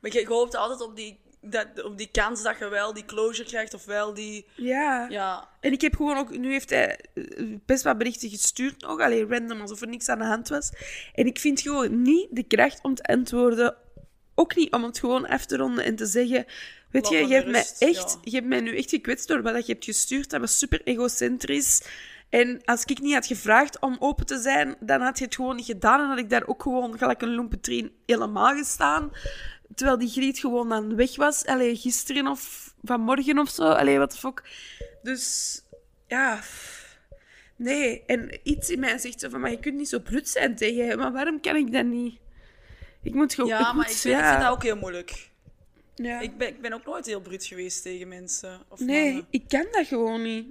Maar 0.00 0.12
je 0.12 0.26
hoopt 0.26 0.54
altijd 0.54 0.80
op 0.80 0.96
die, 0.96 1.20
dat, 1.40 1.82
op 1.82 1.98
die 1.98 2.08
kans 2.12 2.42
dat 2.42 2.58
je 2.58 2.68
wel 2.68 2.92
die 2.92 3.04
closure 3.04 3.48
krijgt, 3.48 3.74
of 3.74 3.84
wel 3.84 4.14
die... 4.14 4.46
Ja. 4.54 5.06
Ja, 5.08 5.48
En 5.60 5.72
ik 5.72 5.80
heb 5.80 5.96
gewoon 5.96 6.16
ook... 6.16 6.38
Nu 6.38 6.50
heeft 6.50 6.70
hij 6.70 6.98
eh, 7.14 7.24
best 7.66 7.82
wat 7.82 7.98
berichten 7.98 8.30
gestuurd 8.30 8.80
nog. 8.80 9.00
Alleen 9.00 9.28
random, 9.28 9.60
alsof 9.60 9.80
er 9.80 9.88
niks 9.88 10.08
aan 10.08 10.18
de 10.18 10.24
hand 10.24 10.48
was. 10.48 10.72
En 11.14 11.26
ik 11.26 11.38
vind 11.38 11.60
gewoon 11.60 12.02
niet 12.02 12.28
de 12.30 12.42
kracht 12.42 12.82
om 12.82 12.94
te 12.94 13.02
antwoorden. 13.02 13.76
Ook 14.34 14.56
niet 14.56 14.72
om 14.72 14.84
het 14.84 14.98
gewoon 14.98 15.26
af 15.26 15.46
te 15.46 15.56
ronden 15.56 15.84
en 15.84 15.96
te 15.96 16.06
zeggen... 16.06 16.46
Weet 16.90 17.02
Laat 17.02 17.12
je, 17.12 17.26
je 17.26 17.34
hebt, 17.34 17.50
mij 17.50 17.66
echt, 17.78 18.10
ja. 18.12 18.18
je 18.22 18.30
hebt 18.30 18.46
mij 18.46 18.60
nu 18.60 18.76
echt 18.76 18.90
gekwetst 18.90 19.28
door 19.28 19.42
wat 19.42 19.66
je 19.66 19.72
hebt 19.72 19.84
gestuurd. 19.84 20.30
Dat 20.30 20.40
was 20.40 20.58
super 20.58 20.80
egocentrisch. 20.84 21.82
En 22.28 22.60
als 22.64 22.84
ik 22.84 23.00
niet 23.00 23.14
had 23.14 23.26
gevraagd 23.26 23.80
om 23.80 23.96
open 23.98 24.26
te 24.26 24.38
zijn, 24.38 24.76
dan 24.80 25.00
had 25.00 25.18
je 25.18 25.24
het 25.24 25.34
gewoon 25.34 25.56
niet 25.56 25.64
gedaan. 25.64 26.00
En 26.00 26.08
had 26.08 26.18
ik 26.18 26.30
daar 26.30 26.46
ook 26.46 26.62
gewoon 26.62 26.98
gelijk 26.98 27.22
een 27.22 27.34
loempetrien 27.34 27.92
helemaal 28.06 28.56
gestaan. 28.56 29.12
Terwijl 29.74 29.98
die 29.98 30.08
griet 30.08 30.38
gewoon 30.38 30.68
dan 30.68 30.96
weg 30.96 31.16
was. 31.16 31.46
Allee, 31.46 31.76
gisteren 31.76 32.26
of 32.26 32.74
vanmorgen 32.84 33.38
of 33.38 33.48
zo. 33.50 33.62
Allee, 33.62 33.98
wat 33.98 34.12
de 34.12 34.18
fuck. 34.18 34.42
Dus, 35.02 35.62
ja... 36.06 36.40
Nee, 37.56 38.02
en 38.06 38.38
iets 38.42 38.70
in 38.70 38.80
mij 38.80 38.98
zegt 38.98 39.20
zo 39.20 39.28
van, 39.28 39.40
maar 39.40 39.50
je 39.50 39.58
kunt 39.58 39.76
niet 39.76 39.88
zo 39.88 39.98
brut 39.98 40.28
zijn 40.28 40.56
tegen 40.56 40.86
hem. 40.88 40.98
Maar 40.98 41.12
waarom 41.12 41.40
kan 41.40 41.56
ik 41.56 41.72
dat 41.72 41.84
niet? 41.84 42.18
Ik 43.02 43.14
moet 43.14 43.34
gewoon... 43.34 43.50
ja 43.50 43.58
ik 43.58 43.64
maar 43.64 43.74
moet- 43.74 43.90
ik, 43.90 43.96
vind 43.96 44.20
dat 44.20 44.46
ook 44.50 44.62
heel 44.62 44.76
moeilijk. 44.76 45.28
Ja. 45.94 46.20
Ik 46.20 46.36
ben, 46.38 46.48
ik 46.48 46.60
ben 46.60 46.72
ook 46.72 46.84
nooit 46.84 47.06
heel 47.06 47.20
bruut 47.20 47.44
geweest 47.44 47.82
tegen 47.82 48.08
mensen. 48.08 48.60
Of 48.68 48.80
Nee, 48.80 49.04
mannen. 49.04 49.26
ik 49.30 49.44
kan 49.48 49.66
dat 49.70 49.86
gewoon 49.86 50.22
niet. 50.22 50.46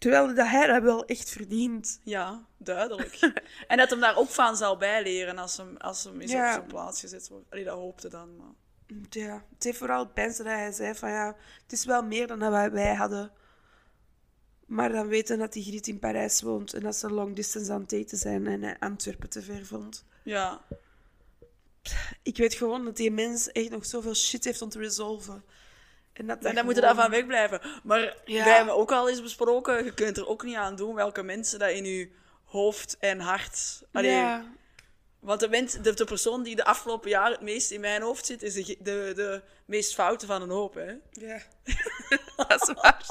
Terwijl 0.00 0.34
dat 0.34 0.46
hij 0.46 0.66
dat 0.66 0.82
wel 0.82 1.04
echt 1.04 1.30
verdient. 1.30 2.00
Ja, 2.04 2.46
duidelijk. 2.56 3.32
en 3.68 3.76
dat 3.76 3.90
hem 3.90 4.00
daar 4.00 4.16
ook 4.16 4.28
van 4.28 4.56
zal 4.56 4.76
bijleren 4.76 5.38
als 5.38 5.56
hem, 5.56 5.76
als 5.76 6.04
hem 6.04 6.20
Ja. 6.20 6.46
op 6.46 6.52
zijn 6.52 6.66
plaats 6.66 7.00
gezet 7.00 7.28
wordt. 7.28 7.50
Allee, 7.50 7.64
dat 7.64 7.78
hoopte 7.78 8.08
dan. 8.08 8.36
Maar... 8.36 8.52
Ja, 9.10 9.44
het 9.54 9.64
heeft 9.64 9.78
vooral 9.78 9.98
het 9.98 10.14
pijn 10.14 10.34
dat 10.36 10.46
hij 10.46 10.72
zei 10.72 10.94
van 10.94 11.10
ja, 11.10 11.36
het 11.62 11.72
is 11.72 11.84
wel 11.84 12.02
meer 12.02 12.26
dan 12.26 12.38
dat 12.38 12.50
wij, 12.50 12.70
wij 12.70 12.94
hadden. 12.94 13.32
Maar 14.66 14.92
dan 14.92 15.06
weten 15.08 15.38
dat 15.38 15.52
die 15.52 15.64
Griet 15.64 15.86
in 15.86 15.98
Parijs 15.98 16.42
woont 16.42 16.74
en 16.74 16.80
dat 16.80 16.96
ze 16.96 17.10
long 17.10 17.36
distance 17.36 17.72
aan 17.72 17.80
het 17.80 17.92
eten 17.92 18.18
zijn 18.18 18.46
en 18.46 18.62
hij 18.62 18.76
Antwerpen 18.78 19.30
te 19.30 19.42
ver 19.42 19.66
vond. 19.66 20.04
Ja. 20.22 20.60
Ik 22.22 22.36
weet 22.36 22.54
gewoon 22.54 22.84
dat 22.84 22.96
die 22.96 23.10
mens 23.10 23.52
echt 23.52 23.70
nog 23.70 23.86
zoveel 23.86 24.14
shit 24.14 24.44
heeft 24.44 24.62
om 24.62 24.68
te 24.68 24.78
resolven. 24.78 25.44
En 26.20 26.26
dat 26.26 26.44
En 26.44 26.54
dan 26.54 26.64
moet 26.64 26.74
je 26.74 26.80
gewoon- 26.80 26.96
daarvan 26.96 27.10
wegblijven. 27.16 27.60
Maar 27.82 28.16
Ja. 28.24 28.44
wij 28.44 28.56
hebben 28.56 28.76
ook 28.76 28.92
al 28.92 29.08
eens 29.08 29.22
besproken, 29.22 29.84
je 29.84 29.94
kunt 29.94 30.16
er 30.16 30.28
ook 30.28 30.42
niet 30.42 30.56
aan 30.56 30.76
doen 30.76 30.94
welke 30.94 31.22
mensen 31.22 31.58
dat 31.58 31.70
in 31.70 31.84
je 31.84 32.10
hoofd 32.44 32.96
en 32.98 33.20
hart... 33.20 33.82
Allee, 33.92 34.10
Ja, 34.10 34.44
Want 35.20 35.40
de, 35.40 35.48
mens, 35.48 35.72
de, 35.72 35.94
de 35.94 36.04
persoon 36.04 36.42
die 36.42 36.56
de 36.56 36.64
afgelopen 36.64 37.10
jaren 37.10 37.32
het 37.32 37.40
meest 37.40 37.70
in 37.70 37.80
mijn 37.80 38.02
hoofd 38.02 38.26
zit, 38.26 38.42
is 38.42 38.54
de, 38.54 38.76
de, 38.80 39.12
de 39.14 39.42
meest 39.64 39.94
foute 39.94 40.26
van 40.26 40.42
een 40.42 40.50
hoop. 40.50 40.74
Hè? 40.74 40.92
ja. 41.10 41.38
dat 42.48 42.68
is 42.68 42.74
waar. 42.74 43.06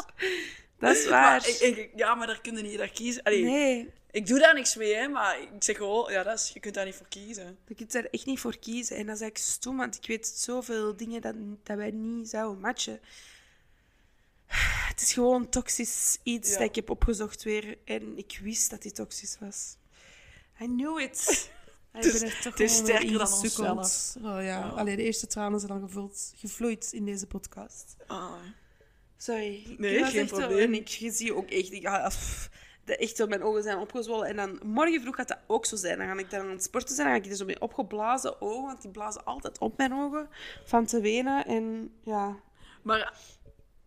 Dat 0.80 0.96
is 0.96 1.08
waar. 1.10 1.40
Maar 1.42 1.48
ik, 1.48 1.60
ik- 1.60 1.92
ja, 1.96 2.16
maar 2.16 2.28
daar 2.28 2.42
kun 2.42 2.56
je 2.56 2.62
niet 2.64 2.78
naar 2.78 2.90
kiezen. 2.92 3.24
Allee, 3.24 3.44
Nee, 3.44 3.90
Ik 4.12 4.28
doe 4.28 4.40
daar 4.40 4.54
niks 4.54 4.76
mee, 4.76 4.96
hè, 4.96 5.08
maar 5.08 5.42
ik 5.42 5.50
zeg 5.60 5.78
gewoon, 5.78 6.12
ja, 6.12 6.24
dat 6.24 6.40
is, 6.40 6.50
je 6.54 6.60
kunt 6.60 6.74
daar 6.74 6.86
niet 6.86 6.96
voor 6.96 7.08
kiezen. 7.10 7.58
je 7.68 7.76
kunt 7.76 7.92
daar 7.92 8.04
echt 8.06 8.26
niet 8.26 8.40
voor 8.40 8.58
kiezen. 8.60 8.96
En 8.98 9.06
dat 9.06 9.16
is 9.16 9.22
eigenlijk 9.22 9.52
stom, 9.52 9.78
want 9.78 9.96
ik 9.96 10.06
weet 10.08 10.28
zoveel 10.28 10.96
dingen 10.96 11.22
dat, 11.22 11.36
dat 11.64 11.78
wij 11.78 11.92
niet 11.92 12.30
zouden 12.30 12.60
matchen. 12.60 13.00
Het 14.90 15.02
is 15.02 15.14
gewoon 15.14 15.50
toxisch 15.50 16.18
iets 16.24 16.50
Ja. 16.52 16.58
dat 16.58 16.68
ik 16.68 16.76
heb 16.76 16.90
opgezocht 16.90 17.44
weer. 17.44 17.78
En 17.86 18.18
ik 18.18 18.40
wist 18.42 18.70
dat 18.70 18.82
die 18.82 18.92
toxisch 18.92 19.38
was. 19.40 19.76
I 20.62 20.66
knew 20.66 21.00
it. 21.00 21.50
Ik 21.94 22.04
is- 22.06 22.20
ben 22.20 22.30
er 22.30 22.36
toch 22.42 22.52
het 22.52 22.60
is 22.60 22.76
sterker 22.76 23.18
dan 23.18 23.34
onszelf. 23.34 24.16
Oh 24.18 24.44
ja, 24.44 24.70
Allee, 24.70 24.96
de 24.96 25.04
eerste 25.04 25.28
tranen 25.28 25.60
zijn 25.60 25.72
al 25.72 25.80
gevuld, 25.80 26.34
gevloeid 26.36 26.90
in 26.94 27.06
deze 27.06 27.28
podcast. 27.28 27.96
Ah. 28.08 28.32
Sorry. 29.22 29.64
Ik 29.70 29.80
Nee, 29.80 30.00
was 30.00 30.10
geen 30.10 30.20
echt 30.22 30.30
zo- 30.30 30.36
probleem. 30.38 30.74
en 30.74 30.74
ik 30.74 30.88
zie 31.14 31.36
ook 31.36 31.50
echt... 31.50 31.72
Ik, 31.72 31.86
ah, 31.86 32.08
pff, 32.08 32.50
de, 32.86 32.98
echt 32.98 33.16
zo, 33.16 33.28
mijn 33.28 33.44
ogen 33.44 33.64
zijn 33.64 33.78
opgezwollen. 33.78 34.28
En 34.28 34.36
dan 34.36 34.60
morgen 34.64 35.02
vroeg 35.02 35.16
gaat 35.16 35.28
dat 35.28 35.40
ook 35.48 35.66
zo 35.66 35.76
zijn. 35.76 35.98
Dan 35.98 36.08
ga 36.08 36.18
ik 36.18 36.30
dan 36.30 36.40
aan 36.40 36.50
het 36.50 36.64
sporten 36.64 36.96
zijn. 36.96 37.08
Dan 37.08 37.18
ga 37.18 37.24
ik 37.24 37.30
er 37.32 37.38
zo 37.38 37.46
mee 37.46 37.62
opgeblazen 37.62 38.42
ogen. 38.42 38.66
Want 38.66 38.82
die 38.82 38.92
blazen 38.92 39.26
altijd 39.26 39.58
op 39.60 39.78
mijn 39.78 39.94
ogen. 39.94 40.30
Van 40.66 40.86
te 40.86 41.02
wenen. 41.02 41.46
En 41.46 41.94
ja... 42.04 42.36
Maar 42.84 43.14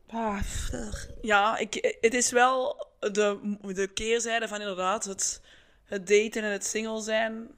Ah, 0.08 0.40
ja, 1.22 1.56
ik, 1.58 1.96
het 2.00 2.14
is 2.14 2.30
wel 2.30 2.86
de, 2.98 3.56
de 3.62 3.88
keerzijde 3.94 4.48
van 4.48 4.60
inderdaad 4.60 5.04
het, 5.04 5.40
het 5.84 6.06
daten 6.06 6.42
en 6.42 6.50
het 6.52 6.64
single 6.66 7.00
zijn. 7.02 7.48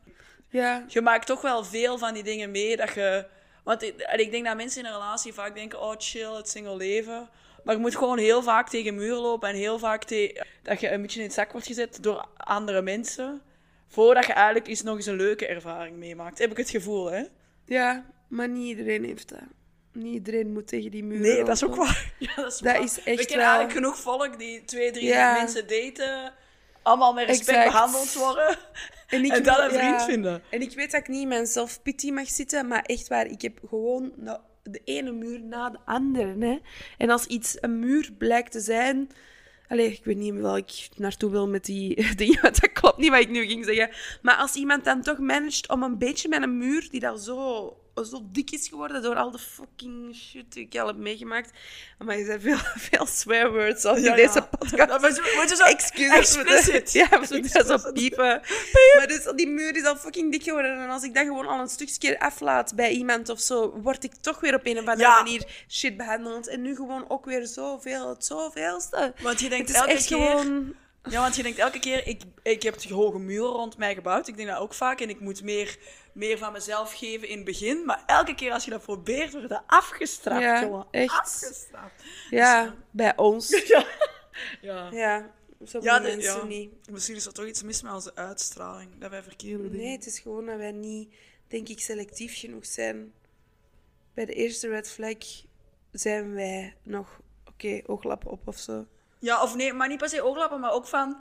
ja. 0.48 0.84
Je 0.88 1.00
maakt 1.00 1.26
toch 1.26 1.40
wel 1.40 1.64
veel 1.64 1.98
van 1.98 2.14
die 2.14 2.22
dingen 2.22 2.50
mee 2.50 2.76
dat 2.76 2.94
je... 2.94 3.26
Want 3.64 3.82
ik, 3.82 4.00
en 4.00 4.18
ik 4.20 4.30
denk 4.30 4.44
dat 4.46 4.56
mensen 4.56 4.80
in 4.80 4.86
een 4.86 4.92
relatie 4.92 5.32
vaak 5.32 5.54
denken, 5.54 5.80
oh 5.80 5.94
chill, 5.98 6.34
het 6.34 6.48
single 6.48 6.76
leven. 6.76 7.28
Maar 7.64 7.74
je 7.74 7.80
moet 7.80 7.96
gewoon 7.96 8.18
heel 8.18 8.42
vaak 8.42 8.68
tegen 8.68 8.94
muren 8.94 9.18
lopen 9.20 9.48
en 9.48 9.54
heel 9.54 9.78
vaak 9.78 10.08
dat 10.62 10.80
je 10.80 10.90
een 10.90 11.02
beetje 11.02 11.18
in 11.18 11.24
het 11.26 11.34
zak 11.34 11.52
wordt 11.52 11.66
gezet 11.66 11.98
door 12.02 12.26
andere 12.36 12.82
mensen. 12.82 13.42
Voordat 13.88 14.26
je 14.26 14.32
eigenlijk 14.32 14.66
eens 14.66 14.82
nog 14.82 14.96
eens 14.96 15.06
een 15.06 15.16
leuke 15.16 15.46
ervaring 15.46 15.96
meemaakt. 15.96 16.38
Heb 16.38 16.50
ik 16.50 16.56
het 16.56 16.70
gevoel, 16.70 17.10
hè? 17.10 17.22
Ja, 17.66 18.04
maar 18.28 18.48
niet 18.48 18.66
iedereen 18.66 19.04
heeft 19.04 19.28
dat. 19.28 19.38
Niet 19.92 20.14
iedereen 20.14 20.52
moet 20.52 20.66
tegen 20.66 20.90
die 20.90 21.04
muur 21.04 21.18
Nee, 21.20 21.44
dat 21.44 21.54
is 21.56 21.64
ook 21.64 21.74
waar. 21.76 22.12
Ja, 22.18 22.34
dat 22.36 22.52
is, 22.52 22.58
Dat 22.58 22.72
waar. 22.72 22.82
is 22.82 23.02
echt 23.02 23.18
We 23.18 23.26
kennen 23.26 23.46
wel- 23.46 23.56
eigenlijk 23.56 23.72
genoeg 23.72 23.96
volk 23.98 24.38
die 24.38 24.64
twee, 24.64 24.90
drie 24.90 25.06
Ja. 25.06 25.32
mensen 25.32 25.66
daten. 25.68 26.32
Allemaal 26.82 27.12
met 27.12 27.26
respect 27.26 27.48
Exact. 27.48 27.72
behandeld 27.72 28.12
worden. 28.14 28.56
En, 29.08 29.24
ik 29.24 29.32
En 29.32 29.42
dat 29.42 29.56
wil- 29.56 29.64
een 29.64 29.70
vriend 29.70 30.00
ja. 30.00 30.04
vinden. 30.04 30.42
En 30.50 30.60
ik 30.60 30.72
weet 30.72 30.90
dat 30.90 31.00
ik 31.00 31.08
niet 31.08 31.22
in 31.22 31.28
mijn 31.28 31.46
self-pity 31.46 32.10
mag 32.10 32.28
zitten, 32.28 32.66
maar 32.68 32.82
echt 32.82 33.08
waar, 33.08 33.26
ik 33.26 33.42
heb 33.42 33.58
gewoon 33.68 34.12
nou, 34.16 34.38
de 34.70 34.80
ene 34.84 35.12
muur 35.12 35.42
na 35.42 35.70
de 35.70 35.78
andere. 35.84 36.36
Hè. 36.38 36.58
En 36.98 37.10
als 37.10 37.26
iets 37.26 37.56
een 37.60 37.78
muur 37.78 38.12
blijkt 38.18 38.52
te 38.52 38.60
zijn... 38.60 39.08
Allee, 39.68 39.92
ik 39.92 40.04
weet 40.04 40.16
niet 40.16 40.40
waar 40.40 40.56
ik 40.56 40.88
naartoe 40.96 41.30
wil 41.30 41.48
met 41.48 41.64
die 41.64 42.06
dingen, 42.16 42.42
dat 42.42 42.72
klopt 42.72 42.98
niet 42.98 43.10
wat 43.10 43.20
ik 43.20 43.30
nu 43.30 43.46
ging 43.46 43.64
zeggen. 43.64 43.90
Maar 44.22 44.36
als 44.36 44.54
iemand 44.54 44.84
dan 44.84 45.02
toch 45.02 45.18
managt 45.18 45.68
om 45.68 45.82
een 45.82 45.98
beetje 45.98 46.28
met 46.28 46.42
een 46.42 46.58
muur 46.58 46.88
die 46.90 47.00
daar 47.00 47.18
zo 47.18 47.76
zo 48.02 48.22
dik 48.32 48.50
is 48.50 48.68
geworden 48.68 49.02
door 49.02 49.14
al 49.16 49.30
de 49.30 49.38
fucking 49.38 50.14
shit 50.16 50.52
die 50.52 50.64
ik 50.64 50.78
al 50.78 50.86
heb 50.86 50.96
meegemaakt. 50.96 51.50
Maar 51.98 52.18
je 52.18 52.24
zei 52.24 52.40
veel, 52.40 52.56
veel 52.90 53.06
swear 53.06 53.52
words 53.52 53.84
al 53.84 53.96
in 53.96 54.02
Ja, 54.02 54.14
deze 54.14 54.38
ja. 54.38 54.48
podcast. 54.58 55.00
Was- 55.00 55.20
moet 55.36 55.48
je 55.50 55.56
zo 55.56 55.62
Excuses. 55.62 56.16
explicit. 56.36 56.92
Ja, 57.00 57.08
we 57.08 57.26
moeten 57.38 57.66
zo 57.78 57.92
piepen. 57.92 58.40
Maar 58.96 59.06
dus 59.06 59.24
die 59.36 59.48
muur 59.48 59.76
is 59.76 59.84
al 59.84 59.96
fucking 59.96 60.32
dik 60.32 60.42
geworden. 60.42 60.78
En 60.82 60.88
als 60.90 61.02
ik 61.02 61.14
dat 61.14 61.24
gewoon 61.26 61.46
al 61.46 61.60
een 61.60 61.68
stukje 61.68 62.20
aflaat 62.20 62.74
bij 62.74 62.90
iemand 62.90 63.28
of 63.28 63.40
zo, 63.40 63.80
word 63.80 64.04
ik 64.04 64.12
toch 64.20 64.40
weer 64.40 64.54
op 64.54 64.66
een 64.66 64.78
of 64.78 64.86
andere 64.86 64.98
Ja. 65.08 65.16
manier 65.22 65.64
shit 65.68 65.96
behandeld. 65.96 66.48
En 66.48 66.62
nu 66.62 66.74
gewoon 66.74 67.04
ook 67.08 67.24
weer 67.24 67.46
zoveel, 67.46 68.08
het 68.08 68.24
zoveelste. 68.24 69.14
Want 69.22 69.40
je 69.40 69.48
denkt 69.48 69.68
Het 69.68 69.76
is 69.76 69.82
elke 69.82 69.92
echt 69.92 70.06
keer... 70.06 70.16
gewoon... 70.18 70.74
Ja, 71.10 71.20
want 71.20 71.36
je 71.36 71.42
denkt 71.42 71.58
elke 71.58 71.78
keer, 71.78 72.06
ik, 72.06 72.22
ik 72.42 72.62
heb 72.62 72.78
die 72.80 72.92
hoge 72.94 73.18
muren 73.18 73.50
rond 73.50 73.76
mij 73.78 73.94
gebouwd. 73.94 74.28
Ik 74.28 74.36
denk 74.36 74.48
dat 74.48 74.58
ook 74.58 74.74
vaak. 74.74 75.00
En 75.00 75.08
ik 75.08 75.20
moet 75.20 75.42
meer, 75.42 75.78
meer 76.12 76.38
van 76.38 76.52
mezelf 76.52 76.92
geven 76.94 77.28
in 77.28 77.36
het 77.36 77.44
begin. 77.44 77.84
Maar 77.84 78.02
elke 78.06 78.34
keer 78.34 78.52
als 78.52 78.64
je 78.64 78.70
dat 78.70 78.82
probeert, 78.82 79.32
wordt 79.32 79.48
dat 79.48 79.62
afgestraft, 79.66 80.42
Ja, 80.42 80.60
jongen. 80.62 80.86
echt. 80.90 81.18
Afgestraft. 81.20 82.04
Ja, 82.30 82.74
bij 82.90 83.16
ons. 83.16 83.48
Ja. 83.72 83.86
Ja. 84.90 85.30
Ja, 85.80 85.98
de- 85.98 86.20
ja. 86.20 86.44
niet. 86.44 86.90
Misschien 86.90 87.16
is 87.16 87.26
er 87.26 87.32
toch 87.32 87.46
iets 87.46 87.62
mis 87.62 87.82
met 87.82 87.92
onze 87.92 88.14
uitstraling. 88.14 88.90
Dat 89.00 89.10
wij 89.10 89.22
verkeerde 89.22 89.62
dingen... 89.70 89.84
Nee, 89.86 89.92
het 89.96 90.06
is 90.06 90.18
gewoon 90.18 90.46
dat 90.46 90.56
wij 90.56 90.72
niet, 90.72 91.14
denk 91.48 91.68
ik, 91.68 91.80
selectief 91.80 92.38
genoeg 92.38 92.66
zijn. 92.66 93.12
Bij 94.14 94.24
de 94.24 94.32
eerste 94.34 94.68
red 94.68 94.90
flag 94.90 95.16
zijn 95.92 96.34
wij 96.34 96.76
nog, 96.82 97.20
oké, 97.48 97.80
ooglappen 97.86 98.30
op 98.30 98.48
of 98.48 98.58
zo. 98.58 98.86
Ja, 99.24 99.42
of 99.42 99.54
nee, 99.54 99.72
maar 99.72 99.88
niet 99.88 99.98
per 99.98 100.08
se 100.08 100.22
ooglappen, 100.22 100.60
maar 100.60 100.72
ook 100.72 100.86
van... 100.86 101.16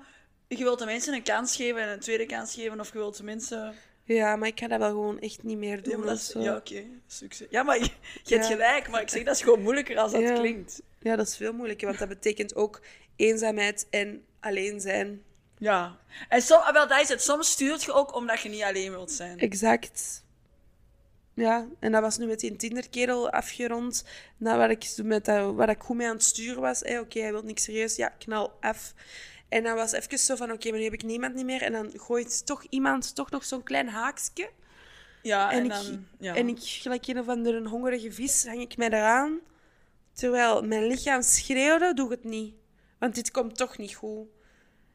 Je 0.47 0.57
wilt 0.63 0.79
de 0.79 0.85
mensen 0.85 1.13
een 1.13 1.23
kans 1.23 1.55
geven 1.55 1.81
en 1.81 1.89
een 1.89 1.99
tweede 1.99 2.25
kans 2.25 2.53
geven. 2.53 2.79
Of 2.79 2.87
je 2.91 2.97
wilt 2.97 3.17
de 3.17 3.23
mensen... 3.23 3.75
Ja, 4.03 4.35
maar 4.35 4.47
ik 4.47 4.59
ga 4.59 4.67
dat 4.67 4.79
wel 4.79 4.89
gewoon 4.89 5.19
echt 5.19 5.43
niet 5.43 5.57
meer 5.57 5.75
Ja, 5.75 5.81
doen 5.81 6.01
dat 6.05 6.17
is- 6.17 6.27
zo. 6.27 6.39
ja 6.39 6.55
oké. 6.55 6.83
Succes. 7.07 7.47
Ja, 7.49 7.63
maar 7.63 7.77
je, 7.79 7.83
je 8.23 8.35
hebt 8.35 8.47
Ja. 8.47 8.51
gelijk. 8.51 8.89
Maar 8.89 9.01
ik 9.01 9.09
zeg, 9.09 9.23
dat 9.23 9.35
is 9.35 9.41
gewoon 9.41 9.61
moeilijker 9.61 9.97
als 9.97 10.11
dat 10.11 10.21
Ja. 10.21 10.33
klinkt. 10.33 10.81
Ja, 10.99 11.15
dat 11.15 11.27
is 11.27 11.37
veel 11.37 11.53
moeilijker, 11.53 11.87
want 11.87 11.99
dat 11.99 12.07
betekent 12.07 12.55
ook 12.55 12.81
eenzaamheid 13.15 13.87
en 13.89 14.25
alleen 14.39 14.81
zijn. 14.81 15.23
Ja. 15.57 15.97
En 16.29 16.41
som, 16.41 16.57
ah, 16.61 16.73
wel, 16.73 16.87
dat 16.87 17.01
is 17.01 17.09
het. 17.09 17.21
Soms 17.21 17.51
stuurt 17.51 17.83
je 17.83 17.93
ook 17.93 18.15
omdat 18.15 18.39
je 18.41 18.49
niet 18.49 18.63
alleen 18.63 18.91
wilt 18.91 19.11
zijn. 19.11 19.39
Exact. 19.39 20.23
Ja, 21.35 21.67
en 21.79 21.91
dat 21.91 22.01
was 22.01 22.17
nu 22.17 22.25
met 22.25 22.39
die 22.39 22.55
Tinderkerel 22.55 23.29
afgerond. 23.29 24.05
Na 24.37 24.57
waar 24.57 24.69
ik, 24.71 24.93
met 25.03 25.25
dat, 25.25 25.55
waar 25.55 25.69
ik 25.69 25.81
goed 25.81 25.95
mee 25.95 26.07
aan 26.07 26.13
het 26.13 26.23
sturen 26.23 26.61
was. 26.61 26.79
Hey, 26.79 26.99
oké, 26.99 27.19
hij 27.19 27.31
wil 27.31 27.41
niks 27.41 27.63
serieus. 27.63 27.95
Ja, 27.95 28.09
knal 28.09 28.57
af. 28.61 28.93
En 29.49 29.63
dan 29.63 29.75
was 29.75 29.91
even 29.91 30.19
zo 30.19 30.35
van, 30.35 30.51
oké, 30.51 30.69
maar 30.69 30.77
nu 30.77 30.83
heb 30.83 30.93
ik 30.93 31.03
niemand 31.03 31.35
niet 31.35 31.45
meer. 31.45 31.61
En 31.61 31.71
dan 31.71 31.91
gooit 31.95 32.45
toch 32.45 32.63
iemand 32.69 33.15
toch 33.15 33.29
nog 33.29 33.43
zo'n 33.45 33.63
klein 33.63 33.87
haakje. 33.87 34.49
Ja, 35.21 35.51
en, 35.51 35.57
En, 35.57 35.63
ik, 35.65 35.71
dan... 35.71 36.05
Ja. 36.19 36.35
en 36.35 36.47
ik, 36.47 36.59
gelijk 36.61 37.07
een 37.07 37.19
of 37.19 37.27
andere 37.27 37.67
hongerige 37.67 38.11
vis, 38.11 38.45
hang 38.45 38.61
ik 38.61 38.77
mij 38.77 38.87
eraan. 38.87 39.39
Terwijl 40.13 40.61
mijn 40.63 40.87
lichaam 40.87 41.21
schreeuwde, 41.21 41.93
doe 41.93 42.11
het 42.11 42.23
niet. 42.23 42.55
Want 42.99 43.15
dit 43.15 43.31
komt 43.31 43.57
toch 43.57 43.77
niet 43.77 43.95
goed. 43.95 44.27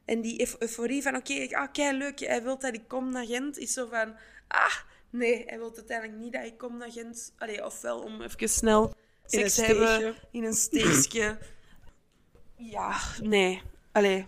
En 0.05 0.21
die 0.21 0.39
euf- 0.39 0.55
euforie 0.59 1.01
van, 1.01 1.15
oké, 1.15 1.47
ah, 1.51 1.71
kei 1.71 1.97
leuk, 1.97 2.19
hij 2.19 2.43
wil 2.43 2.59
dat 2.59 2.73
ik 2.73 2.87
kom 2.87 3.11
naar 3.11 3.25
Gent, 3.25 3.57
is 3.57 3.73
zo 3.73 3.87
van, 3.87 4.15
ah, 4.47 4.75
nee, 5.09 5.43
hij 5.47 5.57
wil 5.57 5.73
uiteindelijk 5.75 6.19
niet 6.19 6.33
dat 6.33 6.43
ik 6.45 6.57
kom 6.57 6.77
naar 6.77 6.91
Gent. 6.91 7.33
Allee, 7.37 7.65
ofwel 7.65 7.99
om 7.99 8.21
even 8.21 8.49
snel 8.49 8.93
In 9.27 9.39
seks 9.39 9.55
te 9.55 9.63
hebben 9.63 9.87
steegje. 9.87 10.15
in 10.31 10.43
een 10.43 10.53
steekje. 10.53 11.37
ja, 12.55 12.97
nee, 13.21 13.61
allee. 13.91 14.25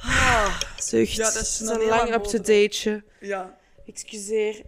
Ah, 0.00 0.60
zucht. 0.78 1.12
Ja, 1.14 1.24
dat 1.30 1.42
is 1.42 1.60
een 1.60 1.66
lang 1.66 1.84
lang 1.88 2.14
up-to-dateje. 2.14 3.04
Ja. 3.20 3.56
Excuseer. 3.86 4.62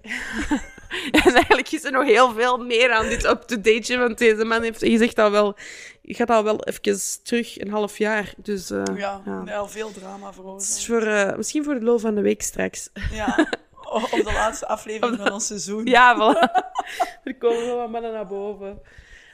en 1.25 1.33
eigenlijk 1.35 1.73
is 1.73 1.85
er 1.85 1.93
nog 1.93 2.05
heel 2.05 2.33
veel 2.33 2.57
meer 2.59 2.91
aan 2.93 3.09
dit 3.09 3.25
up-to-dateje, 3.25 3.99
want 3.99 4.19
deze 4.19 4.45
man 4.45 4.63
heeft 4.63 4.85
gezegd 4.85 5.19
al 5.19 5.31
wel... 5.31 5.57
Je 6.03 6.15
gaat 6.15 6.31
al 6.31 6.45
wel 6.45 6.65
even 6.65 7.01
terug, 7.23 7.61
een 7.61 7.71
half 7.71 7.99
jaar. 7.99 8.35
Dus 8.37 8.71
eh, 8.71 8.83
Ja, 8.97 9.23
ja. 9.25 9.45
wel 9.45 9.69
veel 9.69 9.93
drama 9.93 10.27
Het 10.27 10.35
is 10.35 10.37
veroorzaakt. 10.41 10.85
voor, 10.85 11.03
eh, 11.03 11.37
misschien 11.37 11.65
voor 11.65 11.75
de 11.75 11.85
lol 11.85 11.99
van 11.99 12.15
de 12.15 12.21
week 12.21 12.43
straks. 12.43 12.91
Ja. 13.13 13.49
Op 14.11 14.11
de 14.11 14.23
laatste 14.23 14.67
aflevering 14.67 15.17
van 15.17 15.33
ons 15.33 15.47
seizoen. 15.47 15.87
ja, 15.87 16.15
voilà. 16.15 16.51
er 17.25 17.37
komen 17.39 17.67
wel 17.67 17.77
wat 17.77 17.91
mannen 17.91 18.13
naar 18.13 18.27
boven. 18.27 18.83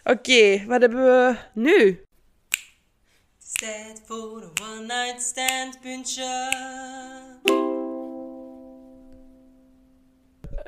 Oké, 0.05 0.65
wat 0.67 0.81
hebben 0.81 1.05
we 1.05 1.37
nu? 1.53 2.05
Tijd 3.53 4.03
voor 4.07 4.43
een 4.43 4.51
one-night 4.63 5.23
stand 5.23 5.81
puntje. 5.81 6.51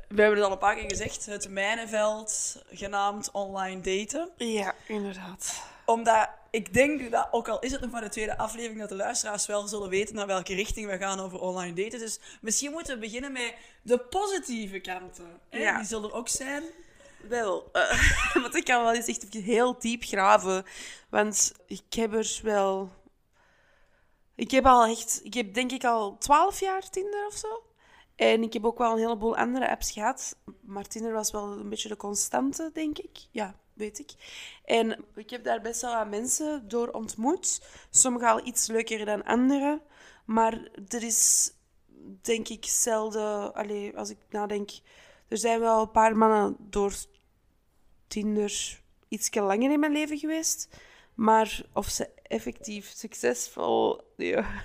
We 0.08 0.22
hebben 0.22 0.38
het 0.38 0.46
al 0.46 0.52
een 0.52 0.58
paar 0.58 0.74
keer 0.74 0.88
gezegd. 0.88 1.26
Het 1.26 1.48
mijnenveld, 1.48 2.62
genaamd 2.70 3.30
online 3.30 3.80
daten. 3.80 4.30
Ja, 4.36 4.74
inderdaad. 4.86 5.62
Omdat 5.84 6.28
ik 6.50 6.74
denk 6.74 7.10
dat, 7.10 7.28
ook 7.30 7.48
al 7.48 7.58
is 7.58 7.72
het 7.72 7.80
nog 7.80 7.90
maar 7.90 8.00
de 8.00 8.08
tweede 8.08 8.38
aflevering, 8.38 8.80
dat 8.80 8.88
de 8.88 8.94
luisteraars 8.94 9.46
wel 9.46 9.66
zullen 9.66 9.88
weten 9.88 10.14
naar 10.14 10.26
welke 10.26 10.54
richting 10.54 10.90
we 10.90 10.98
gaan 10.98 11.20
over 11.20 11.40
online 11.40 11.72
daten. 11.72 11.98
Dus 11.98 12.20
misschien 12.40 12.72
moeten 12.72 12.94
we 12.94 13.00
beginnen 13.00 13.32
met 13.32 13.54
de 13.82 13.98
positieve 13.98 14.80
kanten. 14.80 15.40
Hè? 15.48 15.58
Ja. 15.58 15.76
Die 15.76 15.86
zullen 15.86 16.10
er 16.10 16.16
ook 16.16 16.28
zijn. 16.28 16.62
Wel, 17.28 17.68
eh, 17.72 18.34
want 18.42 18.54
ik 18.54 18.64
kan 18.64 18.82
wel 18.82 18.94
eens 18.94 19.06
echt 19.06 19.32
heel 19.32 19.78
diep 19.78 20.02
graven. 20.02 20.64
Want 21.08 21.52
ik 21.66 21.94
heb 21.94 22.14
er 22.14 22.40
wel... 22.42 22.90
Ik 24.34 24.50
heb 24.50 24.66
al 24.66 24.84
echt... 24.84 25.20
Ik 25.22 25.34
heb 25.34 25.54
denk 25.54 25.72
ik 25.72 25.84
al 25.84 26.18
twaalf 26.18 26.60
jaar 26.60 26.90
Tinder 26.90 27.26
of 27.26 27.34
zo. 27.34 27.62
En 28.16 28.42
ik 28.42 28.52
heb 28.52 28.64
ook 28.64 28.78
wel 28.78 28.92
een 28.92 28.98
heleboel 28.98 29.36
andere 29.36 29.70
apps 29.70 29.90
gehad. 29.90 30.36
Maar 30.60 30.86
Tinder 30.86 31.12
was 31.12 31.30
wel 31.30 31.44
een 31.44 31.68
beetje 31.68 31.88
de 31.88 31.96
constante, 31.96 32.70
denk 32.72 32.98
ik. 32.98 33.18
Ja, 33.30 33.54
weet 33.78 33.98
ik. 33.98 34.10
En 34.64 35.04
ik 35.14 35.30
heb 35.30 35.44
daar 35.44 35.60
best 35.60 35.80
wel 35.80 35.94
aan 35.94 36.08
mensen 36.08 36.68
door 36.68 36.88
ontmoet. 36.88 37.62
Sommigen 37.90 38.28
al 38.28 38.46
iets 38.46 38.66
leuker 38.66 39.04
dan 39.04 39.24
anderen. 39.24 39.82
Maar 40.24 40.68
er 40.88 41.02
is, 41.02 41.52
denk 42.22 42.48
ik, 42.48 42.64
zelden... 42.64 43.54
Als 43.94 44.10
ik 44.10 44.18
nadenk... 44.30 44.70
Er 45.28 45.38
zijn 45.38 45.60
wel 45.60 45.80
een 45.80 45.90
paar 45.90 46.16
mannen 46.16 46.56
door 46.58 46.92
Tinder 48.06 48.80
iets 49.08 49.34
langer 49.34 49.70
in 49.70 49.80
mijn 49.80 49.92
leven 49.92 50.18
geweest. 50.18 50.68
Maar 51.14 51.62
of 51.72 51.88
ze 51.88 52.08
effectief 52.22 52.92
succesvol... 52.94 54.00
Ja, 54.16 54.62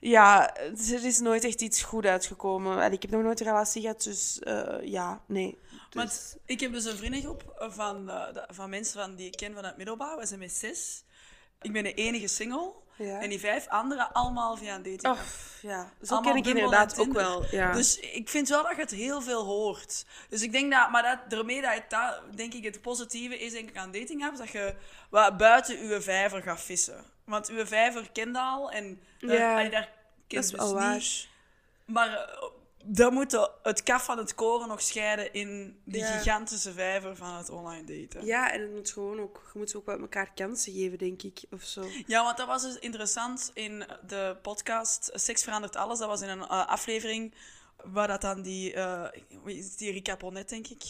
ja, 0.00 0.56
er 0.56 1.04
is 1.04 1.18
nooit 1.18 1.44
echt 1.44 1.60
iets 1.60 1.82
goed 1.82 2.06
uitgekomen. 2.06 2.82
En 2.82 2.92
ik 2.92 3.02
heb 3.02 3.10
nog 3.10 3.22
nooit 3.22 3.40
een 3.40 3.46
relatie 3.46 3.80
gehad, 3.82 4.02
dus 4.02 4.38
eh, 4.38 4.74
ja, 4.82 5.20
nee. 5.26 5.58
Dus, 5.70 5.78
Want 6.02 6.36
ik 6.46 6.60
heb 6.60 6.72
dus 6.72 6.84
een 6.84 6.96
vriendengroep 6.96 7.66
van, 7.68 8.10
eh, 8.10 8.32
de- 8.32 8.48
van 8.48 8.70
mensen 8.70 9.00
van, 9.00 9.14
die 9.14 9.26
ik 9.26 9.36
ken 9.36 9.54
van 9.54 9.64
het 9.64 9.76
middelbaar. 9.76 10.16
We 10.18 10.26
zijn 10.26 10.40
met 10.40 10.52
zes. 10.52 11.04
Ik 11.62 11.72
ben 11.72 11.82
de 11.82 11.94
enige 11.94 12.26
single. 12.26 12.72
Ja. 12.96 13.20
En 13.20 13.28
die 13.28 13.40
vijf 13.40 13.68
anderen 13.68 14.12
allemaal 14.12 14.56
via 14.56 14.74
een 14.74 14.82
dating. 14.82 15.06
oh, 15.14 15.20
ja, 15.62 15.92
zo 16.02 16.14
Allemaal 16.14 16.32
ken 16.32 16.42
ik 16.42 16.48
inderdaad 16.48 16.98
ook 16.98 17.12
wel. 17.12 17.44
Ja. 17.50 17.72
Dus 17.72 17.98
ik 17.98 18.28
vind 18.28 18.48
wel 18.48 18.62
dat 18.62 18.74
je 18.76 18.80
het 18.80 18.90
heel 18.90 19.20
veel 19.22 19.44
hoort. 19.44 20.04
Dus 20.28 20.42
ik 20.42 20.52
denk 20.52 20.72
dat, 20.72 20.90
maar 20.90 21.02
dat, 21.02 21.30
daarmee 21.30 21.60
dat 21.60 21.74
het, 21.74 21.84
dat, 21.90 22.22
denk 22.36 22.54
ik, 22.54 22.64
het 22.64 22.80
positieve 22.82 23.38
is 23.38 23.52
denk 23.52 23.68
ik 23.68 23.76
aan 23.76 23.92
dating 23.92 24.24
apps, 24.24 24.38
dat 24.38 24.48
je 24.50 24.74
wat 25.10 25.36
buiten 25.36 25.86
je 25.88 26.00
vijver 26.00 26.42
gaat 26.42 26.60
vissen. 26.60 27.04
Want 27.30 27.48
uw 27.48 27.66
vijver 27.66 28.10
kent 28.12 28.34
dat 28.34 28.42
al 28.42 28.70
en 28.70 29.00
daar, 29.20 29.36
Ja, 29.36 29.52
allee, 29.52 29.70
daar 29.70 29.80
dat 29.80 29.90
kent 30.26 30.44
is 30.44 30.50
dus 30.50 30.72
waar. 30.72 30.94
niet. 30.94 31.28
Maar 31.84 32.08
eh, 32.14 32.42
dan 32.84 33.12
moet 33.12 33.30
de- 33.30 33.50
het 33.62 33.82
kaf 33.82 34.04
van 34.04 34.18
het 34.18 34.34
koren 34.34 34.68
nog 34.68 34.82
scheiden 34.82 35.32
in 35.32 35.80
die 35.84 36.00
Ja. 36.00 36.06
gigantische 36.18 36.72
vijver 36.72 37.16
van 37.16 37.34
het 37.36 37.50
online 37.50 37.84
daten. 37.84 38.26
Ja, 38.26 38.52
en 38.52 38.60
het 38.60 38.70
moet 38.72 38.90
gewoon 38.90 39.20
ook, 39.20 39.50
je 39.52 39.58
moet 39.58 39.74
ook 39.76 39.86
wel 39.86 39.98
elkaar 39.98 40.32
kansen 40.34 40.72
geven, 40.72 40.98
denk 40.98 41.22
ik, 41.22 41.40
of 41.50 41.62
zo. 41.62 41.84
Ja, 42.06 42.24
want 42.24 42.36
dat 42.36 42.46
was 42.46 42.62
dus 42.62 42.78
interessant 42.78 43.50
in 43.54 43.84
de 44.06 44.36
podcast 44.42 45.10
Seks 45.14 45.42
verandert 45.44 45.76
alles. 45.76 45.98
Dat 45.98 46.08
was 46.08 46.20
in 46.20 46.28
een 46.28 46.42
eh, 46.42 46.66
aflevering 46.66 47.34
waar 47.84 48.08
dat 48.08 48.20
dan 48.20 48.42
die, 48.42 48.72
eh, 48.74 49.04
is 49.44 49.76
die 49.76 49.92
Rika 49.92 50.16
Ponet, 50.16 50.48
denk 50.48 50.66
ik. 50.66 50.82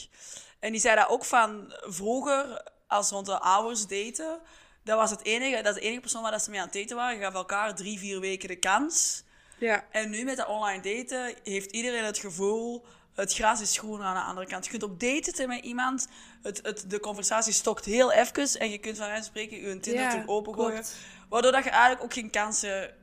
En 0.59 0.73
die 0.73 0.81
zei 0.81 0.97
dat 0.97 1.09
ook 1.09 1.25
van 1.25 1.75
vroeger, 1.81 2.63
als 2.87 3.11
rond 3.11 3.27
de 3.27 3.39
ouders 3.39 3.87
daten, 3.87 4.41
dat 4.85 4.97
was 4.99 5.11
het 5.11 5.25
enige, 5.25 5.63
dat 5.63 5.75
is 5.75 5.81
de 5.81 5.87
enige 5.87 6.01
persoon 6.01 6.23
waar 6.23 6.31
dat 6.31 6.43
ze 6.43 6.51
mee 6.51 6.59
aan 6.61 6.65
het 6.67 6.75
daten 6.75 6.97
waren. 6.97 7.19
Je 7.19 7.25
gaf 7.25 7.35
elkaar 7.35 7.75
drie, 7.75 7.99
vier 7.99 8.21
weken 8.21 8.49
de 8.49 8.57
kans. 8.57 9.23
Ja, 9.59 9.85
En 9.91 10.11
nu 10.11 10.25
met 10.25 10.37
dat 10.37 10.47
online 10.47 10.83
daten 10.83 11.35
heeft 11.45 11.71
iedereen 11.71 12.05
het 12.05 12.19
gevoel, 12.19 12.85
het 13.15 13.35
gras 13.35 13.61
is 13.61 13.79
groener 13.79 14.07
aan 14.07 14.15
de 14.15 14.21
andere 14.21 14.47
kant. 14.47 14.65
Je 14.65 14.71
kunt 14.71 14.83
op 14.83 15.01
daten 15.01 15.49
met 15.49 15.65
iemand, 15.65 16.09
het, 16.43 16.61
het, 16.63 16.91
de 16.91 17.01
conversatie 17.01 17.53
stokt 17.53 17.85
heel 17.85 18.13
even 18.13 18.61
en 18.61 18.71
je 18.71 18.79
kunt 18.79 18.97
van 18.97 19.07
wijze 19.07 19.23
van 19.23 19.31
spreken 19.31 19.57
je 19.57 19.81
Tinder 19.81 20.03
Ja, 20.03 20.11
terug 20.11 20.27
opengooien. 20.27 20.73
klopt. 20.73 20.97
Waardoor 21.29 21.53
dat 21.53 21.65
je 21.65 21.71
eigenlijk 21.71 22.03
ook 22.03 22.13
geen 22.13 22.31
kansen 22.31 22.95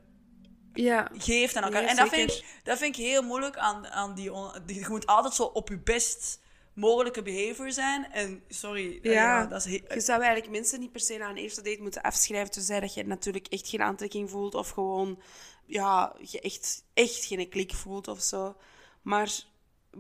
ja. 0.74 1.10
geeft 1.18 1.56
aan 1.56 1.64
elkaar. 1.64 1.84
En 1.84 1.96
dat 1.96 2.10
vind, 2.10 2.32
ik, 2.32 2.46
dat 2.64 2.78
vind 2.78 2.98
ik 2.98 3.06
heel 3.06 3.22
moeilijk 3.22 3.58
aan, 3.58 3.88
aan 3.88 4.16
die, 4.16 4.34
on- 4.34 4.52
die... 4.66 4.80
Je 4.80 4.86
moet 4.90 5.06
altijd 5.06 5.34
zo 5.34 5.44
op 5.44 5.70
je 5.70 5.80
best 5.80 6.40
mogelijke 6.78 7.22
behavior 7.22 7.72
zijn. 7.72 8.12
En 8.12 8.44
sorry, 8.48 9.00
eh, 9.02 9.12
Ja, 9.12 9.12
ja, 9.12 9.46
dat 9.46 9.66
is 9.66 9.72
Je 9.74 10.00
zou 10.00 10.22
eigenlijk 10.22 10.52
mensen 10.52 10.80
niet 10.80 10.92
per 10.92 11.02
se 11.02 11.18
na 11.18 11.30
een 11.30 11.38
eerste 11.38 11.62
date 11.62 11.82
moeten 11.82 12.02
afschrijven, 12.02 12.52
tenzij 12.52 12.80
dat 12.80 12.94
je 12.94 13.04
natuurlijk 13.04 13.48
echt 13.48 13.68
geen 13.68 13.82
aantrekking 13.82 14.30
voelt 14.30 14.56
of 14.56 14.70
gewoon 14.70 15.22
ja, 15.66 16.16
je 16.22 16.42
echt, 16.42 16.84
echt 16.94 17.26
geen 17.26 17.50
klik 17.50 17.74
voelt 17.74 18.08
of 18.08 18.22
zo. 18.22 18.56
Maar 19.02 19.46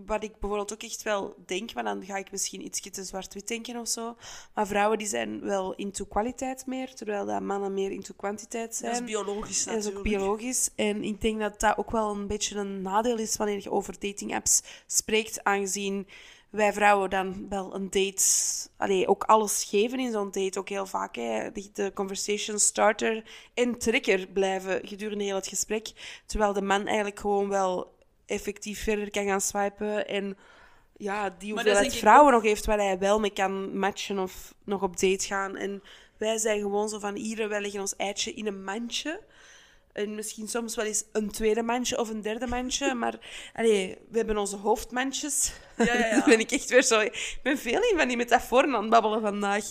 wat 0.05 0.23
ik 0.23 0.39
bijvoorbeeld 0.39 0.73
ook 0.73 0.83
echt 0.83 1.03
wel 1.03 1.35
denk, 1.45 1.73
maar 1.73 1.83
dan 1.83 2.05
ga 2.05 2.17
ik 2.17 2.31
misschien 2.31 2.65
iets 2.65 2.81
te 2.81 3.03
zwart-wit 3.03 3.47
denken 3.47 3.79
of 3.79 3.87
zo. 3.87 4.15
Maar 4.53 4.67
vrouwen 4.67 4.97
die 4.97 5.07
zijn 5.07 5.41
wel 5.41 5.75
into 5.75 6.05
kwaliteit 6.05 6.65
meer, 6.65 6.93
terwijl 6.93 7.25
dat 7.25 7.41
mannen 7.41 7.73
meer 7.73 7.91
into 7.91 8.13
kwantiteit 8.17 8.75
zijn. 8.75 8.91
Dat 8.91 9.01
is 9.01 9.07
biologisch 9.07 9.65
En 9.65 9.73
dat 9.73 9.83
is 9.83 9.89
ook 9.89 9.93
natuurlijk. 9.93 10.23
biologisch. 10.23 10.69
En 10.75 11.03
ik 11.03 11.21
denk 11.21 11.39
dat 11.39 11.59
dat 11.59 11.77
ook 11.77 11.91
wel 11.91 12.11
een 12.11 12.27
beetje 12.27 12.55
een 12.55 12.81
nadeel 12.81 13.17
is 13.17 13.37
wanneer 13.37 13.61
je 13.61 13.71
over 13.71 13.99
datingapps 13.99 14.61
spreekt, 14.87 15.43
aangezien 15.43 16.07
wij 16.49 16.73
vrouwen 16.73 17.09
dan 17.09 17.45
wel 17.49 17.75
een 17.75 17.89
date, 17.89 18.23
allee, 18.77 19.07
ook 19.07 19.23
alles 19.23 19.63
geven 19.63 19.99
in 19.99 20.11
zo'n 20.11 20.31
date, 20.31 20.59
ook 20.59 20.69
heel 20.69 20.85
vaak. 20.85 21.15
Hè, 21.15 21.51
de, 21.51 21.69
de 21.73 21.91
conversation 21.93 22.59
starter 22.59 23.23
en 23.53 23.77
trigger 23.77 24.27
blijven 24.27 24.87
gedurende 24.87 25.23
heel 25.23 25.35
het 25.35 25.47
gesprek. 25.47 25.91
Terwijl 26.25 26.53
de 26.53 26.61
man 26.61 26.85
eigenlijk 26.85 27.19
gewoon 27.19 27.49
wel 27.49 27.95
effectief 28.25 28.83
verder 28.83 29.11
kan 29.11 29.25
gaan 29.25 29.41
swipen 29.41 30.07
en 30.07 30.37
ja, 30.97 31.29
die 31.29 31.53
hoeveelheid 31.53 31.95
vrouwen 31.95 32.33
nog 32.33 32.43
heeft 32.43 32.65
waar 32.65 32.77
hij 32.77 32.99
wel 32.99 33.19
mee 33.19 33.33
kan 33.33 33.77
matchen 33.77 34.19
of 34.19 34.53
nog 34.63 34.81
op 34.81 34.99
date 34.99 35.25
gaan. 35.25 35.55
En 35.55 35.83
wij 36.17 36.37
zijn 36.37 36.59
gewoon 36.59 36.89
zo 36.89 36.99
van 36.99 37.15
hier, 37.15 37.49
wij 37.49 37.61
leggen 37.61 37.79
ons 37.79 37.95
eitje 37.95 38.33
in 38.33 38.47
een 38.47 38.63
mandje. 38.63 39.21
En 39.97 40.15
misschien 40.15 40.47
soms 40.47 40.75
wel 40.75 40.85
eens 40.85 41.03
een 41.11 41.31
tweede 41.31 41.61
mandje 41.61 41.99
of 41.99 42.09
een 42.09 42.21
derde 42.21 42.47
mandje. 42.47 42.93
Maar 42.93 43.19
allee, 43.53 43.97
we 44.09 44.17
hebben 44.17 44.37
onze 44.37 44.55
hoofdmandjes. 44.55 45.51
Ja, 45.77 45.93
ja, 45.93 46.23
ben 46.25 46.39
ik 46.39 46.51
echt 46.51 46.69
weer 46.69 46.83
zo... 46.83 46.99
Ik 46.99 47.39
ben 47.43 47.57
veel 47.57 47.81
in 47.81 47.97
van 47.97 48.07
die 48.07 48.17
metaforen 48.17 48.75
aan 48.75 48.81
het 48.81 48.89
babbelen 48.89 49.21
vandaag. 49.21 49.65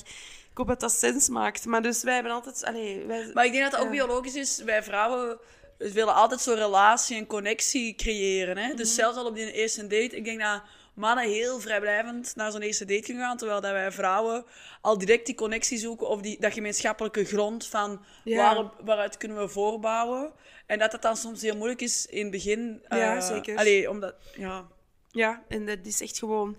Ik 0.51 0.62
hoop 0.62 0.67
dat 0.67 0.81
dat 0.81 0.93
sens 0.93 1.29
maakt. 1.29 1.65
Maar 1.65 1.83
dus 1.83 2.03
wij 2.03 2.15
hebben 2.15 2.33
altijd... 2.33 2.65
Allee, 2.65 3.05
wij, 3.07 3.31
Maar 3.35 3.45
ik 3.45 3.53
denk 3.53 3.62
dat 3.62 3.73
dat 3.73 3.81
ook 3.81 3.91
biologisch 3.91 4.35
is. 4.35 4.62
Wij 4.65 4.83
vrouwen 4.83 5.39
we 5.79 5.93
willen 5.93 6.15
altijd 6.15 6.41
zo'n 6.41 6.55
relatie 6.55 7.17
en 7.17 7.27
connectie 7.27 7.95
creëren. 7.95 8.59
Hè? 8.59 8.67
Mhm. 8.67 8.77
Dus 8.77 8.95
zelfs 8.95 9.17
al 9.17 9.27
op 9.27 9.35
die 9.35 9.53
eerste 9.53 9.83
date. 9.83 10.17
Ik 10.17 10.25
denk 10.25 10.41
dat 10.41 10.62
mannen 10.97 11.29
heel 11.29 11.61
vrijblijvend 11.61 12.33
naar 12.37 12.51
zo'n 12.51 12.61
eerste 12.61 12.85
date 12.85 13.03
kunnen 13.03 13.23
gaan. 13.25 13.37
Terwijl 13.37 13.61
dat 13.61 13.71
wij 13.71 13.93
vrouwen 13.93 14.45
al 14.81 14.99
direct 14.99 15.27
die 15.27 15.35
connectie 15.35 15.79
zoeken. 15.79 16.09
Of 16.09 16.21
die, 16.21 16.41
dat 16.41 16.53
gemeenschappelijke 16.53 17.25
grond 17.25 17.67
van 17.67 18.05
Ja. 18.25 18.37
waarop, 18.37 18.81
waaruit 18.85 19.17
kunnen 19.17 19.39
we 19.39 19.49
voorbouwen. 19.49 20.33
En 20.67 20.79
dat 20.79 20.91
dat 20.91 21.03
dan 21.03 21.17
soms 21.17 21.43
heel 21.43 21.57
moeilijk 21.57 21.81
is 21.81 22.07
in 22.07 22.23
het 22.23 22.31
begin. 22.31 22.83
Ja, 22.89 23.17
eh, 23.17 23.23
zeker. 23.23 23.57
Allee, 23.57 23.91
omdat... 23.91 24.15
Ja. 24.37 24.67
Ja, 25.11 25.43
en 25.49 25.67
dat 25.67 25.79
is 25.83 26.01
echt 26.01 26.19
gewoon... 26.19 26.57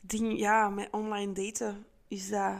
Ding, 0.00 0.38
ja, 0.38 0.68
met 0.68 0.88
online 0.90 1.32
daten 1.32 1.86
is 2.08 2.28
dat... 2.28 2.54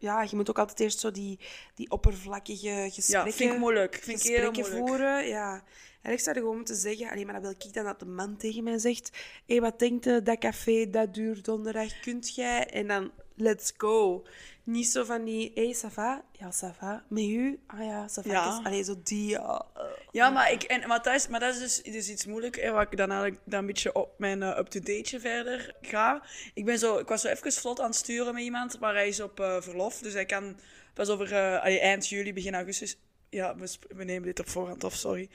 Ja, 0.00 0.22
je 0.22 0.36
moet 0.36 0.50
ook 0.50 0.58
altijd 0.58 0.80
eerst 0.80 0.98
zo 0.98 1.10
die, 1.10 1.38
die 1.74 1.90
oppervlakkige 1.90 2.68
ja, 2.68 2.88
gesprekken... 2.88 3.32
vind 3.32 3.52
ik 3.52 3.58
moeilijk. 3.58 3.94
Vind 3.94 4.24
ik 4.24 4.26
gesprekken 4.26 4.62
moeilijk. 4.62 4.88
voeren. 4.88 5.26
Ja. 5.26 5.64
En 6.02 6.12
ik 6.12 6.20
zou 6.20 6.36
er 6.36 6.42
gewoon 6.42 6.56
moeten 6.56 6.76
zeggen, 6.76 7.10
allee, 7.10 7.24
maar 7.24 7.34
dan 7.34 7.42
wil 7.42 7.50
ik 7.50 7.72
dan 7.72 7.84
dat 7.84 8.00
de 8.00 8.06
man 8.06 8.36
tegen 8.36 8.64
mij 8.64 8.78
zegt: 8.78 9.10
Hé, 9.46 9.60
wat 9.60 9.78
denkt 9.78 10.04
je, 10.04 10.22
dat 10.22 10.38
café, 10.38 10.90
dat 10.90 11.14
duurt 11.14 11.44
donderdag, 11.44 12.00
kunt 12.00 12.34
jij? 12.34 12.66
En 12.66 12.86
dan, 12.86 13.10
let's 13.34 13.72
go. 13.76 14.24
Niet 14.64 14.86
zo 14.86 15.04
van 15.04 15.24
die, 15.24 15.50
hé, 15.54 15.64
hey, 15.64 15.74
ça 15.74 15.92
va? 15.94 16.24
Ja, 16.32 16.50
ça 16.52 16.78
va. 16.78 17.04
Met 17.08 17.24
u? 17.24 17.60
Ah 17.66 17.84
ja, 17.84 18.08
ça 18.08 18.22
va. 18.22 18.32
Ja. 18.32 18.60
Allee, 18.64 18.84
zo 18.84 18.94
die, 19.02 19.28
ja. 19.28 19.66
Ja, 20.12 20.30
maar, 20.30 20.52
ik, 20.52 20.62
en, 20.62 20.88
maar, 20.88 21.02
dat 21.02 21.14
is, 21.14 21.28
maar 21.28 21.40
dat 21.40 21.54
is 21.54 21.60
dus, 21.60 21.92
dus 21.92 22.08
iets 22.08 22.26
moeilijk, 22.26 22.60
hè, 22.60 22.70
waar 22.70 22.86
ik 22.90 22.96
dan 22.96 23.10
eigenlijk 23.10 23.40
dan 23.44 23.60
een 23.60 23.66
beetje 23.66 23.94
op 23.94 24.18
mijn 24.18 24.42
eh, 24.42 24.58
up-to-date 24.58 25.20
verder 25.20 25.74
ga. 25.80 26.22
Ik, 26.54 26.64
ben 26.64 26.78
zo, 26.78 26.98
ik 26.98 27.08
was 27.08 27.20
zo 27.20 27.28
even 27.28 27.52
vlot 27.52 27.80
aan 27.80 27.86
het 27.86 27.96
sturen 27.96 28.34
met 28.34 28.42
iemand, 28.42 28.80
maar 28.80 28.94
hij 28.94 29.08
is 29.08 29.20
op 29.20 29.40
eh, 29.40 29.60
verlof. 29.60 29.98
Dus 29.98 30.12
hij 30.12 30.26
kan 30.26 30.58
pas 30.94 31.08
over 31.08 31.32
eh, 31.32 31.82
eind 31.82 32.08
juli, 32.08 32.32
begin 32.32 32.54
augustus... 32.54 32.96
Ja, 33.30 33.56
we, 33.56 33.76
we 33.88 34.04
nemen 34.04 34.22
dit 34.22 34.40
op 34.40 34.48
voorhand 34.48 34.84
af, 34.84 34.94
sorry. 34.94 35.28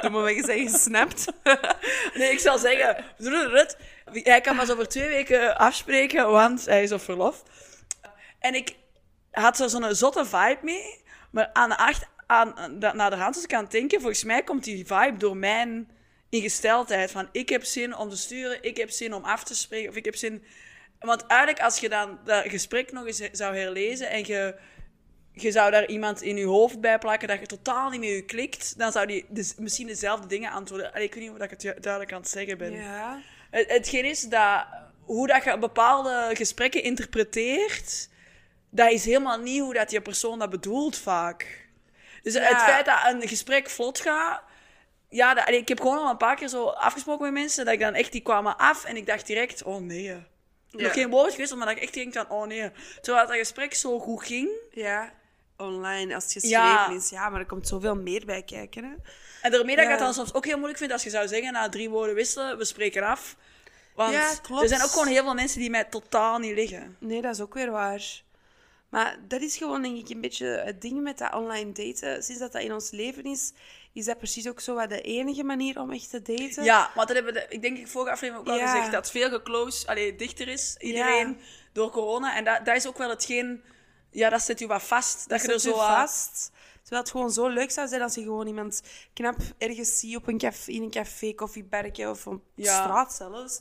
Doe 0.00 0.10
maar 0.10 0.22
weg, 0.22 0.44
zijn 0.44 0.68
gesnapt. 0.68 1.26
Nee, 2.14 2.32
ik 2.32 2.38
zal 2.38 2.58
zeggen... 2.58 3.04
Hij 4.04 4.40
kan 4.40 4.56
pas 4.56 4.70
over 4.70 4.88
twee 4.88 5.08
weken 5.08 5.58
afspreken, 5.58 6.30
want 6.30 6.64
hij 6.64 6.82
is 6.82 6.92
op 6.92 7.00
verlof. 7.00 7.42
En 8.38 8.54
ik 8.54 8.76
had 9.30 9.56
zo 9.56 9.68
zo'n 9.68 9.94
zotte 9.94 10.24
vibe 10.24 10.58
mee. 10.62 11.02
Maar 11.30 11.50
aan 11.52 11.68
de 11.68 11.76
acht, 11.76 12.06
aan, 12.26 12.54
naar 12.78 13.10
de 13.10 13.16
hand 13.16 13.34
als 13.34 13.44
ik 13.44 13.54
aan 13.54 13.62
het 13.62 13.72
denken, 13.72 14.00
volgens 14.00 14.24
mij 14.24 14.42
komt 14.42 14.64
die 14.64 14.86
vibe 14.86 15.16
door 15.16 15.36
mijn 15.36 15.90
ingesteldheid. 16.28 17.10
Van 17.10 17.28
ik 17.32 17.48
heb 17.48 17.64
zin 17.64 17.96
om 17.96 18.10
te 18.10 18.16
sturen, 18.16 18.62
ik 18.62 18.76
heb 18.76 18.90
zin 18.90 19.14
om 19.14 19.24
af 19.24 19.44
te 19.44 19.54
spreken, 19.54 19.90
of 19.90 19.96
ik 19.96 20.04
heb 20.04 20.16
zin... 20.16 20.44
Want 20.98 21.26
eigenlijk, 21.26 21.60
als 21.60 21.78
je 21.78 21.88
dan 21.88 22.18
dat 22.24 22.48
gesprek 22.48 22.92
nog 22.92 23.06
eens 23.06 23.28
zou 23.32 23.56
herlezen 23.56 24.10
en 24.10 24.26
je, 24.26 24.54
je 25.34 25.50
zou 25.50 25.70
daar 25.70 25.86
iemand 25.86 26.22
in 26.22 26.36
je 26.36 26.44
hoofd 26.44 26.80
bij 26.80 26.98
plakken 26.98 27.28
dat 27.28 27.40
je 27.40 27.46
totaal 27.46 27.90
niet 27.90 28.00
met 28.00 28.08
je 28.08 28.22
klikt, 28.22 28.78
dan 28.78 28.92
zou 28.92 29.06
die 29.06 29.24
dus 29.28 29.54
misschien 29.56 29.86
dezelfde 29.86 30.26
dingen 30.26 30.50
antwoorden. 30.50 30.92
Allee, 30.92 31.06
ik 31.06 31.14
weet 31.14 31.22
niet 31.22 31.32
of 31.32 31.38
ik 31.38 31.50
het 31.50 31.82
duidelijk 31.82 32.12
aan 32.12 32.20
het 32.20 32.30
zeggen 32.30 32.58
ben. 32.58 32.72
Ja. 32.72 33.20
Het, 33.50 33.70
hetgeen 33.70 34.04
is 34.04 34.20
dat 34.20 34.66
hoe 35.00 35.26
dat 35.26 35.44
je 35.44 35.58
bepaalde 35.58 36.30
gesprekken 36.32 36.82
interpreteert, 36.82 38.08
dat 38.70 38.90
is 38.90 39.04
helemaal 39.04 39.38
niet 39.38 39.60
hoe 39.60 39.74
dat 39.74 39.90
je 39.90 40.00
persoon 40.00 40.38
dat 40.38 40.50
bedoelt 40.50 40.96
vaak. 40.96 41.68
Dus 42.22 42.34
het 42.34 42.62
feit 42.62 42.86
dat 42.86 42.98
een 43.04 43.28
gesprek 43.28 43.70
vlot 43.70 44.00
gaat, 44.00 44.42
ja, 45.08 45.34
dat, 45.34 45.46
allee, 45.46 45.60
ik 45.60 45.68
heb 45.68 45.80
gewoon 45.80 45.98
al 45.98 46.10
een 46.10 46.16
paar 46.16 46.36
keer 46.36 46.48
zo 46.48 46.66
afgesproken 46.66 47.24
met 47.24 47.32
mensen 47.32 47.64
dat 47.64 47.74
ik 47.74 47.80
dan 47.80 47.94
echt 47.94 48.12
die 48.12 48.20
kwamen 48.20 48.56
af 48.56 48.84
en 48.84 48.96
ik 48.96 49.06
dacht 49.06 49.26
direct, 49.26 49.62
oh 49.62 49.80
nee. 49.80 50.14
Nog 50.70 50.92
geen 50.92 51.10
woord 51.10 51.32
gewisseld, 51.32 51.58
maar 51.58 51.68
dat 51.68 51.76
ik 51.76 51.82
echt 51.82 51.94
denk 51.94 52.12
van, 52.12 52.30
oh 52.30 52.46
nee. 52.46 52.70
Terwijl 53.00 53.26
dat 53.26 53.36
gesprek 53.36 53.74
zo 53.74 53.98
goed 53.98 54.24
ging. 54.24 54.48
Ja. 54.70 55.12
Online, 55.56 56.14
als 56.14 56.24
het 56.24 56.32
geschreven 56.32 56.58
Ja. 56.58 56.90
is. 56.90 57.10
Ja, 57.10 57.28
maar 57.28 57.40
er 57.40 57.46
komt 57.46 57.68
zoveel 57.68 57.96
meer 57.96 58.24
bij 58.26 58.42
kijken, 58.42 58.84
hè. 58.84 58.94
En 59.42 59.50
daarmee 59.50 59.76
dat 59.76 59.84
ik 59.84 59.90
het 59.90 59.98
dan 60.00 60.14
soms 60.14 60.34
ook 60.34 60.44
heel 60.44 60.54
moeilijk 60.56 60.78
vind 60.78 60.92
als 60.92 61.02
je 61.02 61.10
zou 61.10 61.28
zeggen, 61.28 61.52
na 61.52 61.68
drie 61.68 61.90
woorden 61.90 62.14
wisselen, 62.14 62.58
we 62.58 62.64
spreken 62.64 63.02
af. 63.02 63.36
Want 63.94 64.12
Ja, 64.12 64.34
klopt. 64.42 64.62
er 64.62 64.68
zijn 64.68 64.82
ook 64.82 64.90
gewoon 64.90 65.06
heel 65.06 65.22
veel 65.22 65.34
mensen 65.34 65.60
die 65.60 65.70
mij 65.70 65.84
totaal 65.84 66.38
niet 66.38 66.54
liggen. 66.54 66.96
Nee, 66.98 67.22
dat 67.22 67.34
is 67.34 67.40
ook 67.40 67.54
weer 67.54 67.70
waar. 67.70 68.22
Maar 68.88 69.16
dat 69.28 69.40
is 69.40 69.56
gewoon, 69.56 69.82
denk 69.82 69.96
ik, 69.98 70.08
een 70.08 70.20
beetje 70.20 70.46
het 70.46 70.80
ding 70.80 71.02
met 71.02 71.18
dat 71.18 71.32
online 71.34 71.72
daten. 71.72 72.22
Sinds 72.22 72.40
dat 72.40 72.52
dat 72.52 72.62
in 72.62 72.72
ons 72.72 72.90
leven 72.90 73.24
is, 73.24 73.52
is 73.92 74.04
dat 74.04 74.18
precies 74.18 74.48
ook 74.48 74.60
zo 74.60 74.74
wat 74.74 74.88
de 74.88 75.00
enige 75.00 75.44
manier 75.44 75.80
om 75.80 75.92
echt 75.92 76.10
te 76.10 76.22
daten. 76.22 76.64
Ja, 76.64 76.90
want 76.94 77.08
dat 77.08 77.16
hebben 77.16 77.34
we, 77.34 77.46
ik 77.48 77.62
denk 77.62 77.78
ik 77.78 77.88
vorige 77.88 78.10
aflevering 78.12 78.48
ook 78.48 78.58
Ja. 78.58 78.66
gezegd, 78.72 78.92
dat 78.92 79.10
veel 79.10 79.28
geclose, 79.30 79.86
allee, 79.86 80.16
dichter 80.16 80.48
is, 80.48 80.76
iedereen, 80.78 81.28
Ja. 81.28 81.34
door 81.72 81.90
corona. 81.90 82.36
En 82.36 82.44
dat, 82.44 82.64
dat 82.64 82.76
is 82.76 82.86
ook 82.86 82.98
wel 82.98 83.08
hetgeen, 83.08 83.62
ja, 84.14 84.28
dat 84.30 84.42
zet 84.42 84.58
je 84.58 84.66
wat 84.66 84.82
vast. 84.82 85.28
Dat, 85.28 85.40
je 85.42 85.46
er 85.46 85.60
zit 85.60 85.72
zo 85.72 85.80
je 85.80 85.86
vast. 85.86 86.50
Terwijl 86.80 87.02
het 87.02 87.10
gewoon 87.10 87.30
zo 87.30 87.48
leuk 87.48 87.70
zou 87.70 87.88
zijn 87.88 88.02
als 88.02 88.14
je 88.14 88.22
gewoon 88.22 88.46
iemand 88.46 88.82
knap 89.14 89.36
ergens 89.58 89.98
ziet 89.98 90.16
op 90.16 90.28
een 90.28 90.38
café, 90.38 90.70
in 90.70 90.82
een 90.82 90.90
café, 90.90 91.32
koffiebergje 91.34 92.10
of 92.10 92.26
op 92.26 92.42
Ja. 92.54 92.82
straat 92.82 93.12
zelfs. 93.14 93.60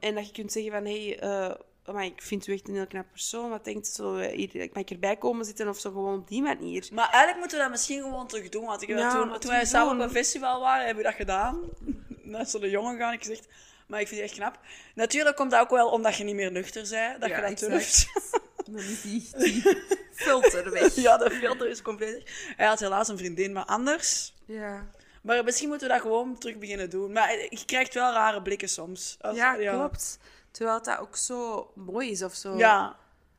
En 0.00 0.14
dat 0.14 0.26
je 0.26 0.32
kunt 0.32 0.52
zeggen 0.52 0.72
van, 0.72 0.84
hé, 0.84 1.08
hey, 1.08 1.18
eh, 1.20 1.54
maar 1.94 2.04
ik 2.04 2.22
vind 2.22 2.46
u 2.46 2.52
echt 2.52 2.68
een 2.68 2.74
heel 2.74 2.86
knap 2.86 3.06
persoon. 3.10 3.50
Wat 3.50 3.64
denkt 3.64 3.88
u, 3.88 3.92
zo, 3.92 4.16
hier, 4.16 4.68
mag 4.72 4.82
ik 4.82 4.90
erbij 4.90 5.16
komen 5.16 5.44
zitten 5.44 5.68
of 5.68 5.78
zo 5.78 5.90
gewoon 5.90 6.18
op 6.18 6.28
die 6.28 6.42
manier? 6.42 6.88
Maar 6.92 7.04
eigenlijk 7.08 7.38
moeten 7.38 7.56
we 7.56 7.62
dat 7.62 7.72
misschien 7.72 8.02
gewoon 8.02 8.26
terug 8.26 8.48
doen. 8.48 8.64
Want 8.64 8.82
ik 8.82 8.88
Ja, 8.88 9.10
toen, 9.10 9.20
toen 9.20 9.28
wij 9.30 9.38
terug 9.38 9.66
samen 9.66 9.94
op 9.94 10.00
een 10.00 10.10
festival 10.10 10.60
waren, 10.60 10.84
hebben 10.86 11.02
we 11.04 11.08
dat 11.10 11.18
gedaan. 11.18 11.60
Naar 12.22 12.46
zo'n 12.46 12.68
jongen 12.70 12.98
gaan, 12.98 13.12
ik 13.12 13.20
gezegd. 13.20 13.46
Maar 13.86 14.00
ik 14.00 14.08
vind 14.08 14.20
het 14.20 14.30
echt 14.30 14.38
knap. 14.38 14.58
Natuurlijk 14.94 15.36
komt 15.36 15.50
dat 15.50 15.60
ook 15.60 15.70
wel 15.70 15.88
omdat 15.88 16.16
je 16.16 16.24
niet 16.24 16.34
meer 16.34 16.52
nuchter 16.52 16.86
bent, 16.90 17.20
dat 17.20 17.28
Ja, 17.30 17.36
je 17.46 17.54
dat 17.54 17.58
durft. 17.58 18.06
Dan 18.72 18.80
is 18.82 19.02
die, 19.02 19.28
die 19.44 19.82
filter 20.12 20.70
weg. 20.70 20.94
ja, 20.94 21.16
de 21.16 21.30
filter 21.30 21.68
is 21.68 21.82
compleet. 21.82 22.12
weg. 22.14 22.54
Hij 22.56 22.66
had 22.66 22.80
helaas 22.80 23.08
een 23.08 23.18
vriendin, 23.18 23.52
maar 23.52 23.64
anders. 23.64 24.34
Ja. 24.44 24.90
Maar 25.22 25.44
misschien 25.44 25.68
moeten 25.68 25.86
we 25.88 25.92
dat 25.92 26.02
gewoon 26.02 26.38
terug 26.38 26.58
beginnen 26.58 26.90
doen. 26.90 27.12
Maar 27.12 27.30
je 27.32 27.62
krijgt 27.66 27.94
wel 27.94 28.12
rare 28.12 28.42
blikken 28.42 28.68
soms. 28.68 29.16
Als- 29.20 29.36
Ja, 29.36 29.54
klopt. 29.54 30.18
Terwijl 30.50 30.82
dat 30.82 30.98
ook 30.98 31.16
zo 31.16 31.70
mooi 31.74 32.10
is 32.10 32.22
of 32.22 32.34
zo. 32.34 32.56
Ja. 32.56 32.96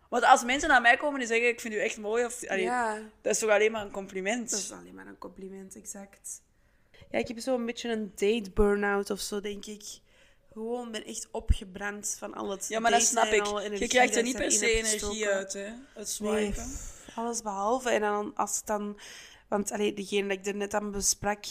Want 0.10 0.24
als 0.24 0.44
mensen 0.44 0.70
naar 0.70 0.82
mij 0.82 0.98
komen 0.98 1.22
en 1.22 1.28
zeggen, 1.28 1.48
ik 1.48 1.60
vind 1.62 1.74
u 1.74 1.78
echt 1.78 1.98
mooi, 1.98 2.26
of, 2.26 2.48
allee, 2.48 2.64
Ja, 2.64 3.00
dat 3.22 3.34
is 3.34 3.40
toch 3.40 3.50
alleen 3.50 3.72
maar 3.72 3.82
een 3.86 3.92
compliment. 3.92 4.50
dat 4.50 4.60
is 4.60 4.72
alleen 4.72 4.96
maar 4.96 5.08
een 5.08 5.18
compliment, 5.18 5.76
exact. 5.76 6.42
Ja, 7.10 7.20
ik 7.20 7.28
heb 7.28 7.40
zo'n 7.40 7.66
beetje 7.66 7.90
een 7.92 8.12
date 8.16 8.52
burn-out 8.54 9.10
of 9.10 9.20
zo, 9.20 9.40
denk 9.42 9.66
ik. 9.66 9.84
Gewoon 10.54 10.92
ben 10.92 11.06
echt 11.06 11.28
opgebrand 11.32 12.16
van 12.20 12.34
al 12.34 12.50
het 12.50 12.68
ja, 12.68 12.80
maar 12.80 12.92
dat 12.92 13.02
snap 13.02 13.26
ik. 13.26 13.46
Je 13.78 13.88
krijgt 13.88 14.16
er 14.16 14.24
niet 14.24 14.38
per 14.38 14.52
se 14.52 14.72
energie 14.72 15.28
uit, 15.28 15.54
hè. 15.54 15.70
Het 15.94 16.10
swipen. 16.10 16.78
alles 17.16 17.42
behalve. 17.42 17.90
En 17.90 18.02
dan 18.02 18.32
als 18.36 18.58
het 18.58 18.66
dan... 18.66 19.00
Want 19.48 19.72
allee, 19.72 19.94
degene 19.94 20.28
dat 20.28 20.38
ik 20.38 20.46
er 20.46 20.56
net 20.56 20.74
aan 20.74 20.92
besprak, 20.92 21.46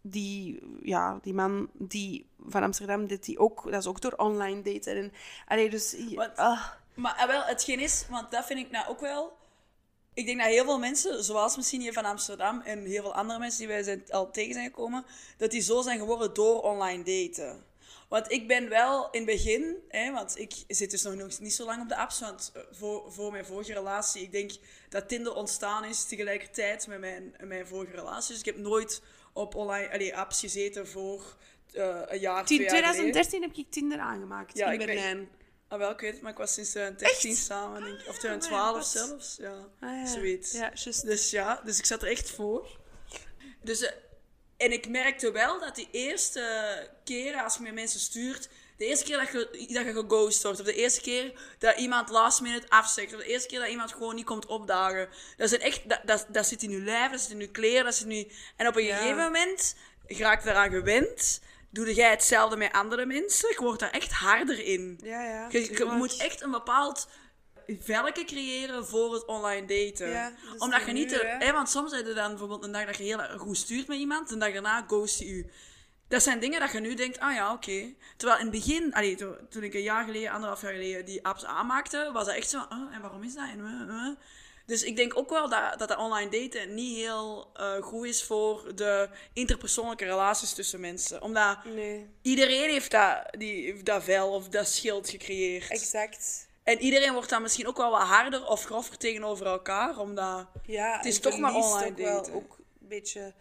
die, 0.00 0.60
ja, 0.82 1.18
die 1.22 1.34
man 1.34 1.70
die 1.72 2.26
van 2.46 2.62
Amsterdam, 2.62 3.06
dit 3.06 3.24
die 3.24 3.38
ook, 3.38 3.62
dat 3.64 3.80
is 3.80 3.86
ook 3.86 4.00
door 4.00 4.12
online 4.12 4.62
daten. 4.62 4.96
En, 4.96 5.12
allee, 5.46 5.70
dus... 5.70 5.96
Want- 6.14 6.36
ah, 6.36 6.66
Maar 6.94 7.16
eh, 7.16 7.26
wel, 7.26 7.42
hetgeen 7.42 7.80
is, 7.80 8.04
want 8.10 8.30
dat 8.30 8.46
vind 8.46 8.58
ik 8.58 8.70
nou 8.70 8.88
ook 8.88 9.00
wel... 9.00 9.36
Ik 10.14 10.26
denk 10.26 10.38
dat 10.38 10.48
heel 10.48 10.64
veel 10.64 10.78
mensen, 10.78 11.24
zoals 11.24 11.56
misschien 11.56 11.80
hier 11.80 11.92
van 11.92 12.04
Amsterdam 12.04 12.60
en 12.60 12.84
heel 12.84 13.02
veel 13.02 13.14
andere 13.14 13.38
mensen 13.38 13.58
die 13.58 13.68
wij 13.68 13.82
zijn, 13.82 14.04
al 14.10 14.30
tegen 14.30 14.52
zijn 14.52 14.66
gekomen, 14.66 15.04
dat 15.36 15.50
die 15.50 15.60
zo 15.60 15.82
zijn 15.82 15.98
geworden 15.98 16.34
door 16.34 16.62
online 16.62 17.02
daten. 17.02 17.64
Want 18.08 18.32
ik 18.32 18.48
ben 18.48 18.68
wel 18.68 19.10
in 19.10 19.20
het 19.20 19.30
begin, 19.30 19.76
hè, 19.88 20.12
want 20.12 20.38
ik 20.38 20.52
zit 20.68 20.90
dus 20.90 21.02
nog 21.02 21.14
nog 21.14 21.40
niet 21.40 21.54
zo 21.54 21.64
lang 21.64 21.82
op 21.82 21.88
de 21.88 21.96
apps, 21.96 22.20
want 22.20 22.52
eh, 22.54 22.62
voor, 22.70 23.12
voor 23.12 23.32
mijn 23.32 23.44
vorige 23.44 23.72
relatie, 23.72 24.22
ik 24.22 24.32
denk 24.32 24.50
dat 24.88 25.08
Tinder 25.08 25.34
ontstaan 25.34 25.84
is 25.84 26.04
tegelijkertijd 26.04 26.86
met 26.86 27.00
mijn, 27.00 27.34
mijn 27.40 27.66
vorige 27.66 27.96
relatie. 27.96 28.30
Dus 28.30 28.38
ik 28.38 28.44
heb 28.44 28.56
nooit 28.56 29.02
op 29.32 29.54
online 29.54 29.92
allee, 29.92 30.16
apps 30.16 30.40
gezeten 30.40 30.88
voor 30.88 31.36
eh, 31.72 32.00
een 32.06 32.20
jaar, 32.20 32.46
geleden. 32.46 32.68
2013 32.68 33.42
heb 33.42 33.56
ik 33.56 33.70
Tinder 33.70 33.98
aangemaakt 33.98 34.56
Ja, 34.58 34.72
in 34.72 34.80
ik 34.80 34.86
ben-. 34.86 35.28
Ah, 35.68 35.78
wel, 35.78 35.90
ik 35.90 36.00
weet 36.00 36.12
het, 36.12 36.22
maar 36.22 36.32
ik 36.32 36.38
was 36.38 36.52
sinds 36.52 36.70
2013 36.70 37.36
samen, 37.36 37.84
denk 37.84 38.00
ik. 38.00 38.08
Of 38.08 38.18
2012 38.18 38.76
wat? 38.76 38.86
zelfs, 38.86 39.36
ja. 39.36 39.68
Ah, 39.80 39.90
ja. 39.90 40.06
Zoiets. 40.06 40.52
Ja. 40.52 40.72
Dus 41.02 41.30
ja, 41.30 41.60
dus 41.64 41.78
ik 41.78 41.84
zat 41.84 42.02
er 42.02 42.08
echt 42.08 42.30
voor. 42.30 42.78
Dus, 43.62 43.80
eh, 43.80 43.92
en 44.56 44.72
ik 44.72 44.88
merkte 44.88 45.32
wel 45.32 45.60
dat 45.60 45.74
die 45.74 45.88
eerste 45.90 46.88
keer 47.04 47.42
als 47.42 47.56
je 47.56 47.62
met 47.62 47.74
mensen 47.74 48.00
stuurt, 48.00 48.48
de 48.76 48.84
eerste 48.84 49.04
keer 49.04 49.16
dat 49.18 49.28
je, 49.32 49.66
dat 49.72 49.84
je 49.84 49.92
geghost 49.92 50.42
wordt, 50.42 50.60
of 50.60 50.66
de 50.66 50.74
eerste 50.74 51.00
keer 51.00 51.32
dat 51.58 51.76
iemand 51.76 52.08
last 52.08 52.40
minute 52.40 52.68
afzegt, 52.68 53.14
of 53.14 53.20
de 53.20 53.26
eerste 53.26 53.48
keer 53.48 53.60
dat 53.60 53.68
iemand 53.68 53.92
gewoon 53.92 54.14
niet 54.14 54.24
komt 54.24 54.46
opdagen, 54.46 55.08
dat, 55.36 55.48
zijn 55.48 55.60
echt, 55.60 55.88
dat, 55.88 56.00
dat, 56.04 56.26
dat 56.28 56.46
zit 56.46 56.62
in 56.62 56.70
je 56.70 56.80
lijf, 56.80 57.10
dat 57.10 57.20
zit 57.20 57.30
in 57.30 57.40
je 57.40 57.50
kleren, 57.50 57.84
dat 57.84 57.94
zit 57.94 58.06
in 58.06 58.16
je... 58.16 58.32
En 58.56 58.66
op 58.66 58.76
een 58.76 58.84
Ja. 58.84 58.96
gegeven 58.96 59.22
moment 59.22 59.76
raak 60.06 60.44
je 60.44 60.50
eraan 60.50 60.70
gewend, 60.70 61.40
doe 61.70 61.94
jij 61.94 62.10
hetzelfde 62.10 62.56
met 62.56 62.72
andere 62.72 63.06
mensen, 63.06 63.48
je 63.48 63.60
wordt 63.60 63.80
daar 63.80 63.90
echt 63.90 64.12
harder 64.12 64.64
in. 64.64 65.00
Ja, 65.02 65.24
ja. 65.24 65.48
Je, 65.50 65.84
moet 65.84 66.16
echt 66.16 66.42
een 66.42 66.50
bepaald 66.50 67.08
velken 67.80 68.26
creëren 68.26 68.86
voor 68.86 69.12
het 69.14 69.24
online 69.26 69.66
daten. 69.66 70.08
Ja, 70.08 70.28
is 70.54 70.58
Omdat 70.60 70.84
je 70.86 70.92
niet... 70.92 71.12
er- 71.12 71.36
hè? 71.38 71.52
want 71.52 71.68
soms 71.68 71.92
heb 71.92 72.06
je 72.06 72.12
dan 72.12 72.28
bijvoorbeeld 72.28 72.64
een 72.64 72.72
dag 72.72 72.84
dat 72.86 72.96
je 72.96 73.02
heel 73.02 73.38
goed 73.38 73.56
stuurt 73.56 73.86
met 73.88 73.98
iemand, 73.98 74.28
en 74.32 74.38
de 74.38 74.44
dag 74.44 74.52
daarna 74.52 74.84
ghost 74.86 75.18
je 75.18 75.26
u. 75.26 75.50
Dat 76.08 76.22
zijn 76.22 76.40
dingen 76.40 76.60
dat 76.60 76.72
je 76.72 76.80
nu 76.80 76.94
denkt, 76.94 77.18
ah 77.20 77.34
ja, 77.34 77.52
oké. 77.52 77.94
Terwijl 78.16 78.38
in 78.40 78.46
het 78.46 78.54
begin, 78.64 78.94
allee, 78.94 79.14
to- 79.16 79.36
toen 79.50 79.62
ik 79.62 79.74
een 79.74 79.82
jaar 79.82 80.04
geleden, 80.04 80.30
anderhalf 80.30 80.60
jaar 80.62 80.72
geleden, 80.72 81.04
die 81.04 81.24
apps 81.26 81.44
aanmaakte, 81.44 82.10
was 82.12 82.26
dat 82.26 82.34
echt 82.34 82.50
zo, 82.50 82.58
ah, 82.68 82.94
en 82.94 83.00
waarom 83.00 83.22
is 83.22 83.34
dat? 83.34 83.48
En. 83.48 84.18
Dus 84.66 84.82
ik 84.82 84.96
denk 84.96 85.16
ook 85.16 85.30
wel 85.30 85.48
dat 85.48 85.78
dat, 85.78 85.88
dat 85.88 85.98
online 85.98 86.30
daten 86.30 86.74
niet 86.74 86.96
heel 86.96 87.50
eh, 87.54 87.82
goed 87.82 88.06
is 88.06 88.22
voor 88.22 88.74
de 88.74 89.08
interpersoonlijke 89.32 90.04
relaties 90.04 90.52
tussen 90.52 90.80
mensen. 90.80 91.22
Omdat 91.22 91.64
Nee, 91.64 92.06
iedereen 92.22 92.70
heeft 92.70 92.90
dat, 92.90 93.16
die, 93.38 93.64
heeft 93.64 93.84
dat 93.84 94.04
vel 94.04 94.30
of 94.32 94.48
dat 94.48 94.68
schild 94.68 95.08
gecreëerd. 95.10 95.70
exact. 95.70 96.48
En 96.64 96.78
iedereen 96.80 97.12
wordt 97.12 97.28
dan 97.30 97.42
misschien 97.42 97.66
ook 97.66 97.76
wel 97.76 97.90
wat 97.90 98.02
harder 98.02 98.46
of 98.46 98.64
grover 98.64 98.98
tegenover 98.98 99.46
elkaar, 99.46 99.98
omdat... 99.98 100.46
Ja, 100.62 100.96
Het 100.96 101.04
is 101.04 101.20
toch 101.20 101.38
maar 101.38 101.54
online 101.54 101.90
ook 101.90 101.96
wel 101.96 102.16
daten. 102.16 102.34
ook 102.34 102.56
een 102.80 102.88
beetje 102.88 103.34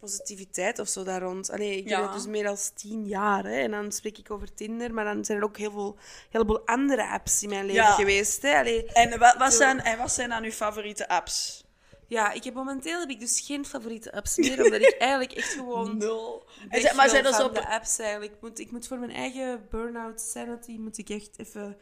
positiviteit 0.00 0.78
of 0.78 0.88
zo 0.88 1.04
daar 1.04 1.20
rond. 1.20 1.50
Allee, 1.50 1.76
ik 1.76 1.88
Ja. 1.88 1.96
heb 1.96 2.04
het 2.04 2.14
dus 2.14 2.26
meer 2.26 2.42
dan 2.42 2.56
tien 2.74 3.06
jaar. 3.06 3.44
Hè, 3.44 3.60
en 3.60 3.70
dan 3.70 3.92
spreek 3.92 4.18
ik 4.18 4.30
over 4.30 4.54
Tinder, 4.54 4.94
maar 4.94 5.04
dan 5.04 5.24
zijn 5.24 5.38
er 5.38 5.44
ook 5.44 5.56
heel 5.56 5.70
veel, 5.70 5.96
heleboel 6.30 6.66
andere 6.66 7.08
apps 7.08 7.42
in 7.42 7.48
mijn 7.48 7.64
leven 7.64 7.82
Ja. 7.82 7.90
geweest. 7.92 8.42
Hè. 8.42 8.58
Allee, 8.58 8.84
En 8.92 9.18
wat, 9.18 9.36
wat, 9.36 9.52
zijn, 9.54 9.80
en 9.80 9.98
wat 9.98 10.12
zijn 10.12 10.28
dan 10.28 10.44
uw 10.44 10.50
favoriete 10.50 11.08
apps? 11.08 11.66
ja, 12.06 12.32
ik 12.32 12.44
heb 12.44 12.54
momenteel 12.54 13.00
heb 13.00 13.08
ik 13.08 13.20
dus 13.20 13.40
geen 13.40 13.64
favoriete 13.66 14.12
apps 14.12 14.36
meer, 14.36 14.64
omdat 14.64 14.80
ik 14.80 14.96
eigenlijk 15.08 15.32
echt 15.32 15.52
gewoon... 15.52 15.96
Nul. 15.98 16.46
En 16.68 16.96
maar 16.96 17.08
zijn 17.08 17.24
van 17.24 17.32
zo... 17.34 17.50
de 17.50 17.68
apps 17.68 17.98
eigenlijk. 17.98 18.32
Ik 18.32 18.40
moet, 18.40 18.58
ik 18.58 18.70
moet 18.70 18.86
voor 18.86 18.98
mijn 18.98 19.12
eigen 19.12 19.66
burn-out 19.70 20.20
sanity 20.20 20.76
moet 20.78 20.98
ik 20.98 21.08
echt 21.08 21.38
even... 21.38 21.76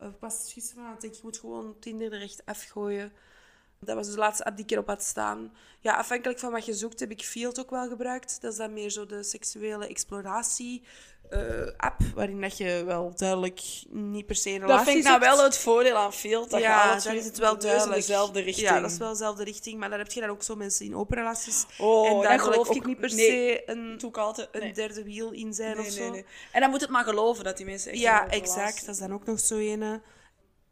Ik 0.00 0.16
was 0.20 0.52
gisteren 0.52 0.84
aan 0.84 0.90
het 0.90 1.00
denken, 1.00 1.18
ik 1.18 1.24
moet 1.24 1.38
gewoon 1.38 1.76
Tinder 1.78 2.12
er 2.12 2.22
echt 2.22 2.46
afgooien. 2.46 3.12
Dat 3.86 3.96
was 3.96 4.06
dus 4.06 4.14
de 4.14 4.20
laatste 4.20 4.44
app 4.44 4.56
die 4.56 4.64
ik 4.64 4.70
erop 4.70 4.86
had 4.86 5.02
staan. 5.02 5.52
Ja, 5.80 5.96
afhankelijk 5.96 6.38
van 6.38 6.52
wat 6.52 6.66
je 6.66 6.74
zoekt 6.74 7.00
heb 7.00 7.10
ik 7.10 7.22
Field 7.22 7.60
ook 7.60 7.70
wel 7.70 7.88
gebruikt. 7.88 8.40
Dat 8.40 8.52
is 8.52 8.58
dan 8.58 8.72
meer 8.72 8.90
zo 8.90 9.06
de 9.06 9.22
seksuele 9.22 9.86
exploratie 9.86 10.82
eh, 11.30 11.66
app, 11.76 12.00
waarin 12.14 12.40
dat 12.40 12.56
je 12.56 12.82
wel 12.86 13.12
duidelijk 13.16 13.60
niet 13.88 14.26
per 14.26 14.36
se 14.36 14.50
een 14.50 14.60
relatie 14.60 14.76
Dat 14.76 14.86
vind 14.86 14.98
ik 14.98 15.04
nou 15.04 15.20
wel 15.20 15.44
het 15.44 15.58
voordeel 15.58 15.96
aan 15.96 16.12
Field. 16.12 16.50
Dat 16.50 16.60
ja, 16.60 16.98
dan 16.98 17.14
is 17.14 17.24
het 17.24 17.38
wel 17.38 17.58
duidelijk. 17.58 17.94
dezelfde 17.94 18.40
richting. 18.40 18.68
Ja, 18.68 18.80
dat 18.80 18.90
is 18.90 18.96
wel 18.96 19.10
dezelfde 19.10 19.44
richting. 19.44 19.78
Maar 19.78 19.90
dan 19.90 19.98
heb 19.98 20.12
je 20.12 20.20
dan 20.20 20.30
ook 20.30 20.42
zo 20.42 20.56
mensen 20.56 20.86
in 20.86 20.96
open 20.96 21.16
relaties. 21.16 21.66
Oh, 21.78 22.08
en 22.08 22.20
daar 22.20 22.40
geloof 22.40 22.70
ik 22.70 22.76
ook 22.76 22.86
niet 22.86 23.00
per 23.00 23.14
nee. 23.14 23.26
se 23.26 23.62
een, 23.66 24.12
altijd. 24.12 24.48
een 24.52 24.72
derde 24.72 25.04
wiel 25.04 25.30
in 25.30 25.54
zijn 25.54 25.76
Nee, 25.76 25.86
of 25.86 25.92
zo. 25.92 26.22
En 26.52 26.60
dan 26.60 26.70
moet 26.70 26.80
het 26.80 26.90
maar 26.90 27.04
geloven 27.04 27.44
dat 27.44 27.56
die 27.56 27.66
mensen 27.66 27.90
echt 27.92 28.00
Ja, 28.00 28.28
exact. 28.28 28.86
Dat 28.86 28.94
is 28.94 29.00
dan 29.00 29.12
ook 29.12 29.24
nog 29.24 29.40
zo 29.40 29.56
ene. 29.56 30.00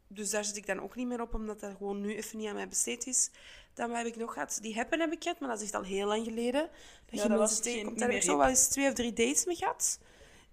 Dus 0.08 0.30
daar 0.30 0.44
zit 0.44 0.56
ik 0.56 0.66
dan 0.66 0.80
ook 0.80 0.94
niet 0.96 1.06
meer 1.06 1.20
op, 1.20 1.34
omdat 1.34 1.60
dat 1.60 1.72
gewoon 1.76 2.00
nu 2.00 2.16
even 2.16 2.38
niet 2.38 2.48
aan 2.48 2.54
mij 2.54 2.68
besteed 2.68 3.06
is. 3.06 3.30
Dan 3.74 3.88
wat 3.88 3.96
heb 3.98 4.06
ik 4.06 4.16
nog 4.16 4.32
gehad? 4.32 4.58
Die 4.62 4.74
Happen 4.74 5.00
heb 5.00 5.12
ik 5.12 5.22
gehad, 5.22 5.40
maar 5.40 5.48
dat 5.48 5.58
is 5.58 5.64
echt 5.64 5.74
al 5.74 5.82
heel 5.82 6.06
lang 6.06 6.24
geleden. 6.24 6.62
Dat 6.62 6.70
Ja, 7.18 7.22
je 7.22 7.28
dat 7.28 7.38
was 7.38 7.60
tegenkomt. 7.60 7.98
Daar 7.98 8.08
heb 8.08 8.16
ik 8.16 8.22
zo 8.22 8.36
wel 8.36 8.48
eens 8.48 8.66
twee 8.68 8.88
of 8.88 8.94
drie 8.94 9.12
dates 9.12 9.44
mee 9.44 9.56
gehad. 9.56 9.98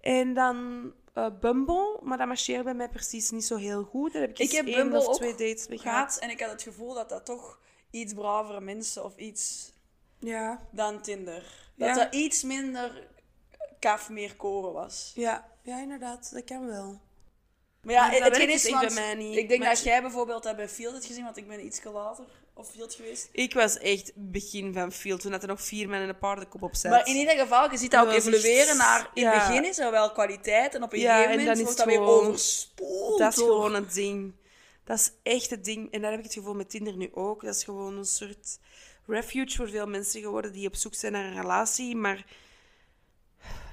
En 0.00 0.34
dan 0.34 0.92
eh, 1.12 1.26
Bumble, 1.40 1.98
maar 2.02 2.18
dat 2.18 2.26
marcheert 2.26 2.64
bij 2.64 2.74
mij 2.74 2.88
precies 2.88 3.30
niet 3.30 3.44
zo 3.44 3.56
heel 3.56 3.82
goed. 3.84 4.12
Daar 4.12 4.22
heb 4.22 4.38
ik, 4.38 4.50
heb 4.52 4.66
één 4.66 4.74
Bumble 4.76 5.08
of 5.08 5.16
twee 5.16 5.34
dates 5.34 5.68
mee 5.68 5.78
gehad. 5.78 5.96
gehad. 6.06 6.18
En 6.18 6.30
ik 6.30 6.40
had 6.40 6.50
het 6.50 6.62
gevoel 6.62 6.94
dat 6.94 7.08
dat 7.08 7.24
toch 7.26 7.58
iets 7.90 8.12
bravere 8.14 8.60
mensen 8.60 9.04
of 9.04 9.16
iets 9.16 9.72
Ja, 10.18 10.66
dan 10.70 11.02
Tinder. 11.02 11.70
Dat 11.74 11.88
Ja. 11.88 11.94
dat 11.94 12.14
iets 12.14 12.42
minder 12.42 13.08
kaf, 13.78 14.08
meer 14.10 14.36
koren 14.36 14.72
was. 14.72 15.12
ja, 15.14 15.48
ja, 15.62 15.78
inderdaad. 15.80 16.32
Dat 16.32 16.44
kan 16.44 16.66
wel. 16.66 17.00
Maar 17.86 17.94
ja, 17.94 18.06
Maar 18.06 18.30
het 18.30 18.34
dus 18.34 18.64
is, 18.64 18.70
bij 18.70 18.90
mij 18.90 19.14
niet. 19.14 19.36
ik 19.36 19.48
denk 19.48 19.60
Maar- 19.60 19.74
dat 19.74 19.82
jij 19.82 20.02
bijvoorbeeld 20.02 20.42
dat 20.42 20.56
bij 20.56 20.68
Field 20.68 20.92
hebt 20.92 21.04
gezien, 21.06 21.24
want 21.24 21.36
ik 21.36 21.48
ben 21.48 21.64
iets 21.66 21.80
later 21.84 22.24
op 22.54 22.66
Field 22.66 22.94
geweest. 22.94 23.28
Ik 23.32 23.54
was 23.54 23.78
echt 23.78 24.12
begin 24.14 24.72
van 24.72 24.92
Field, 24.92 25.20
toen 25.20 25.30
dat 25.30 25.42
er 25.42 25.48
nog 25.48 25.60
vier 25.62 25.88
man 25.88 26.00
en 26.00 26.08
een 26.08 26.18
paardenkop 26.18 26.62
op 26.62 26.74
zat. 26.74 26.90
Maar 26.90 27.06
in 27.06 27.14
ieder 27.16 27.36
geval, 27.38 27.70
je 27.70 27.76
ziet 27.76 27.90
dat 27.90 28.00
ook 28.00 28.06
Dat 28.06 28.16
evolueren 28.16 28.68
echt- 28.68 28.76
naar... 28.76 29.10
In 29.14 29.22
ja. 29.22 29.32
het 29.38 29.46
begin 29.48 29.64
is 29.64 29.78
er 29.78 29.90
wel 29.90 30.12
kwaliteit 30.12 30.74
en 30.74 30.82
op 30.82 30.92
een 30.92 30.98
Ja, 31.00 31.12
gegeven 31.14 31.32
en 31.32 31.38
moment 31.38 31.56
wordt 31.62 31.78
het 31.78 31.88
dat 31.88 31.96
weer 31.96 32.06
overspoeld 32.06 33.18
Dat 33.18 33.32
is 33.32 33.38
door- 33.38 33.46
gewoon 33.54 33.74
het 33.74 33.94
ding. 33.94 34.32
Dat 34.84 34.98
is 34.98 35.12
echt 35.22 35.50
het 35.50 35.64
ding. 35.64 35.92
En 35.92 36.00
daar 36.00 36.10
heb 36.10 36.18
ik 36.18 36.24
het 36.26 36.34
gevoel 36.34 36.54
met 36.54 36.70
Tinder 36.70 36.96
nu 36.96 37.10
ook. 37.14 37.44
Dat 37.44 37.54
is 37.54 37.64
gewoon 37.64 37.96
een 37.98 38.04
soort 38.04 38.58
refuge 39.06 39.56
voor 39.56 39.68
veel 39.70 39.86
mensen 39.86 40.20
geworden 40.20 40.52
die 40.52 40.66
op 40.68 40.74
zoek 40.76 40.94
zijn 40.94 41.12
naar 41.12 41.24
een 41.24 41.40
relatie. 41.40 41.96
Maar 41.96 42.24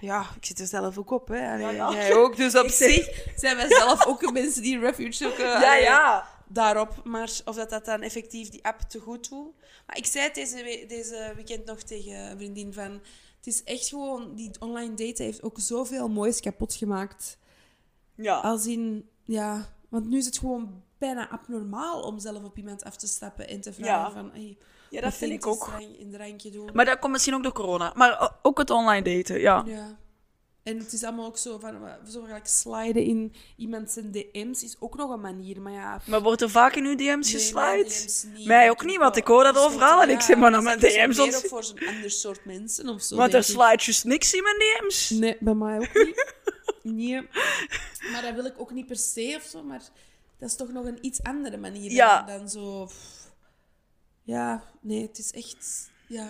ja, 0.01 0.25
ik 0.37 0.45
zit 0.45 0.59
er 0.59 0.67
zelf 0.67 0.97
ook 0.97 1.11
op. 1.11 1.27
Hè. 1.27 1.51
Allee, 1.51 1.61
Ja, 1.61 1.69
ja. 1.71 1.91
Jij 1.93 2.13
ook. 2.15 2.35
Dus 2.35 2.55
op 2.59 2.67
zich 2.69 3.27
zijn 3.35 3.55
wij 3.55 3.67
zelf 3.69 4.05
ook 4.05 4.31
mensen 4.31 4.61
die 4.61 4.79
refuge 4.79 5.11
zoeken. 5.11 5.45
Ja, 5.45 5.73
ja. 5.75 6.27
Daarop. 6.47 7.01
Maar 7.03 7.29
of 7.45 7.55
dat, 7.55 7.69
dat 7.69 7.85
dan 7.85 8.01
effectief 8.01 8.49
die 8.49 8.65
app 8.65 8.79
te 8.81 8.99
goed 8.99 9.29
doet. 9.29 9.53
Maar 9.87 9.97
ik 9.97 10.05
zei 10.05 10.23
het 10.25 10.35
deze, 10.35 10.55
we- 10.55 10.85
deze 10.87 11.31
weekend 11.35 11.65
nog 11.65 11.81
tegen 11.81 12.13
een 12.13 12.37
vriendin 12.37 12.73
van... 12.73 12.91
Het 13.37 13.53
is 13.53 13.63
echt 13.63 13.87
gewoon... 13.87 14.35
Die 14.35 14.51
online 14.59 14.93
daten 14.93 15.25
heeft 15.25 15.43
ook 15.43 15.59
zoveel 15.59 16.07
moois 16.09 16.39
kapot 16.39 16.73
gemaakt. 16.73 17.37
Ja. 18.15 18.35
Als 18.39 18.65
in, 18.65 19.09
ja, 19.23 19.69
want 19.89 20.05
nu 20.09 20.17
is 20.17 20.25
het 20.25 20.37
gewoon 20.37 20.83
bijna 20.97 21.29
abnormaal 21.29 22.01
om 22.01 22.19
zelf 22.19 22.43
op 22.43 22.57
iemand 22.57 22.83
af 22.83 22.95
te 22.95 23.07
stappen 23.07 23.47
en 23.47 23.61
te 23.61 23.73
vragen 23.73 23.91
Ja. 23.93 24.11
van, 24.11 24.31
hey, 24.33 24.57
Ja, 24.93 25.01
dat 25.01 25.13
vind 25.13 25.31
ik 25.31 25.47
ook. 25.47 25.69
drankje 26.11 26.51
doen. 26.51 26.69
Maar 26.73 26.85
dat 26.85 26.99
komt 26.99 27.11
misschien 27.11 27.33
ook 27.33 27.43
door 27.43 27.53
corona. 27.53 27.91
Maar 27.95 28.31
ook 28.41 28.57
het 28.57 28.69
online 28.69 29.01
daten, 29.01 29.39
ja. 29.39 29.63
Ja. 29.65 29.97
En 30.63 30.77
het 30.77 30.93
is 30.93 31.03
allemaal 31.03 31.25
ook 31.25 31.37
zo 31.37 31.59
van, 31.59 31.75
zo 32.09 32.21
gelijk 32.21 32.47
sliden 32.47 33.03
in 33.03 33.33
iemand 33.57 33.91
zijn 33.91 34.11
DM's 34.11 34.63
is 34.63 34.75
ook 34.79 34.95
nog 34.95 35.11
een 35.11 35.21
manier, 35.21 35.61
maar 35.61 35.71
ja... 35.71 36.01
Maar 36.05 36.21
wordt 36.21 36.41
er 36.41 36.49
vaak 36.49 36.75
in 36.75 36.85
uw 36.85 36.95
DM's 36.95 37.31
nee, 37.31 37.41
geslide? 37.41 38.45
Mij 38.45 38.69
ook 38.69 38.85
niet, 38.85 38.97
want 38.97 39.15
ik 39.15 39.27
hoor 39.27 39.43
dat 39.43 39.57
overal 39.57 40.01
en 40.01 40.09
ik 40.09 40.21
zeg 40.21 40.37
maar 40.37 40.51
naar 40.51 40.63
mijn 40.63 40.79
DM's 40.79 41.47
voor 41.47 41.63
zo'n 41.63 41.87
ander 41.87 42.11
soort 42.11 42.45
mensen 42.45 42.89
of 42.89 43.01
zo, 43.01 43.15
Want 43.15 43.33
er 43.33 43.43
slide 43.43 43.83
just 43.83 44.03
niks 44.03 44.33
in 44.33 44.43
mijn 44.43 44.55
DM's. 44.55 45.09
Nee, 45.09 45.37
bij 45.39 45.53
mij 45.53 45.77
ook 45.79 45.93
niet. 46.03 46.33
nee. 46.81 47.21
Maar 48.11 48.21
dat 48.21 48.33
wil 48.33 48.45
ik 48.45 48.53
ook 48.57 48.71
niet 48.71 48.87
per 48.87 48.97
se 48.97 49.33
of 49.37 49.43
zo, 49.43 49.63
maar 49.63 49.81
dat 50.37 50.49
is 50.49 50.55
toch 50.55 50.71
nog 50.71 50.85
een 50.85 50.97
iets 51.01 51.23
andere 51.23 51.57
manier 51.57 51.91
Ja. 51.91 52.21
dan, 52.21 52.37
dan 52.37 52.49
zo... 52.49 52.89
Ja, 54.23 54.63
nee, 54.81 55.01
het 55.01 55.17
is 55.17 55.31
echt... 55.31 55.91
Ja. 56.07 56.27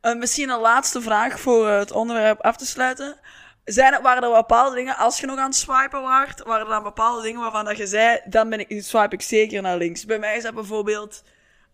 Eh, 0.00 0.14
misschien 0.14 0.48
een 0.48 0.60
laatste 0.60 1.00
vraag 1.00 1.40
voor 1.40 1.68
eh, 1.68 1.78
het 1.78 1.90
onderwerp 1.90 2.40
af 2.40 2.56
te 2.56 2.66
sluiten. 2.66 3.16
Zijn 3.64 3.92
er, 3.92 4.02
waren 4.02 4.22
er 4.22 4.32
bepaalde 4.32 4.76
dingen, 4.76 4.96
als 4.96 5.20
je 5.20 5.26
nog 5.26 5.38
aan 5.38 5.48
het 5.48 5.56
swipen 5.56 6.02
waart, 6.02 6.42
waren 6.42 6.66
er 6.66 6.72
dan 6.72 6.82
bepaalde 6.82 7.22
dingen 7.22 7.40
waarvan 7.40 7.64
dat 7.64 7.76
je 7.76 7.86
zei, 7.86 8.20
dan 8.24 8.48
ben 8.48 8.68
ik, 8.68 8.82
swipe 8.82 9.14
ik 9.14 9.22
zeker 9.22 9.62
naar 9.62 9.76
links. 9.76 10.04
Bij 10.04 10.18
mij 10.18 10.36
is 10.36 10.42
dat 10.42 10.54
bijvoorbeeld 10.54 11.22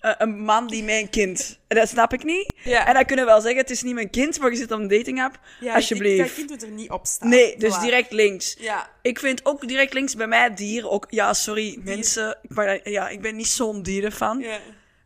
eh, 0.04 0.12
een 0.18 0.38
man 0.38 0.66
die 0.66 0.82
mijn 0.82 1.10
kind. 1.10 1.58
En 1.66 1.76
dat 1.80 1.88
snap 1.88 2.12
ik 2.12 2.24
niet. 2.24 2.54
Ja. 2.64 2.86
En 2.86 2.94
dan 2.94 3.04
kunnen 3.04 3.24
we 3.24 3.30
wel 3.30 3.40
zeggen, 3.40 3.60
het 3.60 3.70
is 3.70 3.82
niet 3.82 3.94
mijn 3.94 4.10
kind, 4.10 4.38
maar 4.38 4.50
je 4.50 4.56
zit 4.56 4.72
op 4.72 4.78
een 4.78 4.88
dating 4.88 5.22
app. 5.22 5.38
ja 5.60 5.74
Alsjeblieft. 5.74 6.18
Dat 6.18 6.34
kind 6.34 6.50
moet 6.50 6.62
er 6.62 6.70
niet 6.70 6.90
op 6.90 7.06
staan. 7.06 7.28
Nee, 7.28 7.56
dus 7.56 7.78
direct 7.78 8.12
links. 8.12 8.56
Ja. 8.58 8.90
Ik 9.02 9.18
vind 9.18 9.44
ook 9.44 9.68
direct 9.68 9.92
links 9.92 10.14
bij 10.16 10.26
mij 10.26 10.54
dier 10.54 10.88
ook. 10.88 11.06
Ja, 11.10 11.34
sorry, 11.34 11.80
mensen. 11.84 12.38
Maar 12.48 12.90
ja, 12.90 13.08
ik 13.08 13.20
ben 13.20 13.36
niet 13.36 13.46
zo'n 13.46 13.82
dierenfan. 13.82 14.38
Ja. 14.38 14.58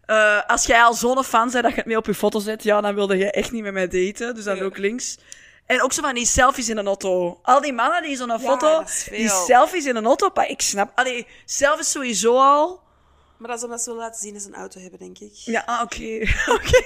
Eh, 0.09 0.41
als 0.47 0.65
jij 0.65 0.83
al 0.83 0.95
zo'n 0.95 1.25
fan 1.25 1.51
bent 1.51 1.63
dat 1.63 1.71
je 1.73 1.77
het 1.77 1.87
mee 1.87 1.97
op 1.97 2.07
je 2.07 2.15
foto 2.15 2.39
zet, 2.39 2.63
ja, 2.63 2.81
dan 2.81 2.95
wilde 2.95 3.17
je 3.17 3.31
echt 3.31 3.51
niet 3.53 3.63
met 3.63 3.73
mij 3.73 3.89
daten. 3.89 4.35
Dus 4.35 4.45
dan 4.45 4.57
Ja. 4.57 4.63
ook 4.65 4.77
links. 4.79 5.19
En 5.67 5.83
ook 5.83 5.93
zo 5.93 6.03
van 6.03 6.15
die 6.15 6.27
selfies 6.27 6.69
in 6.69 6.77
een 6.77 6.87
auto. 6.87 7.39
Al 7.43 7.61
die 7.61 7.73
mannen 7.73 8.03
die 8.03 8.17
zo'n 8.17 8.41
foto, 8.41 8.81
is 8.81 9.05
die 9.11 9.29
selfies 9.29 9.85
in 9.85 9.97
een 9.97 10.05
auto, 10.07 10.31
maar 10.35 10.49
ik 10.49 10.61
snap. 10.61 10.93
Allee, 10.95 11.27
selfies 11.45 11.91
sowieso 11.91 12.37
al. 12.39 12.81
Maar 13.37 13.49
dat 13.49 13.59
is 13.59 13.65
omdat 13.65 13.81
ze 13.81 13.91
willen 13.91 14.05
laten 14.05 14.21
zien 14.21 14.33
dat 14.33 14.43
ze 14.43 14.49
een 14.49 14.55
auto 14.55 14.81
hebben, 14.81 14.99
denk 14.99 15.19
ik. 15.19 15.31
Ja, 15.35 15.63
ah, 15.67 15.81
oké. 15.83 16.21
Oké. 16.57 16.83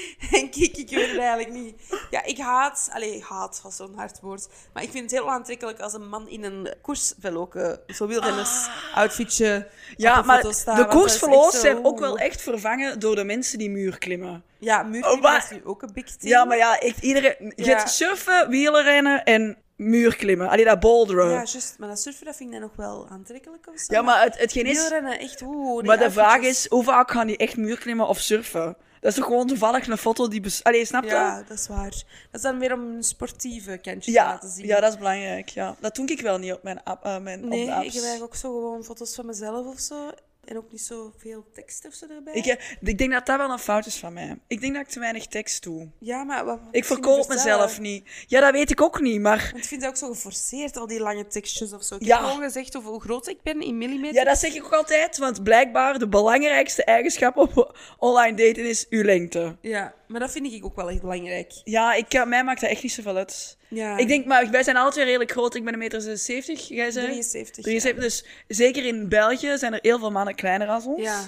denk 0.30 0.54
ik. 0.54 0.76
Ik 0.76 0.90
weet 0.90 1.10
het 1.10 1.18
eigenlijk 1.18 1.50
niet. 1.52 1.74
Ja, 2.10 2.24
ik 2.24 2.38
haat... 2.38 2.88
Allee, 2.92 3.22
haat 3.28 3.60
was 3.62 3.76
zo'n 3.76 3.94
hard 3.96 4.20
woord. 4.20 4.48
Maar 4.72 4.82
ik 4.82 4.90
vind 4.90 5.10
het 5.10 5.20
heel 5.20 5.30
aantrekkelijk 5.30 5.80
als 5.80 5.92
een 5.92 6.08
man 6.08 6.28
in 6.28 6.44
een 6.44 6.74
koersvel 6.82 7.36
ook... 7.36 7.54
eh, 7.54 7.72
zo 7.86 8.06
wielrenners 8.06 8.68
outfitje 8.94 9.68
Ja, 9.96 10.12
op 10.12 10.18
een 10.18 10.26
maar 10.26 10.42
de 10.42 10.86
koersverloos 10.88 11.60
zijn 11.60 11.84
ook 11.84 11.98
wel 11.98 12.18
echt 12.18 12.42
vervangen 12.42 13.00
door 13.00 13.14
de 13.16 13.24
mensen 13.24 13.58
die 13.58 13.70
muur 13.70 13.98
klimmen. 13.98 14.44
Ja, 14.58 14.82
muurklimmen 14.82 15.12
Oh, 15.12 15.22
maar- 15.22 15.44
is 15.50 15.50
nu 15.50 15.64
ook 15.64 15.82
een 15.82 15.92
big 15.92 16.04
thing. 16.16 16.32
Ja, 16.32 16.44
maar 16.44 16.56
ja, 16.56 16.78
echt 16.78 17.02
iedereen... 17.02 17.52
Je 17.56 17.64
Ja. 17.64 17.76
hebt 17.76 17.90
surfen, 17.90 18.48
wielrennen 18.48 19.24
en 19.24 19.56
muurklimmen. 19.82 20.48
Allee, 20.48 20.64
dat 20.64 20.80
boulderen. 20.80 21.24
Ja, 21.24 21.30
Ja, 21.30 21.36
juist. 21.36 21.74
Maar 21.78 21.88
dat 21.88 22.00
surfen, 22.00 22.24
dat 22.26 22.36
vind 22.36 22.48
ik 22.52 22.60
dan 22.60 22.68
nog 22.68 22.76
wel 22.76 23.06
aantrekkelijk 23.10 23.66
of 23.74 23.80
zo. 23.80 24.02
maar 24.02 24.22
het, 24.22 24.38
hetgeen 24.38 24.66
is... 24.66 24.90
Echt... 25.18 25.42
Oeh, 25.42 25.84
Maar 25.84 25.98
de 25.98 26.10
vraag 26.10 26.40
is, 26.40 26.66
hoe 26.68 26.84
vaak 26.84 27.10
gaan 27.10 27.26
die 27.26 27.36
echt 27.36 27.56
muurklimmen 27.56 28.06
of 28.08 28.18
surfen? 28.20 28.76
Dat 29.00 29.10
is 29.10 29.16
toch 29.18 29.26
gewoon 29.26 29.46
toevallig 29.46 29.86
een 29.86 29.96
foto 29.98 30.28
die... 30.28 30.40
Bes 30.40 30.64
Allee, 30.64 30.84
snap 30.84 31.02
je? 31.04 31.08
Ja, 31.10 31.42
dat 31.48 31.58
is 31.58 31.68
waar. 31.68 31.90
Dat 31.90 32.04
is 32.32 32.40
dan 32.42 32.58
weer 32.58 32.72
om 32.72 32.80
een 32.94 33.02
sportieve 33.02 33.70
kantje 33.82 34.00
te 34.12 34.18
Ja, 34.18 34.24
laten 34.24 34.48
zien. 34.50 34.66
ja, 34.66 34.80
dat 34.80 34.92
is 34.92 34.98
belangrijk. 34.98 35.48
Ja. 35.48 35.76
Dat 35.80 35.94
doe 35.94 36.06
ik 36.06 36.20
wel 36.20 36.38
niet 36.38 36.52
op 36.52 36.62
mijn, 36.62 36.82
app, 36.82 37.04
eh, 37.04 37.18
mijn 37.18 37.48
Nee, 37.48 37.60
op 37.60 37.66
de 37.66 37.72
apps. 37.74 37.86
ik 37.86 37.92
heb 37.92 38.02
eigenlijk 38.02 38.32
ook 38.34 38.40
zo 38.40 38.52
gewoon 38.52 38.84
foto's 38.84 39.14
van 39.14 39.26
mezelf 39.26 39.66
of 39.66 39.80
zo. 39.80 40.10
En 40.44 40.56
ook 40.56 40.70
niet 40.72 40.80
zoveel 40.80 41.46
tekst 41.54 41.86
of 41.86 41.94
zo 41.94 42.06
erbij. 42.16 42.34
Ik, 42.34 42.46
eh, 42.46 42.56
ik 42.80 42.98
denk 42.98 43.12
dat 43.12 43.26
dat 43.26 43.36
wel 43.36 43.50
een 43.50 43.58
fout 43.58 43.86
is 43.86 43.96
van 43.96 44.12
mij. 44.12 44.38
Ik 44.46 44.60
denk 44.60 44.74
dat 44.74 44.82
ik 44.82 44.88
te 44.88 44.98
weinig 45.00 45.26
tekst 45.26 45.62
doe. 45.62 45.88
Ja, 45.98 46.24
maar... 46.24 46.44
Wat, 46.44 46.58
wat 46.64 46.68
Ik 46.74 46.84
verkoop 46.84 47.28
mezelf 47.28 47.80
niet. 47.80 48.08
Ja, 48.26 48.40
dat 48.40 48.52
weet 48.52 48.70
ik 48.70 48.80
ook 48.80 49.00
niet, 49.00 49.20
maar... 49.20 49.38
Want 49.52 49.56
ik 49.62 49.64
vind 49.68 49.80
dat 49.80 49.90
ook 49.90 49.96
zo 49.96 50.08
geforceerd, 50.08 50.76
al 50.76 50.86
die 50.86 51.00
lange 51.00 51.26
tekstjes 51.26 51.72
of 51.72 51.82
zo. 51.82 51.94
Ik 51.94 52.02
Ja. 52.04 52.16
heb 52.18 52.26
gewoon 52.26 52.42
gezegd 52.42 52.74
hoeveel 52.74 52.98
groot 52.98 53.26
ik 53.28 53.42
ben 53.42 53.60
in 53.60 53.78
millimeter. 53.78 54.14
Ja, 54.14 54.24
dat 54.24 54.38
zeg 54.38 54.54
ik 54.54 54.64
ook 54.64 54.72
altijd, 54.72 55.18
want 55.18 55.42
blijkbaar 55.42 55.98
de 55.98 56.08
belangrijkste 56.08 56.84
eigenschap 56.84 57.36
op 57.36 57.78
online 57.98 58.36
daten 58.36 58.68
is 58.68 58.86
uw 58.88 59.02
lengte. 59.02 59.56
Ja, 59.60 59.94
maar 60.12 60.20
dat 60.20 60.30
vind 60.30 60.52
ik 60.52 60.64
ook 60.64 60.76
wel 60.76 60.90
echt 60.90 61.00
belangrijk. 61.00 61.52
Ja, 61.64 61.94
ik, 61.94 62.14
eh, 62.14 62.24
mij 62.24 62.44
maakt 62.44 62.60
dat 62.60 62.70
echt 62.70 62.82
niet 62.82 62.92
zoveel 62.92 63.16
uit. 63.16 63.56
Ja. 63.68 63.96
Ik 63.96 64.08
denk, 64.08 64.26
maar 64.26 64.50
wij 64.50 64.62
zijn 64.62 64.76
alle 64.76 64.90
twee 64.90 65.04
redelijk 65.04 65.30
groot. 65.30 65.54
Ik 65.54 65.64
ben 65.64 65.72
een 65.72 65.78
meter 65.78 66.00
76, 66.00 66.68
jij 66.68 66.90
zei? 66.90 67.04
73. 67.06 67.64
73, 67.64 68.02
dus 68.02 68.24
zeker 68.48 68.84
in 68.84 69.08
België 69.08 69.58
zijn 69.58 69.72
er 69.72 69.78
heel 69.82 69.98
veel 69.98 70.10
mannen 70.10 70.34
kleiner 70.34 70.66
dan 70.66 70.86
ons. 70.86 71.02
Ja. 71.02 71.20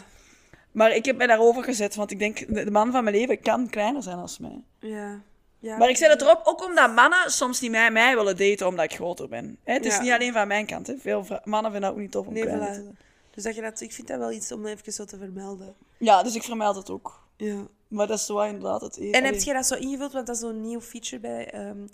Maar 0.72 0.94
ik 0.94 1.04
heb 1.04 1.16
mij 1.16 1.26
daarover 1.26 1.64
gezet, 1.64 1.94
want 1.94 2.10
ik 2.10 2.18
denk, 2.18 2.54
de 2.54 2.64
de 2.64 2.70
man 2.70 2.92
van 2.92 3.04
mijn 3.04 3.16
leven 3.16 3.40
kan 3.40 3.68
kleiner 3.70 4.02
zijn 4.02 4.18
als 4.18 4.38
mij. 4.38 4.62
Ja. 4.78 5.20
ja. 5.58 5.76
Maar 5.76 5.88
ik 5.88 5.96
zet 5.96 6.10
het 6.10 6.22
erop, 6.22 6.40
ook 6.44 6.64
omdat 6.64 6.94
mannen 6.94 7.30
soms 7.30 7.60
niet 7.60 7.70
mij, 7.70 7.90
mij 7.90 8.16
willen 8.16 8.36
daten 8.36 8.66
omdat 8.66 8.84
ik 8.84 8.94
groter 8.94 9.28
ben. 9.28 9.58
Hè, 9.64 9.72
het 9.72 9.84
is 9.84 9.94
Ja. 9.94 10.00
niet 10.02 10.12
alleen 10.12 10.32
van 10.32 10.48
mijn 10.48 10.66
kant. 10.66 10.86
Hè. 10.86 10.94
Veel 10.98 11.24
vrou- 11.24 11.40
mannen 11.44 11.70
vinden 11.72 11.88
dat 11.90 11.98
ook 11.98 12.02
niet 12.04 12.12
tof 12.12 12.26
om 12.26 12.32
Nee, 12.32 12.42
kleiner 12.42 12.66
voilà. 12.66 12.74
te 12.74 12.82
zijn. 12.82 12.98
Dus 13.30 13.42
dat 13.42 13.54
je 13.54 13.60
dat, 13.62 13.80
ik 13.80 13.92
vind 13.92 14.08
dat 14.08 14.18
wel 14.18 14.32
iets 14.32 14.52
om 14.52 14.66
even 14.66 14.92
zo 14.92 15.04
te 15.04 15.18
vermelden. 15.18 15.74
Ja, 15.98 16.22
dus 16.22 16.34
ik 16.34 16.42
vermeld 16.42 16.76
het 16.76 16.90
ook. 16.90 17.22
Ja. 17.36 17.66
Maar 17.94 18.06
dat 18.06 18.18
is 18.18 18.28
wel 18.28 18.44
inderdaad 18.44 18.80
het 18.80 18.98
En 18.98 19.14
Allee. 19.14 19.22
heb 19.22 19.40
je 19.40 19.52
dat 19.52 19.66
zo 19.66 19.74
ingevuld? 19.74 20.12
Want 20.12 20.26
dat 20.26 20.34
is 20.34 20.40
zo'n 20.42 20.60
nieuw 20.60 20.80
feature 20.80 21.20
bij 21.20 21.50
ehm, 21.50 21.86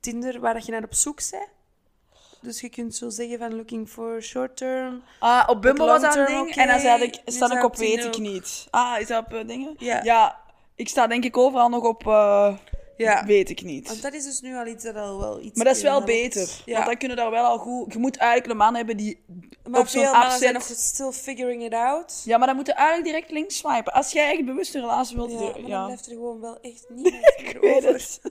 Tinder 0.00 0.40
waar 0.40 0.54
dat 0.54 0.66
je 0.66 0.72
naar 0.72 0.84
op 0.84 0.94
zoek 0.94 1.20
bent. 1.30 1.48
Dus 2.40 2.60
je 2.60 2.68
kunt 2.68 2.94
zo 2.94 3.08
zeggen 3.08 3.38
van 3.38 3.54
looking 3.56 3.88
for 3.88 4.22
short 4.22 4.56
term. 4.56 5.02
Ah, 5.18 5.48
op 5.48 5.62
Bumble 5.62 5.86
was 5.86 6.00
dat 6.00 6.16
een 6.16 6.26
ding. 6.26 6.54
En 6.54 6.68
dan 6.68 6.80
zei 6.80 7.02
ik, 7.02 7.20
sta 7.24 7.56
ik 7.56 7.64
op 7.64 7.76
weet 7.76 8.04
ik 8.04 8.18
niet. 8.18 8.66
Ah, 8.70 9.00
is 9.00 9.06
dat 9.06 9.24
op 9.24 9.32
eh, 9.32 9.46
dingen? 9.46 9.74
Ja. 9.78 10.40
ik 10.74 10.88
sta 10.88 11.06
denk 11.06 11.24
ik 11.24 11.36
overal 11.36 11.68
nog 11.68 11.84
op 11.84 12.06
eh, 12.06 12.54
Ja. 12.96 13.24
weet 13.24 13.50
ik 13.50 13.62
niet. 13.62 13.88
Want 13.88 14.02
dat 14.02 14.12
is 14.14 14.24
dus 14.24 14.40
nu 14.40 14.56
al 14.56 14.66
iets 14.66 14.84
dat 14.84 14.96
al 14.96 15.18
wel 15.18 15.40
iets 15.40 15.56
Maar 15.56 15.64
dat 15.66 15.76
is 15.76 15.82
wel 15.82 16.04
beter. 16.04 16.48
Ja. 16.64 16.74
Want 16.74 16.86
dan 16.86 16.96
kunnen 16.96 17.16
daar 17.16 17.30
wel 17.30 17.44
al 17.44 17.58
goed... 17.58 17.92
Je 17.92 17.98
moet 17.98 18.16
eigenlijk 18.16 18.50
een 18.50 18.56
man 18.56 18.74
hebben 18.74 18.96
die 18.96 19.18
maar 19.68 19.80
op 19.80 19.86
zo'n 19.86 20.06
app 20.06 20.30
zijn 20.30 20.52
nog 20.52 20.62
still 20.62 21.10
figuring 21.12 21.62
it 21.64 21.74
out. 21.74 22.22
Ja, 22.24 22.38
maar 22.38 22.46
dan 22.46 22.56
moet 22.56 22.66
je 22.66 22.72
eigenlijk 22.72 23.06
direct 23.06 23.30
links 23.30 23.56
swipen. 23.56 23.92
Als 23.92 24.12
jij 24.12 24.32
echt 24.32 24.44
bewust 24.44 24.74
een 24.74 24.80
relatie 24.80 25.16
wilt... 25.16 25.30
Ja, 25.30 25.38
maar 25.38 25.52
dan 25.52 25.66
ja. 25.66 25.84
blijft 25.84 26.06
er 26.06 26.12
gewoon 26.12 26.40
wel 26.40 26.60
echt 26.60 26.84
niemand 26.94 27.12
meer 27.22 27.34
Ik 27.48 27.58
weet 27.60 27.76
over. 27.76 27.92
het. 27.92 28.20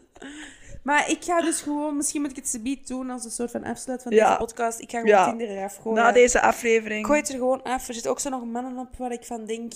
Maar 0.84 1.10
ik 1.10 1.24
ga 1.24 1.42
dus 1.42 1.62
gewoon, 1.62 1.96
misschien 1.98 2.22
moet 2.22 2.30
ik 2.30 2.36
het 2.36 2.48
subiet 2.48 2.88
doen 2.88 3.10
als 3.10 3.26
een 3.26 3.32
soort 3.32 3.52
van 3.52 3.64
afsluit 3.64 4.02
van 4.02 4.12
Ja. 4.12 4.26
deze 4.26 4.38
podcast. 4.38 4.80
Ik 4.80 4.92
ga 4.92 5.00
gewoon 5.00 5.16
Ja. 5.16 5.30
Tinder 5.30 5.50
eraf 5.50 5.76
gooien. 5.76 6.04
Na 6.04 6.12
deze 6.12 6.42
aflevering... 6.42 7.00
Ik 7.00 7.06
gooi 7.06 7.20
het 7.20 7.30
er 7.30 7.36
gewoon 7.36 7.64
af. 7.64 7.88
Er 7.88 7.94
zitten 7.94 8.12
ook 8.12 8.20
zo 8.20 8.30
nog 8.30 8.46
mannen 8.46 8.78
op 8.78 8.98
waar 8.98 9.12
ik 9.12 9.24
van 9.24 9.46
denk... 9.46 9.74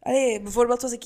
Allee, 0.00 0.40
bijvoorbeeld 0.40 0.82
was 0.82 0.92
ik... 0.92 1.04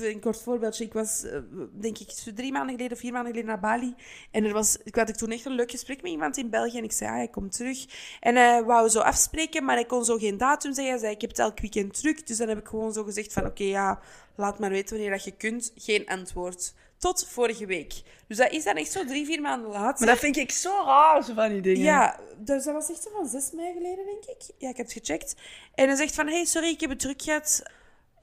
Een 0.00 0.20
kort 0.20 0.42
voorbeeldje. 0.42 0.84
Ik 0.84 0.92
was, 0.92 1.22
eh, 1.22 1.38
denk 1.72 1.98
ik, 1.98 2.10
zo 2.10 2.32
drie 2.32 2.52
maanden 2.52 2.76
geleden, 2.76 2.96
vier 2.96 3.12
maanden 3.12 3.30
geleden 3.30 3.50
naar 3.50 3.60
Bali. 3.60 3.94
En 4.30 4.44
er 4.44 4.52
was, 4.52 4.76
ik 4.84 4.94
had 4.94 5.08
ik 5.08 5.16
toen 5.16 5.30
echt 5.30 5.44
een 5.44 5.52
leuk 5.52 5.70
gesprek 5.70 6.02
met 6.02 6.10
iemand 6.10 6.36
in 6.36 6.50
België. 6.50 6.78
En 6.78 6.84
ik 6.84 6.92
zei, 6.92 7.10
ah, 7.10 7.16
hij 7.16 7.28
komt 7.28 7.56
terug. 7.56 7.86
En 8.20 8.36
hij 8.36 8.64
wou 8.64 8.88
zo 8.88 9.00
afspreken, 9.00 9.64
maar 9.64 9.74
hij 9.74 9.84
kon 9.84 10.04
zo 10.04 10.16
geen 10.16 10.38
datum 10.38 10.72
zeggen. 10.72 10.92
Hij 10.92 11.02
zei, 11.02 11.14
ik 11.14 11.20
heb 11.20 11.30
het 11.30 11.38
elk 11.38 11.60
weekend 11.60 12.00
druk. 12.00 12.26
Dus 12.26 12.36
dan 12.36 12.48
heb 12.48 12.58
ik 12.58 12.68
gewoon 12.68 12.92
zo 12.92 13.04
gezegd 13.04 13.32
van, 13.32 13.46
oké, 13.46 13.64
ja, 13.64 14.00
laat 14.36 14.58
maar 14.58 14.70
weten 14.70 14.94
wanneer 14.94 15.10
dat 15.10 15.24
je 15.24 15.36
kunt. 15.36 15.72
Geen 15.76 16.06
antwoord. 16.06 16.74
Tot 16.98 17.26
vorige 17.28 17.66
week. 17.66 18.02
Dus 18.28 18.36
dat 18.36 18.50
is 18.52 18.64
dan 18.64 18.76
echt 18.76 18.92
zo 18.92 19.04
drie, 19.04 19.26
vier 19.26 19.40
maanden 19.40 19.70
later. 19.70 20.04
Maar 20.04 20.14
dat 20.14 20.24
vind 20.24 20.36
ik 20.36 20.50
zo 20.50 20.82
raar, 20.84 21.24
zo 21.24 21.34
van 21.34 21.48
die 21.48 21.60
dingen. 21.60 21.82
Ja, 21.82 22.20
dus 22.38 22.64
dat 22.64 22.74
was 22.74 22.90
echt 22.90 23.02
zo 23.02 23.10
van 23.10 23.26
6 23.26 23.50
mei 23.52 23.72
geleden, 23.72 24.04
denk 24.04 24.24
ik. 24.24 24.54
Ja, 24.58 24.68
ik 24.68 24.76
heb 24.76 24.86
het 24.86 24.94
gecheckt. 24.94 25.34
En 25.74 25.86
hij 25.86 25.96
zegt 25.96 26.14
van, 26.14 26.26
hey, 26.26 26.44
sorry, 26.44 26.68
ik 26.68 26.80
heb 26.80 26.90
het 26.90 26.98
druk 26.98 27.22
gehad. 27.22 27.62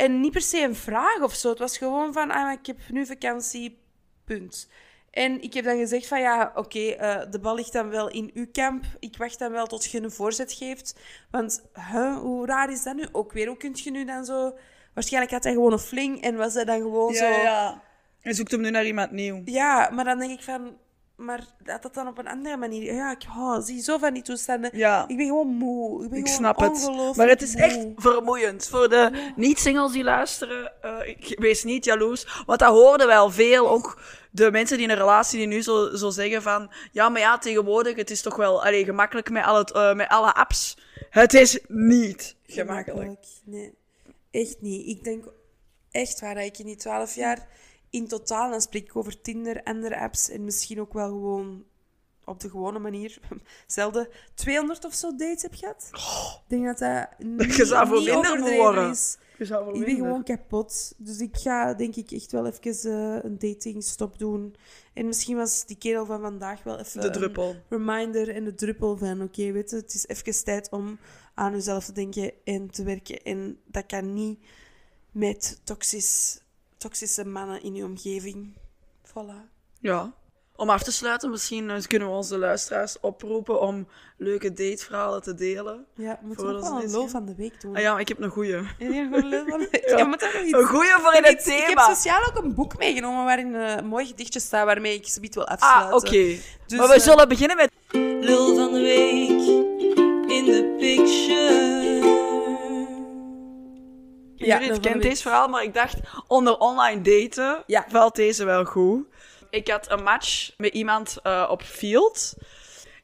En 0.02 0.20
niet 0.20 0.32
per 0.32 0.42
se 0.42 0.64
een 0.64 0.76
vraag 0.76 1.22
of 1.22 1.34
zo. 1.34 1.50
Het 1.50 1.60
was 1.60 1.78
gewoon 1.78 2.14
van, 2.14 2.32
ah, 2.32 2.52
ik 2.52 2.66
heb 2.66 2.78
nu 2.90 3.06
vakantie, 3.06 3.80
punt. 4.26 4.70
En 5.12 5.42
ik 5.42 5.54
heb 5.54 5.66
dan 5.66 5.78
gezegd 5.78 6.08
van, 6.08 6.20
ja, 6.20 6.52
oké, 6.56 6.80
eh, 6.80 7.32
de 7.32 7.40
bal 7.40 7.56
ligt 7.56 7.74
dan 7.74 7.90
wel 7.90 8.10
in 8.10 8.32
uw 8.34 8.46
kamp. 8.52 8.84
Ik 9.00 9.18
wacht 9.18 9.40
dan 9.40 9.52
wel 9.52 9.68
tot 9.68 9.92
je 9.92 10.02
een 10.02 10.12
voorzet 10.12 10.54
geeft. 10.54 11.00
Want, 11.32 11.64
huh, 11.74 12.18
hoe 12.18 12.46
raar 12.46 12.72
is 12.72 12.84
dat 12.84 12.96
nu 12.96 13.08
ook 13.12 13.32
weer? 13.32 13.48
Hoe 13.48 13.58
kun 13.58 13.72
je 13.74 13.92
nu 13.92 14.06
dan 14.06 14.26
zo... 14.26 14.58
Waarschijnlijk 14.94 15.34
had 15.34 15.44
hij 15.44 15.54
gewoon 15.54 15.72
een 15.72 15.80
fling 15.80 16.22
en 16.22 16.36
was 16.36 16.54
hij 16.54 16.66
dan 16.66 16.82
gewoon 16.82 17.14
zo... 17.14 17.26
ja, 17.26 17.42
ja. 17.42 17.84
En 18.22 18.36
zoekt 18.36 18.52
hem 18.52 18.62
nu 18.62 18.70
naar 18.70 18.86
iemand 18.86 19.12
nieuw. 19.12 19.42
Ja, 19.46 19.90
maar 19.90 20.06
dan 20.06 20.20
denk 20.20 20.32
ik 20.32 20.44
van... 20.44 20.78
Maar 21.26 21.46
dat 21.64 21.82
dat 21.82 21.94
dan 21.94 22.08
op 22.08 22.18
een 22.18 22.28
andere 22.28 22.58
manier... 22.58 22.94
Ja, 22.94 23.12
ik 23.12 23.24
oh, 23.38 23.62
zie 23.62 23.82
zo 23.82 23.98
van 23.98 24.14
die 24.14 24.24
toestanden. 24.24 24.78
Ja. 24.78 25.08
Ik 25.08 25.18
ben 25.18 25.26
gewoon 25.26 25.48
moe. 25.48 26.04
Ik, 26.04 26.10
ben 26.10 26.20
Ik 26.20 26.28
gewoon 26.28 26.54
snap 26.56 26.60
het. 26.60 27.16
Maar 27.18 27.28
het 27.28 27.42
is 27.42 27.54
moe. 27.54 27.62
echt 27.64 27.88
vermoeiend. 27.96 28.68
Voor 28.68 28.90
de 28.90 29.32
niet-singles 29.36 29.92
die 29.92 30.04
luisteren, 30.04 30.72
eh, 30.82 31.08
ik- 31.08 31.40
wees 31.40 31.64
niet 31.64 31.86
jaloers. 31.86 32.44
Want 32.46 32.60
dat 32.60 32.70
hoorden 32.70 33.08
wel 33.08 33.30
veel. 33.32 33.70
Ook 33.70 34.02
de 34.32 34.52
mensen 34.52 34.78
die 34.78 34.86
in 34.86 34.92
een 34.92 34.98
relatie 35.00 35.38
die 35.38 35.48
nu 35.48 35.62
zo, 35.62 35.96
zo 35.96 36.10
zeggen 36.10 36.42
van... 36.42 36.72
Ja, 36.92 37.10
maar 37.10 37.22
ja, 37.22 37.38
tegenwoordig, 37.38 37.96
het 37.96 38.10
is 38.12 38.22
toch 38.22 38.36
wel 38.36 38.66
allee, 38.66 38.86
gemakkelijk 38.86 39.30
met, 39.30 39.44
al 39.46 39.58
het, 39.58 39.72
eh, 39.72 39.94
met 39.94 40.08
alle 40.08 40.34
apps. 40.34 40.78
Het 41.10 41.34
is 41.34 41.60
niet 41.68 42.36
gemakkelijk. 42.48 43.20
Nee, 43.46 43.74
echt 44.32 44.62
niet. 44.62 44.88
Ik 44.88 45.04
denk 45.04 45.26
echt 45.92 46.20
waar 46.20 46.36
dat 46.36 46.44
ik 46.44 46.58
in 46.58 46.66
die 46.66 46.76
twaalf 46.76 47.16
jaar 47.16 47.48
in 47.92 48.08
totaal, 48.08 48.50
dan 48.50 48.62
spreek 48.62 48.86
ik 48.86 48.96
over 48.96 49.22
Tinder, 49.22 49.64
andere 49.64 50.00
apps 50.00 50.30
en 50.30 50.44
misschien 50.44 50.80
ook 50.80 50.94
wel 50.94 51.10
gewoon 51.10 51.64
op 52.26 52.40
de 52.40 52.50
gewone 52.50 52.80
manier, 52.80 53.20
zelden 53.68 54.08
200 54.34 54.86
of 54.86 54.94
zo 54.94 55.16
dates 55.16 55.42
heb 55.42 55.54
gehad. 55.56 55.90
Ik 55.92 56.42
denk 56.48 56.66
dat 56.66 56.78
dat 56.78 57.28
niet, 57.28 57.56
Je 57.58 57.66
zou 57.66 57.88
voor 57.88 57.98
niet 57.98 58.06
minder 58.06 58.32
overdreven 58.32 58.58
worden. 58.58 58.90
is. 58.90 59.18
Je 59.38 59.46
zou 59.46 59.80
Ik 59.80 59.86
ben 59.86 59.96
gewoon 59.96 60.24
kapot. 60.24 60.94
Dus 60.98 61.20
ik 61.20 61.38
ga 61.38 61.74
denk 61.74 61.96
ik 61.96 62.12
echt 62.12 62.32
wel 62.32 62.46
even 62.46 62.92
eh, 62.92 63.24
een 63.24 63.38
datingstop 63.38 64.20
doen. 64.20 64.56
En 64.94 65.06
misschien 65.06 65.36
was 65.36 65.66
die 65.66 65.78
kerel 65.78 66.06
van 66.06 66.22
vandaag 66.22 66.64
wel 66.64 66.80
even 66.80 67.02
De 67.02 67.08
een 67.08 67.14
druppel. 67.14 67.56
reminder 67.70 68.30
en 68.30 68.44
de 68.44 68.56
druppel 68.56 68.98
van 68.98 69.22
oké, 69.22 69.52
weet 69.52 69.70
je, 69.70 69.76
het 69.76 69.94
is 69.94 70.08
even 70.08 70.44
tijd 70.44 70.70
om 70.72 71.00
aan 71.34 71.52
jezelf 71.52 71.86
te 71.86 71.92
denken 71.92 72.32
en 72.44 72.70
te 72.70 72.84
werken. 72.84 73.24
En 73.24 73.60
dat 73.66 73.86
kan 73.86 74.14
niet 74.14 74.40
met 75.12 75.62
toxisch, 75.64 76.42
toxische 76.82 77.26
mannen 77.26 77.64
in 77.64 77.76
je 77.76 77.84
omgeving. 77.84 78.54
Voilà. 79.08 79.50
Ja. 79.80 80.14
Om 80.56 80.70
af 80.70 80.84
te 80.84 80.92
sluiten, 80.92 81.30
misschien 81.30 81.70
eh, 81.70 81.82
kunnen 81.82 82.08
we 82.08 82.14
onze 82.14 82.38
luisteraars 82.38 83.00
oproepen 83.00 83.62
om 83.62 83.88
leuke 84.18 84.54
dateverhalen 84.54 85.22
te 85.22 85.34
delen. 85.34 85.86
Ja, 85.96 86.18
we 86.22 86.28
moeten 86.28 86.46
Voordat 86.46 86.64
ook 86.64 86.70
wel 86.70 86.80
ze 86.80 86.86
een 86.86 86.92
dit 86.92 86.92
lul 86.98 87.08
van 87.08 87.26
de 87.26 87.36
week 87.36 87.62
doen. 87.62 87.76
Ah 87.76 87.82
ja, 87.82 87.92
maar 87.92 88.02
ik 88.02 88.08
heb 88.08 88.22
een 88.22 88.30
goeie. 88.30 88.52
Ja, 88.78 89.10
een 89.12 89.28
lul 89.28 89.46
van 89.48 89.60
de 89.60 89.68
week. 89.72 89.90
Ja. 89.90 89.98
Je 89.98 90.06
moet 90.06 90.20
daar 90.20 90.34
nog 90.34 90.44
iets... 90.44 90.58
Een 90.58 90.66
goeie 90.66 90.92
voor 90.92 91.14
in 91.14 91.24
het 91.24 91.48
Ik 91.48 91.54
heb 91.54 91.68
thema. 91.68 91.94
sociaal 91.94 92.26
ook 92.28 92.44
een 92.44 92.54
boek 92.54 92.78
meegenomen 92.78 93.24
waarin 93.24 93.56
eh, 93.56 93.76
een 93.76 93.86
mooi 93.88 94.06
gedichtje 94.06 94.40
staat 94.40 94.66
waarmee 94.66 94.96
ik 94.96 95.08
zoiets 95.08 95.36
wil 95.36 95.48
afsluiten. 95.48 95.90
Ah, 95.90 95.96
oké. 95.96 96.38
Dus, 96.68 96.78
maar 96.78 96.88
we 96.88 96.94
eh, 96.94 97.00
zullen 97.00 97.28
beginnen 97.28 97.58
met... 97.58 97.72
Lul 98.26 98.56
van 98.56 98.74
de 98.74 98.80
week 98.80 99.30
in 100.38 100.46
the 100.46 100.76
picture. 100.80 101.81
Van 104.50 104.80
kent 104.80 105.02
de 105.02 105.08
deze 105.08 105.22
verhaal, 105.22 105.48
maar 105.48 105.64
ik 105.64 105.74
dacht, 105.74 105.96
onder 106.28 106.58
online 106.58 107.02
daten 107.02 107.64
valt 107.90 108.16
deze 108.16 108.46
wel 108.46 108.66
goed. 108.66 109.06
Ik 109.50 109.68
had 109.68 109.92
een 109.92 110.04
match 110.04 110.52
met 110.58 110.74
iemand 110.74 111.18
eh, 111.24 111.48
op 111.50 111.64
Field. 111.64 112.34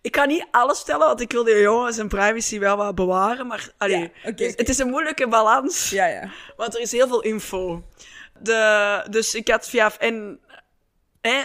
Ik 0.02 0.12
kan 0.12 0.28
niet 0.28 0.47
alles 0.52 0.78
vertellen, 0.78 1.08
want 1.08 1.21
ik 1.21 1.32
wil 1.32 1.43
die 1.43 1.62
jongen 1.62 1.93
zijn 1.93 2.08
privacy 2.08 2.60
wel 2.60 2.78
wat 2.78 2.95
bewaren. 2.95 3.47
Maar 3.47 3.69
allee, 3.78 4.12
Ja, 4.23 4.32
het 4.56 4.69
is 4.69 4.78
een 4.78 4.89
moeilijke 4.89 5.28
balans. 5.28 5.89
Ja, 5.89 6.06
ja. 6.06 6.32
Want 6.56 6.76
er 6.76 6.82
is 6.82 6.91
heel 6.91 7.08
veel 7.08 7.21
info. 7.21 7.84
De, 8.39 9.04
dus 9.10 9.36
ik 9.36 9.47
had 9.47 9.69
via... 9.69 9.91
En, 9.97 10.39
hè, 11.21 11.43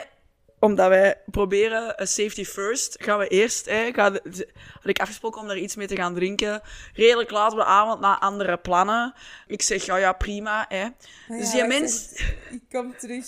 omdat 0.62 0.88
wij 0.88 1.20
proberen 1.30 1.94
safety 2.06 2.44
first, 2.44 2.96
gaan 3.00 3.18
we 3.18 3.28
eerst, 3.28 3.66
hè, 3.66 3.92
ga 3.92 4.10
de- 4.10 4.48
had 4.74 4.88
ik 4.88 5.00
afgesproken 5.00 5.40
om 5.40 5.46
daar 5.46 5.56
iets 5.56 5.76
mee 5.76 5.86
te 5.86 5.96
gaan 5.96 6.14
drinken. 6.14 6.62
Redelijk 6.94 7.30
laat 7.30 7.52
op 7.52 7.58
de 7.58 7.64
avond, 7.64 8.00
na 8.00 8.20
andere 8.20 8.56
plannen. 8.56 9.14
Ik 9.46 9.62
zeg, 9.62 9.84
ja, 9.84 9.96
ja, 9.96 10.12
prima, 10.12 10.64
hè. 10.68 10.86
dus 11.28 11.50
die 11.50 11.64
mens... 11.64 12.12
Ik 12.50 12.62
kom 12.70 12.96
terug. 12.96 13.24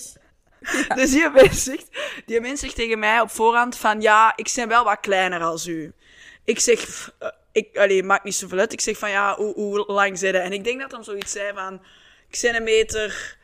Dus 0.95 1.11
die 1.11 1.29
mens, 1.29 1.63
zegt, 1.63 1.87
die 2.25 2.41
mens 2.41 2.59
zegt 2.59 2.75
tegen 2.75 2.99
mij 2.99 3.19
op 3.21 3.29
voorhand 3.31 3.77
van... 3.77 4.01
Ja, 4.01 4.33
ik 4.35 4.51
ben 4.55 4.67
wel 4.67 4.83
wat 4.83 4.99
kleiner 4.99 5.41
als 5.41 5.67
u. 5.67 5.93
Ik 6.43 6.59
zeg... 6.59 7.11
eh, 7.19 7.29
Ik, 7.51 7.77
allee, 7.77 8.03
maakt 8.03 8.23
niet 8.23 8.35
zoveel 8.35 8.59
uit. 8.59 8.73
Ik 8.73 8.81
zeg 8.81 8.97
van, 8.97 9.09
ja, 9.09 9.35
hoe, 9.35 9.53
hoe 9.53 9.83
lang 9.87 10.17
zijn 10.19 10.35
En 10.35 10.53
ik 10.53 10.63
denk 10.63 10.81
dat 10.81 10.91
hem 10.91 11.03
zoiets 11.03 11.31
zei 11.31 11.53
van... 11.53 11.81
Ik 12.29 12.39
ben 12.41 12.55
een 12.55 12.63
meter... 12.63 13.37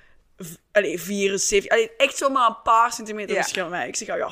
Allee, 0.71 1.01
74. 1.01 1.71
Allee, 1.71 1.91
echt 1.97 2.17
zomaar 2.17 2.47
een 2.47 2.61
paar 2.63 2.93
centimeter 2.93 3.35
Ja. 3.35 3.41
verschil 3.41 3.63
met 3.63 3.71
mij. 3.71 3.87
Ik 3.87 3.95
zeg, 3.95 4.07
ja, 4.07 4.15
ja, 4.15 4.31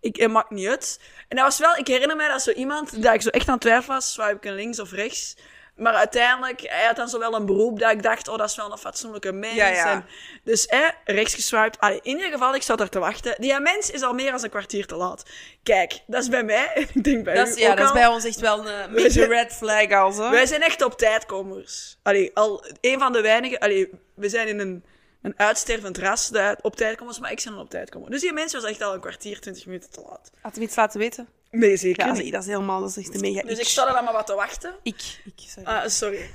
ik, 0.00 0.16
het 0.16 0.30
maakt 0.30 0.50
niet 0.50 0.68
uit. 0.68 1.00
En 1.28 1.36
dat 1.36 1.44
was 1.44 1.58
wel... 1.58 1.76
Ik 1.76 1.86
herinner 1.86 2.16
mij 2.16 2.28
dat 2.28 2.42
zo 2.42 2.50
iemand... 2.50 3.02
Dat 3.02 3.14
ik 3.14 3.22
zo 3.22 3.28
echt 3.28 3.46
aan 3.48 3.52
het 3.54 3.62
twijfelen 3.62 3.96
was. 3.96 4.12
Swipe 4.12 4.32
ik 4.36 4.44
een 4.44 4.54
links 4.54 4.80
of 4.80 4.92
rechts? 4.92 5.36
Maar 5.76 5.94
uiteindelijk, 5.94 6.60
hij 6.60 6.84
had 6.86 6.96
dan 6.96 7.08
zo 7.08 7.18
wel 7.18 7.34
een 7.34 7.46
beroep 7.46 7.78
dat 7.78 7.90
ik 7.90 8.02
dacht, 8.02 8.28
oh, 8.28 8.38
dat 8.38 8.48
is 8.50 8.56
wel 8.56 8.72
een 8.72 8.78
fatsoenlijke 8.78 9.32
mens. 9.32 9.54
Ja, 9.54 9.66
ja. 9.68 9.92
En 9.92 10.04
dus 10.44 10.64
hè, 10.68 10.88
rechts 11.04 11.34
geswiped. 11.34 11.78
Allee, 11.80 12.00
in 12.02 12.16
ieder 12.16 12.30
geval, 12.32 12.54
ik 12.54 12.62
zat 12.62 12.80
er 12.80 12.88
te 12.88 12.98
wachten. 12.98 13.34
Die 13.38 13.60
mens 13.60 13.90
is 13.90 14.02
al 14.02 14.12
meer 14.12 14.30
dan 14.30 14.44
een 14.44 14.50
kwartier 14.50 14.86
te 14.86 14.94
laat. 14.94 15.22
Kijk, 15.62 16.00
dat 16.06 16.22
is 16.22 16.28
bij 16.28 16.42
mij. 16.44 16.70
Ik 16.94 17.04
denk 17.04 17.24
bij 17.24 17.34
Dat 17.34 17.48
is, 17.48 17.54
ja, 17.56 17.74
dat 17.74 17.86
is 17.86 17.92
bij 17.92 18.06
ons 18.06 18.24
echt 18.24 18.40
wel 18.40 18.58
een 18.68 18.92
major 18.92 19.10
zijn- 19.18 19.28
red 19.28 19.52
flag 19.52 19.90
al 19.92 20.12
zo. 20.12 20.30
Wij 20.30 20.46
zijn 20.46 20.62
echt 20.62 20.82
op 20.82 20.98
tijdkomers. 20.98 21.98
Allee, 22.02 22.30
al 22.34 22.64
een 22.80 22.98
van 22.98 23.12
de 23.12 23.20
weinigen... 23.20 23.58
Allee, 23.58 23.90
we 24.14 24.28
zijn 24.28 24.48
in 24.48 24.58
een, 24.58 24.84
een 25.22 25.34
uitstervend 25.36 25.98
ras 25.98 26.28
dat 26.28 26.62
op 26.62 26.76
tijd 26.76 26.96
komt, 26.96 27.20
maar 27.20 27.32
ik 27.32 27.44
dan 27.44 27.58
op 27.58 27.70
tijd 27.70 27.90
komen. 27.90 28.10
Dus 28.10 28.20
die 28.20 28.32
mens 28.32 28.52
was 28.52 28.64
echt 28.64 28.82
al 28.82 28.94
een 28.94 29.00
kwartier, 29.00 29.40
twintig 29.40 29.66
minuten 29.66 29.90
te 29.90 30.00
laat. 30.00 30.30
Had 30.40 30.54
hem 30.54 30.64
iets 30.64 30.76
laten 30.76 30.98
weten? 30.98 31.28
Nee, 31.50 31.76
zeker 31.76 32.06
Ja, 32.06 32.12
niet. 32.12 32.32
dat 32.32 32.42
is 32.42 32.48
helemaal, 32.48 32.80
dat 32.80 32.90
is 32.90 32.96
echt 32.96 33.14
een 33.14 33.20
mega 33.20 33.42
Dus 33.42 33.58
ik 33.58 33.66
sta 33.66 33.86
er 33.86 33.92
dan 33.92 34.04
maar 34.04 34.12
wat 34.12 34.26
te 34.26 34.34
wachten. 34.34 34.74
Ik, 34.82 35.20
ik, 35.24 35.32
sorry. 35.36 35.68
Ah, 35.68 35.88
sorry. 35.88 36.30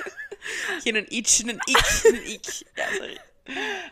Geen 0.82 0.94
een 0.96 1.08
itch, 1.08 1.38
een 1.42 1.48
ik, 1.48 2.00
een 2.12 2.30
ik. 2.32 2.62
Ja, 2.74 2.86
sorry. 2.92 3.18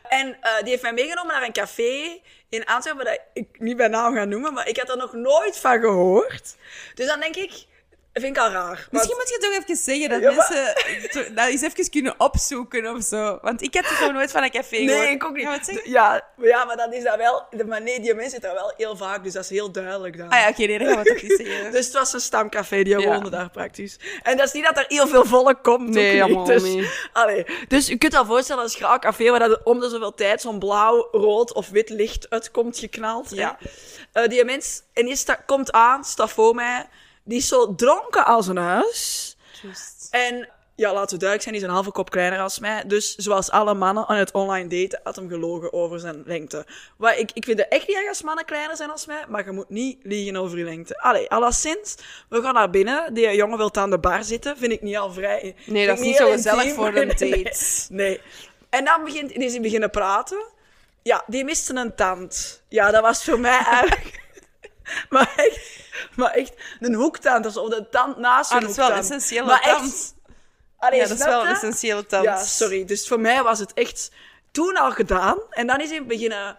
En 0.08 0.36
eh, 0.40 0.58
die 0.60 0.68
heeft 0.68 0.82
mij 0.82 0.92
meegenomen 0.92 1.34
naar 1.34 1.42
een 1.42 1.52
café 1.52 2.20
in 2.48 2.64
Antwerpen 2.64 3.04
dat 3.04 3.20
ik 3.32 3.60
niet 3.60 3.76
bij 3.76 3.88
naam 3.88 4.14
ga 4.14 4.24
noemen, 4.24 4.52
maar 4.52 4.68
ik 4.68 4.76
had 4.76 4.88
er 4.88 4.96
nog 4.96 5.12
nooit 5.12 5.58
van 5.58 5.80
gehoord. 5.80 6.56
Dus 6.94 7.06
dan 7.06 7.20
denk 7.20 7.36
ik, 7.36 7.64
dat 8.12 8.22
vind 8.22 8.36
ik 8.36 8.42
al 8.42 8.50
raar. 8.50 8.88
Misschien 8.90 9.16
moet 9.16 9.28
je 9.28 9.38
toch 9.38 9.62
even 9.62 9.76
zeggen 9.76 10.08
dat 10.08 10.20
Ja, 10.20 10.32
mensen 10.32 11.34
dat 11.34 11.48
eens 11.48 11.62
even 11.62 11.90
kunnen 11.90 12.14
opzoeken 12.18 12.94
of 12.94 13.02
zo. 13.02 13.38
Want 13.42 13.62
ik 13.62 13.74
heb 13.74 13.84
er 13.84 13.96
nog 14.00 14.12
nooit 14.12 14.30
van 14.30 14.42
een 14.42 14.50
café 14.50 14.76
gehoord. 14.76 14.98
Nee, 15.04 15.10
ik 15.10 15.24
ook 15.24 15.36
niet. 15.36 15.48
Het 15.48 15.64
zeggen? 15.66 15.90
Ja, 15.90 16.24
maar 16.36 16.48
ja, 16.48 16.64
maar 16.64 16.76
dat 16.76 16.94
is 16.94 17.02
dat 17.02 17.16
wel. 17.16 17.46
Maar 17.66 17.82
nee, 17.82 18.00
die 18.00 18.14
mensen 18.14 18.30
zitten 18.30 18.50
daar 18.50 18.58
wel 18.58 18.72
heel 18.76 18.96
vaak, 18.96 19.24
dus 19.24 19.32
dat 19.32 19.44
is 19.44 19.50
heel 19.50 19.72
duidelijk 19.72 20.18
dan. 20.18 20.28
Ah 20.28 20.40
ja, 20.40 20.48
oké, 20.48 20.62
nee, 20.62 20.78
dat 20.78 20.88
gaan 20.88 21.02
we 21.02 21.04
toch 21.12 21.22
niet 21.22 21.36
zeggen. 21.46 21.72
Dus 21.72 21.84
het 21.86 21.94
was 21.94 22.12
een 22.12 22.20
stamcafé, 22.20 22.82
die 22.82 22.98
Ja. 22.98 23.06
woonde 23.06 23.30
daar 23.30 23.50
praktisch. 23.50 23.98
En 24.22 24.36
dat 24.36 24.46
is 24.46 24.52
niet 24.52 24.64
dat 24.64 24.78
er 24.78 24.84
heel 24.88 25.06
veel 25.06 25.24
volk 25.24 25.62
komt. 25.62 25.88
Nee, 25.88 26.22
allemaal 26.22 26.44
dus, 26.44 26.62
niet. 26.62 27.08
Allee, 27.12 27.46
dus 27.68 27.86
je 27.86 27.96
kunt 27.96 28.12
je 28.12 28.24
voorstellen, 28.24 28.62
als 28.62 28.74
graag 28.74 28.98
café 28.98 29.30
waar 29.30 29.38
dat 29.38 29.60
om 29.64 29.80
de 29.80 29.88
zoveel 29.88 30.14
tijd 30.14 30.40
zo'n 30.40 30.58
blauw, 30.58 31.08
rood 31.12 31.52
of 31.52 31.68
wit 31.68 31.88
licht 31.88 32.30
uitkomt 32.30 32.78
geknald. 32.78 33.30
Ja. 33.30 33.58
Eh, 34.12 34.28
die 34.28 34.44
mens, 34.44 34.82
en 34.92 35.06
die 35.06 35.18
komt 35.46 35.72
aan, 35.72 36.04
staat 36.04 36.30
voor 36.30 36.54
mij, 36.54 36.86
die 37.24 37.38
is 37.38 37.48
zo 37.48 37.74
dronken 37.74 38.24
als 38.24 38.46
een 38.46 38.56
huis. 38.56 39.36
Juist. 39.62 40.08
En 40.10 40.48
ja, 40.74 40.92
laten 40.92 41.14
we 41.14 41.24
duidelijk 41.24 41.42
zijn, 41.42 41.54
die 41.54 41.62
is 41.64 41.68
een 41.68 41.74
halve 41.74 41.90
kop 41.90 42.10
kleiner 42.10 42.40
als 42.40 42.58
mij. 42.58 42.84
Dus 42.86 43.14
zoals 43.14 43.50
alle 43.50 43.74
mannen 43.74 44.06
aan 44.08 44.16
het 44.16 44.32
online 44.32 44.68
daten, 44.68 45.00
had 45.02 45.16
hem 45.16 45.28
gelogen 45.28 45.72
over 45.72 46.00
zijn 46.00 46.22
lengte. 46.26 46.66
Wat 46.96 47.18
ik, 47.18 47.30
ik 47.34 47.44
vind 47.44 47.58
het 47.58 47.68
echt 47.68 47.86
niet 47.86 47.96
erg 47.96 48.08
als 48.08 48.22
mannen 48.22 48.44
kleiner 48.44 48.76
zijn 48.76 48.90
als 48.90 49.06
mij, 49.06 49.24
maar 49.28 49.44
je 49.44 49.50
moet 49.50 49.68
niet 49.68 49.98
liegen 50.02 50.36
over 50.36 50.58
je 50.58 50.64
lengte. 50.64 50.98
Allee, 50.98 51.30
alleszins, 51.30 51.96
we 52.28 52.42
gaan 52.42 52.54
naar 52.54 52.70
binnen. 52.70 53.14
Die 53.14 53.34
jongen 53.34 53.58
wil 53.58 53.74
aan 53.74 53.90
de 53.90 53.98
bar 53.98 54.24
zitten, 54.24 54.56
vind 54.56 54.72
ik 54.72 54.82
niet 54.82 54.96
al 54.96 55.12
vrij. 55.12 55.54
Nee, 55.66 55.86
dat 55.86 55.98
is 55.98 56.04
niet 56.04 56.16
zo 56.16 56.30
gezellig 56.30 56.74
voor 56.74 56.96
een 56.96 57.12
nee, 57.18 57.44
date. 57.44 57.86
Nee. 57.88 58.20
En 58.70 58.84
dan 58.84 59.04
begint, 59.04 59.32
is 59.32 59.52
hij 59.52 59.60
beginnen 59.60 59.90
praten. 59.90 60.44
Ja, 61.02 61.24
die 61.26 61.44
miste 61.44 61.74
een 61.74 61.94
tand. 61.94 62.62
Ja, 62.68 62.90
dat 62.90 63.02
was 63.02 63.24
voor 63.24 63.40
mij 63.40 63.58
eigenlijk... 63.66 64.21
Maar 65.10 65.32
echt, 65.36 65.88
maar 66.16 66.30
echt 66.30 66.52
een 66.80 66.94
hoektand, 66.94 67.46
of 67.46 67.52
zo, 67.52 67.60
of 67.60 67.70
de 67.70 67.88
tand 67.88 68.16
naast 68.16 68.50
Ah, 68.50 68.56
een 68.56 68.62
dat 68.62 68.70
is 68.70 68.76
wel 68.76 68.90
een 68.90 68.96
essentiële 68.96 69.44
Maar 69.46 69.60
echt, 69.60 69.76
tand. 69.76 70.14
Allee, 70.78 71.00
Ja, 71.00 71.06
dat 71.06 71.18
is 71.18 71.24
wel 71.24 71.40
een 71.42 71.48
je? 71.48 71.54
essentiële 71.54 72.06
tand. 72.06 72.24
Ja, 72.24 72.44
sorry. 72.44 72.84
Dus 72.84 73.08
voor 73.08 73.20
mij 73.20 73.42
was 73.42 73.58
het 73.58 73.72
echt 73.72 74.10
toen 74.50 74.76
al 74.76 74.90
gedaan. 74.90 75.38
En 75.50 75.66
dan 75.66 75.80
is 75.80 75.90
hij 75.90 76.04
beginnen 76.06 76.58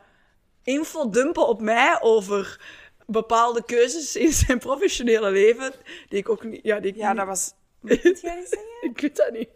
info 0.63 1.09
dumpen 1.09 1.47
op 1.47 1.61
mij 1.61 1.97
over 2.01 2.61
bepaalde 3.05 3.63
keuzes 3.65 4.15
in 4.15 4.31
zijn 4.33 4.59
professionele 4.59 5.31
leven. 5.31 5.73
Die 6.09 6.19
ik 6.19 6.29
ook 6.29 6.43
niet... 6.43 6.59
Ja, 6.63 6.79
die 6.79 6.91
ik 6.91 6.97
Ja, 6.97 7.07
niet- 7.09 7.17
dat 7.17 7.27
was... 7.27 7.53
Moet 7.83 8.01
jij 8.21 8.35
niet 8.35 8.49
zeggen? 8.49 8.59
Ik 8.81 8.99
weet 9.01 9.15
dat 9.15 9.31
niet. 9.31 9.49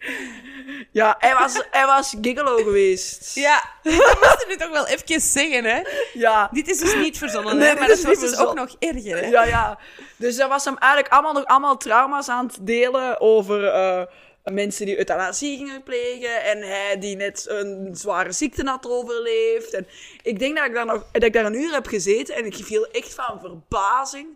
Ja, 0.91 1.15
hij 1.19 1.33
was, 1.33 1.61
hij 1.71 1.85
was 1.85 2.15
gigolo 2.21 2.55
geweest. 2.55 3.35
Ja, 3.35 3.63
dat 3.83 3.93
moest 3.93 4.39
je 4.39 4.45
nu 4.47 4.55
toch 4.55 4.69
wel 4.69 4.87
even 4.87 5.21
zeggen, 5.21 5.63
hè? 5.63 5.81
Ja. 6.13 6.49
Dit 6.51 6.69
is 6.69 6.79
dus 6.79 6.95
niet 6.95 7.17
verzonnen, 7.17 7.57
Nee, 7.57 7.67
hè? 7.67 7.73
Maar 7.75 7.89
is 7.89 8.01
dat 8.01 8.05
was 8.05 8.21
niet 8.21 8.29
dus 8.29 8.39
ook 8.39 8.55
nog 8.55 8.75
erger, 8.79 9.17
hè? 9.17 9.27
Ja, 9.27 9.43
ja. 9.45 9.79
Dus 10.15 10.35
dat 10.35 10.49
was 10.49 10.65
hem 10.65 10.77
eigenlijk 10.77 11.13
allemaal 11.13 11.33
nog 11.33 11.45
allemaal 11.45 11.77
trauma's 11.77 12.29
aan 12.29 12.45
het 12.45 12.57
delen 12.61 13.19
over 13.19 13.67
eh, 13.67 14.01
mensen 14.43 14.85
die 14.85 14.97
euthanasie 14.97 15.57
gingen 15.57 15.83
plegen 15.83 16.43
en 16.43 16.61
hij 16.61 16.99
die 16.99 17.15
net 17.15 17.45
een 17.49 17.89
zware 17.93 18.31
ziekte 18.31 18.65
had 18.65 18.87
overleefd. 18.89 19.73
En 19.73 19.87
ik 20.21 20.39
denk 20.39 20.57
dat 20.57 20.65
ik 20.65 20.73
daar 20.73 20.85
nog 20.85 21.05
dat 21.11 21.23
ik 21.23 21.33
daar 21.33 21.45
een 21.45 21.61
uur 21.61 21.73
heb 21.73 21.87
gezeten 21.87 22.35
en 22.35 22.45
ik 22.45 22.55
viel 22.55 22.87
echt 22.91 23.13
van 23.13 23.39
verbazing 23.39 24.27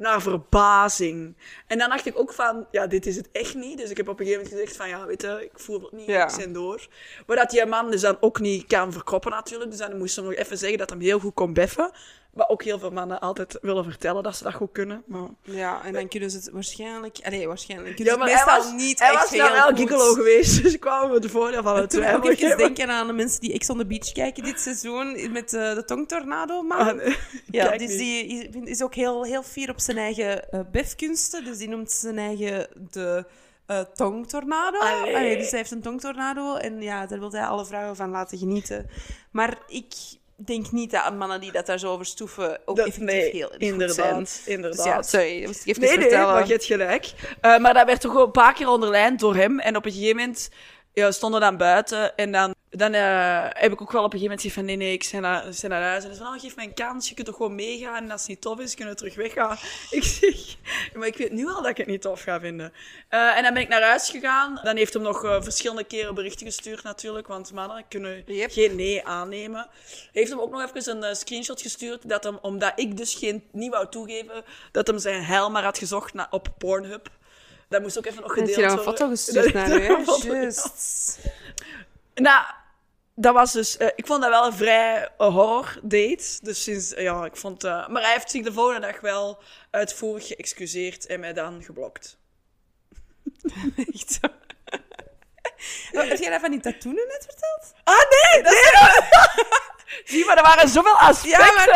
naar 0.00 0.22
verbazing. 0.22 1.36
En 1.66 1.78
dan 1.78 1.88
dacht 1.88 2.06
ik 2.06 2.18
ook 2.18 2.32
van, 2.32 2.66
ja, 2.70 2.86
dit 2.86 3.06
is 3.06 3.16
het 3.16 3.28
echt 3.32 3.54
niet. 3.54 3.78
Dus 3.78 3.90
ik 3.90 3.96
heb 3.96 4.08
op 4.08 4.20
een 4.20 4.26
gegeven 4.26 4.44
moment 4.44 4.60
gezegd 4.60 4.76
van, 4.80 4.88
ja, 4.88 5.06
weet 5.06 5.22
je, 5.22 5.44
ik 5.52 5.58
voel 5.60 5.80
het 5.80 5.92
niet, 5.92 6.06
Ja. 6.06 6.38
ik 6.38 6.54
door. 6.54 6.86
Maar 7.26 7.36
dat 7.36 7.50
die 7.50 7.66
man 7.66 7.90
dus 7.90 8.00
dan 8.00 8.16
ook 8.20 8.40
niet 8.40 8.66
kan 8.66 8.92
verkoppen 8.92 9.30
natuurlijk. 9.30 9.70
Dus 9.70 9.78
dan 9.78 9.98
moest 9.98 10.14
ze 10.14 10.22
nog 10.22 10.34
even 10.34 10.58
zeggen 10.58 10.78
dat 10.78 10.90
hem 10.90 11.00
heel 11.00 11.18
goed 11.18 11.34
kon 11.34 11.52
beffen. 11.52 11.90
Wat 12.32 12.48
ook 12.48 12.62
heel 12.62 12.78
veel 12.78 12.90
mannen 12.90 13.20
altijd 13.20 13.58
willen 13.62 13.84
vertellen 13.84 14.22
dat 14.22 14.36
ze 14.36 14.42
dat 14.42 14.54
goed 14.54 14.72
kunnen. 14.72 15.02
Maar... 15.06 15.28
Ja, 15.42 15.84
en 15.84 15.92
dan 15.92 16.08
kunnen 16.08 16.30
ze 16.30 16.36
het 16.36 16.50
waarschijnlijk... 16.50 17.18
Allee, 17.22 17.46
waarschijnlijk 17.46 17.96
kunnen 17.96 18.14
Ja, 18.14 18.20
ze 18.20 18.24
maar 18.26 18.36
het 18.38 18.46
meestal 18.46 18.72
was, 18.72 18.82
niet 18.82 18.98
hij 18.98 19.10
echt 19.12 19.20
was 19.20 19.30
heel 19.30 19.52
wel 19.52 19.74
gigolo 19.76 20.12
geweest, 20.12 20.62
dus 20.62 20.74
ik 20.74 20.80
kwam 20.80 21.10
met 21.10 21.22
het 21.22 21.32
voordeel 21.32 21.62
van 21.62 21.76
het 21.76 21.90
twijfel. 21.90 22.22
even 22.22 22.36
geven. 22.36 22.58
denken 22.58 22.88
aan 22.90 23.06
de 23.06 23.12
mensen 23.12 23.40
die 23.40 23.52
Ex 23.52 23.70
on 23.70 23.78
the 23.78 23.86
Beach 23.86 24.12
kijken 24.12 24.42
dit 24.44 24.60
seizoen 24.60 25.32
met 25.32 25.52
eh, 25.54 25.74
de 25.74 25.84
tongtornado, 25.84 26.62
man. 26.62 26.78
Ah, 26.78 26.94
nee. 26.96 27.16
Ja, 27.50 27.76
dus 27.76 27.88
niet. 27.88 27.98
die 27.98 28.48
is- 28.64 28.82
ook 28.82 28.94
heel, 28.94 29.24
heel 29.24 29.42
fier 29.42 29.70
op 29.70 29.80
zijn 29.80 29.96
eigen 29.96 30.50
eh, 30.50 30.60
befkunsten. 30.72 31.44
Dus 31.44 31.58
die 31.58 31.68
noemt 31.68 31.90
zijn 31.90 32.18
eigen 32.18 32.66
de 32.90 33.24
eh, 33.66 33.80
tongtornado. 33.80 34.78
Allee. 34.78 35.16
Allee, 35.16 35.36
dus 35.36 35.50
hij 35.50 35.58
heeft 35.58 35.70
een 35.70 35.82
tongtornado 35.82 36.56
en 36.56 36.82
ja, 36.82 37.06
daar 37.06 37.18
wil 37.18 37.32
hij 37.32 37.44
alle 37.44 37.66
vrouwen 37.66 37.96
van 37.96 38.10
laten 38.10 38.38
genieten. 38.38 38.86
Maar 39.30 39.58
ik 39.68 39.94
denk 40.46 40.70
niet 40.72 40.90
dat 40.90 41.16
mannen 41.16 41.40
die 41.40 41.52
dat 41.52 41.66
daar 41.66 41.78
zo 41.78 41.92
over 41.92 42.06
stoeven 42.06 42.58
ook 42.64 42.76
Dat- 42.76 42.86
effectief 42.86 43.14
nee, 43.14 43.30
heel 43.30 43.52
inderdaad, 43.58 44.28
zijn. 44.28 44.56
inderdaad. 44.56 44.76
Dus 44.76 44.84
ja, 44.84 45.02
sorry, 45.02 45.46
moest 45.46 45.60
ik 45.60 45.66
even 45.66 45.80
Nee, 45.82 45.90
nee, 45.90 46.00
vertellen. 46.00 46.34
maar 46.34 46.46
je 46.46 46.52
hebt 46.52 46.64
gelijk. 46.64 47.12
Eh, 47.40 47.58
maar 47.58 47.74
dat 47.74 47.86
werd 47.86 48.00
toch 48.00 48.12
wel 48.12 48.24
een 48.24 48.30
paar 48.30 48.54
keer 48.54 48.68
onderlijnd 48.68 49.20
door 49.20 49.34
hem. 49.34 49.58
En 49.60 49.76
op 49.76 49.84
een 49.84 49.92
gegeven 49.92 50.16
moment 50.16 50.50
ja, 50.92 51.10
stonden 51.10 51.40
we 51.40 51.46
dan 51.46 51.56
buiten. 51.56 52.16
En 52.16 52.32
dan, 52.32 52.54
dan 52.70 52.94
eh, 52.94 53.46
heb 53.48 53.72
ik 53.72 53.80
ook 53.80 53.92
wel 53.92 54.04
op 54.04 54.12
een 54.12 54.18
gegeven 54.18 54.22
moment 54.22 54.40
gezegd 54.40 54.54
van... 54.54 54.64
Nee, 54.64 54.76
nee, 54.76 54.92
ik 54.92 55.08
ben 55.12 55.20
naar, 55.20 55.82
huis. 55.82 56.04
En 56.04 56.14
zei 56.14 56.16
van, 56.16 56.34
oh, 56.34 56.40
geef 56.40 56.56
mij 56.56 56.64
een 56.64 56.74
kans. 56.74 57.08
Je 57.08 57.14
kunt 57.14 57.26
toch 57.26 57.36
gewoon 57.36 57.54
meegaan. 57.54 58.02
En 58.04 58.10
als 58.10 58.20
het 58.20 58.30
niet 58.30 58.40
tof 58.40 58.58
is, 58.60 58.74
kunnen 58.74 58.94
we 58.94 59.00
terug 59.00 59.14
weggaan. 59.14 59.56
Ik 59.90 60.02
zeg... 60.02 60.56
Maar 60.94 61.06
ik 61.06 61.16
weet 61.16 61.32
nu 61.32 61.46
al 61.46 61.62
dat 61.62 61.70
ik 61.70 61.76
het 61.76 61.86
niet 61.86 62.02
tof 62.02 62.22
ga 62.22 62.40
vinden. 62.40 62.72
Eh, 63.08 63.36
en 63.36 63.42
dan 63.42 63.52
ben 63.54 63.62
ik 63.62 63.68
naar 63.68 63.82
huis 63.82 64.10
gegaan. 64.10 64.60
Dan 64.62 64.76
heeft 64.76 64.92
hem 64.92 65.02
nog 65.02 65.24
eh, 65.24 65.42
verschillende 65.42 65.84
keren 65.84 66.14
berichten 66.14 66.46
gestuurd 66.46 66.82
natuurlijk. 66.82 67.26
Want 67.26 67.52
mannen 67.52 67.84
kunnen 67.88 68.22
Yep. 68.26 68.50
geen 68.52 68.76
nee 68.76 69.06
aannemen. 69.06 69.68
Heeft 70.12 70.30
hem 70.30 70.40
ook 70.40 70.50
nog 70.50 70.74
even 70.74 71.02
een 71.02 71.16
screenshot 71.16 71.62
gestuurd. 71.62 72.08
Dat 72.08 72.24
hem, 72.24 72.38
omdat 72.42 72.72
ik 72.76 72.96
dus 72.96 73.14
geen, 73.14 73.44
niet 73.52 73.70
wou 73.70 73.88
toegeven... 73.88 74.44
Dat 74.72 74.86
hem 74.86 74.98
zijn 74.98 75.24
heil 75.24 75.50
maar 75.50 75.64
had 75.64 75.78
gezocht 75.78 76.12
op 76.30 76.48
Pornhub. 76.58 77.08
Dat 77.68 77.82
moest 77.82 77.98
ook 77.98 78.06
even 78.06 78.22
nog 78.22 78.34
Heb 78.34 78.46
gedeeld 78.46 78.56
je 78.60 78.66
nou 78.66 78.78
een 78.78 78.84
worden. 78.84 78.98
foto 78.98 79.10
gestuurd 79.16 79.52
naar 79.52 79.70
een. 79.70 80.04
Juist. 80.22 81.18
Nou, 82.14 82.44
dat 83.20 83.34
was 83.34 83.52
dus... 83.52 83.76
eh, 83.76 83.88
ik 83.94 84.06
vond 84.06 84.22
dat 84.22 84.30
wel 84.30 84.46
een 84.46 84.52
vrij 84.52 85.08
eh, 85.18 85.34
horror 85.34 85.78
date. 85.82 86.38
Dus 86.42 86.62
sinds... 86.62 86.94
eh, 86.94 87.02
ja, 87.02 87.24
ik 87.24 87.36
vond... 87.36 87.62
maar 87.62 88.02
hij 88.02 88.12
heeft 88.12 88.30
zich 88.30 88.44
de 88.44 88.52
volgende 88.52 88.86
dag 88.86 89.00
wel 89.00 89.42
uitvoerig 89.70 90.26
geëxcuseerd 90.26 91.06
en 91.06 91.20
mij 91.20 91.32
dan 91.32 91.62
geblokt. 91.62 92.18
Echt 93.92 94.18
zo. 94.20 94.26
Oh, 95.92 96.08
Heb 96.08 96.18
jij 96.18 96.30
dat 96.30 96.40
van 96.40 96.50
die 96.50 96.60
tattooen 96.60 96.94
net 96.94 97.26
verteld? 97.28 97.72
Ah, 97.84 97.94
nee! 98.10 98.42
nee 98.42 98.52
Zie, 100.04 100.24
maar 100.24 100.36
er 100.36 100.42
waren 100.42 100.68
zoveel 100.68 100.96
aspecten. 100.98 101.72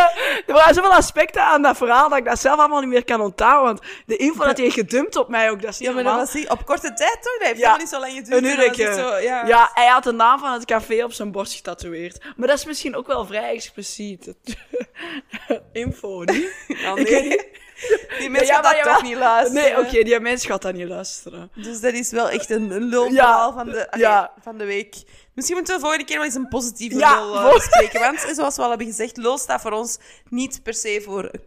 Er 0.47 0.55
waren 0.55 0.75
zoveel 0.75 0.93
aspecten 0.95 1.43
aan 1.43 1.63
dat 1.63 1.77
verhaal 1.77 2.09
dat 2.09 2.19
ik 2.19 2.25
dat 2.25 2.39
zelf 2.41 2.59
allemaal 2.59 2.81
niet 2.81 2.89
meer 2.89 3.05
kan 3.05 3.21
onthouden. 3.21 3.65
Want 3.75 3.81
de 4.07 4.17
info 4.17 4.45
dat 4.45 4.57
hij 4.59 4.71
gedumpt 4.71 5.17
op 5.17 5.29
mij 5.29 5.51
ook, 5.51 5.63
dat 5.63 5.71
is 5.71 5.79
niet 5.79 5.89
Ja, 5.89 5.95
maar 5.95 6.03
dat 6.05 6.13
normaal. 6.13 6.33
was 6.33 6.41
niet 6.43 6.51
op 6.51 6.67
korte 6.67 6.93
tijd 6.95 7.19
toch? 7.23 7.39
Dat 7.39 7.47
heeft 7.49 7.59
Ja. 7.61 7.77
helemaal 7.77 7.79
niet 7.79 7.89
zo 7.89 7.99
lang 8.01 8.13
geduurd. 8.13 8.29
Een 8.43 8.51
En 8.51 8.57
dat 8.57 8.67
was 8.67 8.79
uurtje. 8.79 8.95
Zo, 9.03 9.17
ja. 9.17 9.47
Ja, 9.47 9.71
hij 9.75 9.87
had 9.87 10.05
de 10.05 10.13
naam 10.13 10.39
van 10.39 10.53
het 10.53 10.65
café 10.65 11.05
op 11.05 11.13
zijn 11.13 11.33
borst 11.33 11.55
getatoeëerd. 11.55 12.25
Maar 12.37 12.49
dat 12.49 12.59
is 12.59 12.65
misschien 12.65 12.97
ook 12.97 13.07
wel 13.07 13.27
vrij 13.27 13.55
expliciet. 13.55 14.35
Info, 15.73 16.23
niet? 16.23 16.53
Ja, 16.83 16.95
nee. 16.95 17.53
Die 18.19 18.31
mensen 18.31 18.47
Ja, 18.47 18.55
gaan 18.55 18.63
maar 18.63 18.73
dat 18.75 18.77
jawel. 18.77 18.95
toch 18.95 19.03
niet 19.03 19.17
luisteren. 19.17 19.63
Nee, 19.63 19.79
oké, 19.79 20.03
die 20.03 20.21
mens 20.21 20.47
gaat 20.47 20.63
dat 20.63 20.75
niet 20.75 20.89
luisteren. 20.89 21.51
Dus 21.55 21.81
dat 21.81 21.93
is 21.93 22.11
wel 22.11 22.29
echt 22.31 22.51
een, 22.51 22.73
lulverhaal 22.89 23.53
van, 23.53 23.67
de, 23.67 23.87
ja. 23.97 24.33
van 24.43 24.59
de 24.59 24.65
week. 24.65 24.95
Misschien 25.35 25.57
moeten 25.57 25.75
we 25.75 25.81
de 25.81 25.87
volgende 25.87 26.05
keer 26.05 26.17
wel 26.17 26.25
eens 26.27 26.35
een 26.35 26.49
positieve 26.49 26.99
Ja, 26.99 27.19
eh, 27.19 27.53
bespreken. 27.55 28.01
Want 28.01 28.19
zoals 28.35 28.57
we 28.57 28.63
al 28.63 28.69
hebben 28.69 28.87
gezegd, 28.87 29.17
lul 29.17 29.39
staat 29.39 29.61
voor 29.61 29.73
ons 29.73 29.99
niet 30.29 30.63
per 30.63 30.75
se 30.75 31.01
voor 31.05 31.29
een 31.33 31.41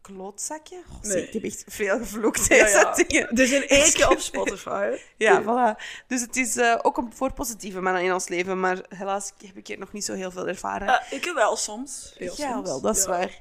klootzakje. 0.00 0.76
Oh, 0.76 1.02
Nee. 1.02 1.26
Ik 1.26 1.32
heb 1.32 1.44
echt 1.44 1.64
veel 1.68 1.98
gevloekt 1.98 2.46
Ja, 2.46 2.64
deze 2.64 2.78
ja. 2.78 2.92
dingen. 2.94 3.62
Een 3.62 3.62
eekje 3.62 4.10
op 4.10 4.20
Spotify. 4.20 4.96
Ja, 5.16 5.42
voilà. 5.42 5.82
Dus 6.06 6.20
het 6.20 6.36
is 6.36 6.56
eh, 6.56 6.78
ook 6.82 6.96
een, 6.96 7.12
voor 7.14 7.32
positieve 7.32 7.80
mannen 7.80 8.02
in 8.02 8.12
ons 8.12 8.28
leven. 8.28 8.60
Maar 8.60 8.78
helaas 8.88 9.32
heb 9.46 9.56
ik 9.56 9.66
hier 9.66 9.78
nog 9.78 9.92
niet 9.92 10.04
zo 10.04 10.14
heel 10.14 10.30
veel 10.30 10.48
ervaren. 10.48 10.88
Eh, 10.88 11.12
ik 11.12 11.32
wel 11.34 11.56
soms. 11.56 12.14
Heel 12.18 12.34
ja, 12.36 12.52
soms. 12.52 12.68
wel, 12.68 12.80
dat 12.80 12.96
is 12.96 13.06
waar. 13.06 13.40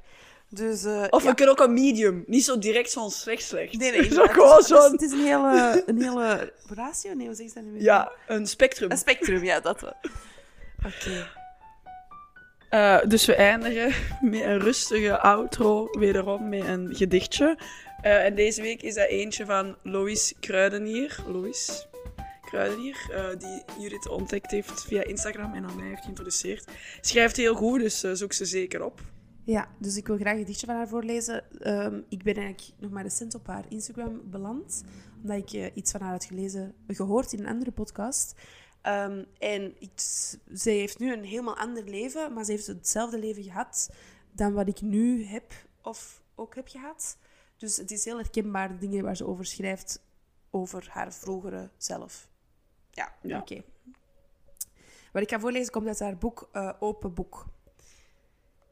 Dus, 0.54 0.84
eh, 0.84 1.04
Of 1.10 1.24
ja. 1.24 1.30
we 1.30 1.36
kunnen 1.36 1.54
ook 1.60 1.66
een 1.68 1.74
medium. 1.74 2.24
Niet 2.28 2.44
zo 2.46 2.58
direct 2.60 2.92
zo'n 2.92 3.12
slecht 3.12 3.44
slecht. 3.44 3.78
Nee, 3.78 3.92
nee, 3.92 4.12
Zo 4.14 4.26
gewoon 4.26 4.52
Het 4.52 4.60
is- 4.62 4.68
zo'n... 4.68 4.92
Het 4.92 5.02
is 5.02 5.12
een 5.12 5.20
hele, 5.26 5.84
een 5.88 6.02
hele 6.02 6.54
ratio. 6.70 7.14
Nee, 7.14 7.26
hoe 7.26 7.36
zeg 7.36 7.48
je 7.48 7.54
dat 7.54 7.64
nu 7.64 7.72
weer? 7.72 7.82
Ja, 7.82 8.12
een 8.28 8.48
spectrum. 8.48 8.92
Een 8.92 8.98
spectrum, 8.98 9.44
ja, 9.44 9.60
dat 9.60 9.82
wel. 9.82 9.94
Oké. 10.88 11.28
Eh, 12.70 13.00
dus 13.08 13.26
we 13.26 13.36
eindigen 13.36 13.94
met 14.22 14.42
een 14.42 14.60
rustige 14.60 15.20
outro, 15.20 15.88
wederom 16.00 16.50
met 16.50 16.66
een 16.68 16.96
gedichtje. 16.96 17.58
Eh, 18.02 18.26
en 18.26 18.36
deze 18.36 18.62
week 18.62 18.82
is 18.82 18.94
dat 18.96 19.08
eentje 19.08 19.46
van 19.46 19.76
Lois 19.84 20.34
Kruidenier. 20.40 21.18
Lois 21.28 21.88
Kruidenier, 22.46 22.98
die 23.38 23.64
Judith 23.80 24.08
ontdekt 24.10 24.52
heeft 24.52 24.86
via 24.88 25.04
Instagram 25.04 25.54
en 25.54 25.66
aan 25.66 25.76
mij 25.76 25.88
heeft 25.88 26.02
geïntroduceerd. 26.02 26.66
Schrijft 27.02 27.38
heel 27.38 27.56
goed, 27.56 27.80
dus 27.80 28.00
zoek 28.00 28.34
ze 28.34 28.46
zeker 28.46 28.84
op. 28.84 29.00
Ja, 29.52 29.68
dus 29.78 29.98
ik 29.98 30.08
wil 30.08 30.18
graag 30.18 30.34
een 30.34 30.40
gedichtje 30.40 30.66
van 30.66 30.76
haar 30.76 30.88
voorlezen. 30.88 31.62
Ehm, 31.62 32.02
ik 32.10 32.24
ben 32.24 32.36
eigenlijk 32.36 32.82
nog 32.82 32.92
maar 32.92 33.04
recent 33.04 33.36
op 33.36 33.48
haar 33.48 33.66
Instagram 33.70 34.30
beland, 34.30 34.84
omdat 35.22 35.38
ik 35.38 35.52
eh, 35.52 35.76
iets 35.76 35.92
van 35.92 36.02
haar 36.02 36.12
had 36.12 36.26
gelezen, 36.26 36.76
gehoord 36.88 37.34
in 37.34 37.40
een 37.40 37.48
andere 37.48 37.72
podcast. 37.72 38.36
Ehm, 38.82 39.24
en 39.40 39.76
ik, 39.80 39.92
ze 40.56 40.70
heeft 40.70 41.00
nu 41.00 41.14
een 41.14 41.24
helemaal 41.24 41.58
ander 41.58 41.84
leven, 41.84 42.34
maar 42.34 42.44
ze 42.44 42.52
heeft 42.52 42.68
hetzelfde 42.68 43.20
leven 43.20 43.44
gehad 43.44 43.92
dan 44.32 44.54
wat 44.54 44.68
ik 44.68 44.82
nu 44.82 45.24
heb 45.26 45.54
of 45.82 46.22
ook 46.36 46.56
heb 46.56 46.68
gehad. 46.68 47.18
Dus 47.58 47.78
het 47.78 47.92
is 47.92 48.06
heel 48.06 48.18
herkenbaar, 48.18 48.68
de 48.70 48.78
dingen 48.78 49.04
waar 49.04 49.16
ze 49.16 49.28
over 49.28 49.46
schrijft, 49.46 50.02
over 50.50 50.88
haar 50.90 51.14
vroegere 51.14 51.70
zelf. 51.78 52.30
Ja, 52.92 53.16
Ja. 53.22 53.40
oké. 53.40 53.64
Wat 55.12 55.22
ik 55.22 55.30
ga 55.30 55.40
voorlezen 55.40 55.72
komt 55.72 55.88
uit 55.88 56.00
haar 56.00 56.18
boek 56.18 56.50
eh, 56.52 56.74
Open 56.80 57.14
Boek. 57.14 57.46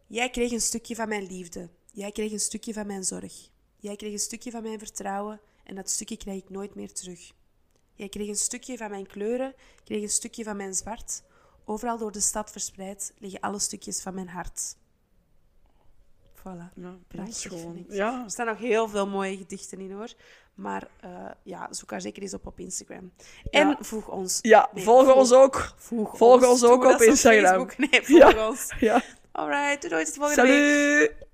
Jij 0.10 0.30
kreeg 0.30 0.52
een 0.52 0.62
stukje 0.62 0.96
van 0.96 1.08
mijn 1.08 1.24
liefde. 1.28 1.70
Jij 1.92 2.12
kreeg 2.12 2.32
een 2.32 2.40
stukje 2.40 2.74
van 2.74 2.88
mijn 2.88 3.04
zorg. 3.04 3.34
Jij 3.78 3.96
kreeg 3.96 4.12
een 4.12 4.20
stukje 4.20 4.52
van 4.52 4.62
mijn 4.64 4.80
vertrouwen 4.80 5.40
en 5.64 5.76
dat 5.76 5.90
stukje 5.90 6.18
krijg 6.18 6.38
ik 6.44 6.50
nooit 6.50 6.76
meer 6.76 6.94
terug. 6.94 7.32
Jij 7.94 8.10
kreeg 8.10 8.28
een 8.28 8.36
stukje 8.36 8.78
van 8.78 8.90
mijn 8.90 9.08
kleuren, 9.08 9.54
kreeg 9.84 10.02
een 10.02 10.10
stukje 10.10 10.44
van 10.44 10.58
mijn 10.58 10.74
zwart. 10.74 11.22
Overal 11.66 11.98
door 11.98 12.12
de 12.12 12.20
stad 12.20 12.52
verspreid 12.52 13.14
liggen 13.18 13.40
alle 13.40 13.60
stukjes 13.60 14.02
van 14.02 14.14
mijn 14.14 14.28
hart. 14.30 14.76
Voilà. 16.40 16.74
Ja, 16.76 16.98
Prachtig, 17.08 17.36
schoon. 17.36 17.86
Ja, 17.90 18.24
Er 18.24 18.30
staan 18.32 18.46
nog 18.46 18.58
heel 18.58 18.88
veel 18.90 19.08
mooie 19.08 19.38
gedichten 19.38 19.80
in 19.80 19.92
hoor. 19.92 20.14
Maar 20.54 20.88
eh, 21.00 21.26
ja, 21.44 21.68
zoek 21.74 21.92
haar 21.92 22.02
zeker 22.02 22.22
eens 22.22 22.34
op 22.34 22.48
op 22.48 22.60
Instagram. 22.60 23.12
En 23.50 23.68
Ja. 23.68 23.78
voeg 23.80 24.08
ons. 24.10 24.40
ja 24.42 24.70
Nee, 24.74 24.84
volg 24.84 25.04
volg- 25.06 25.18
ons 25.18 25.32
ook. 25.32 25.74
Voeg 25.78 26.18
Volg 26.18 26.48
ons 26.48 26.64
ook 26.64 26.84
op 26.86 27.02
Instagram. 27.02 27.70
Facebook. 27.70 27.78
Nee, 27.92 28.02
volg 28.04 28.48
ons. 28.50 28.74
Ja. 28.80 29.02
Alright, 29.32 29.90
doei 29.90 30.04
tot 30.04 30.14
de 30.14 30.20
volgende 30.20 30.42
week. 30.42 31.12
Salut! 31.12 31.29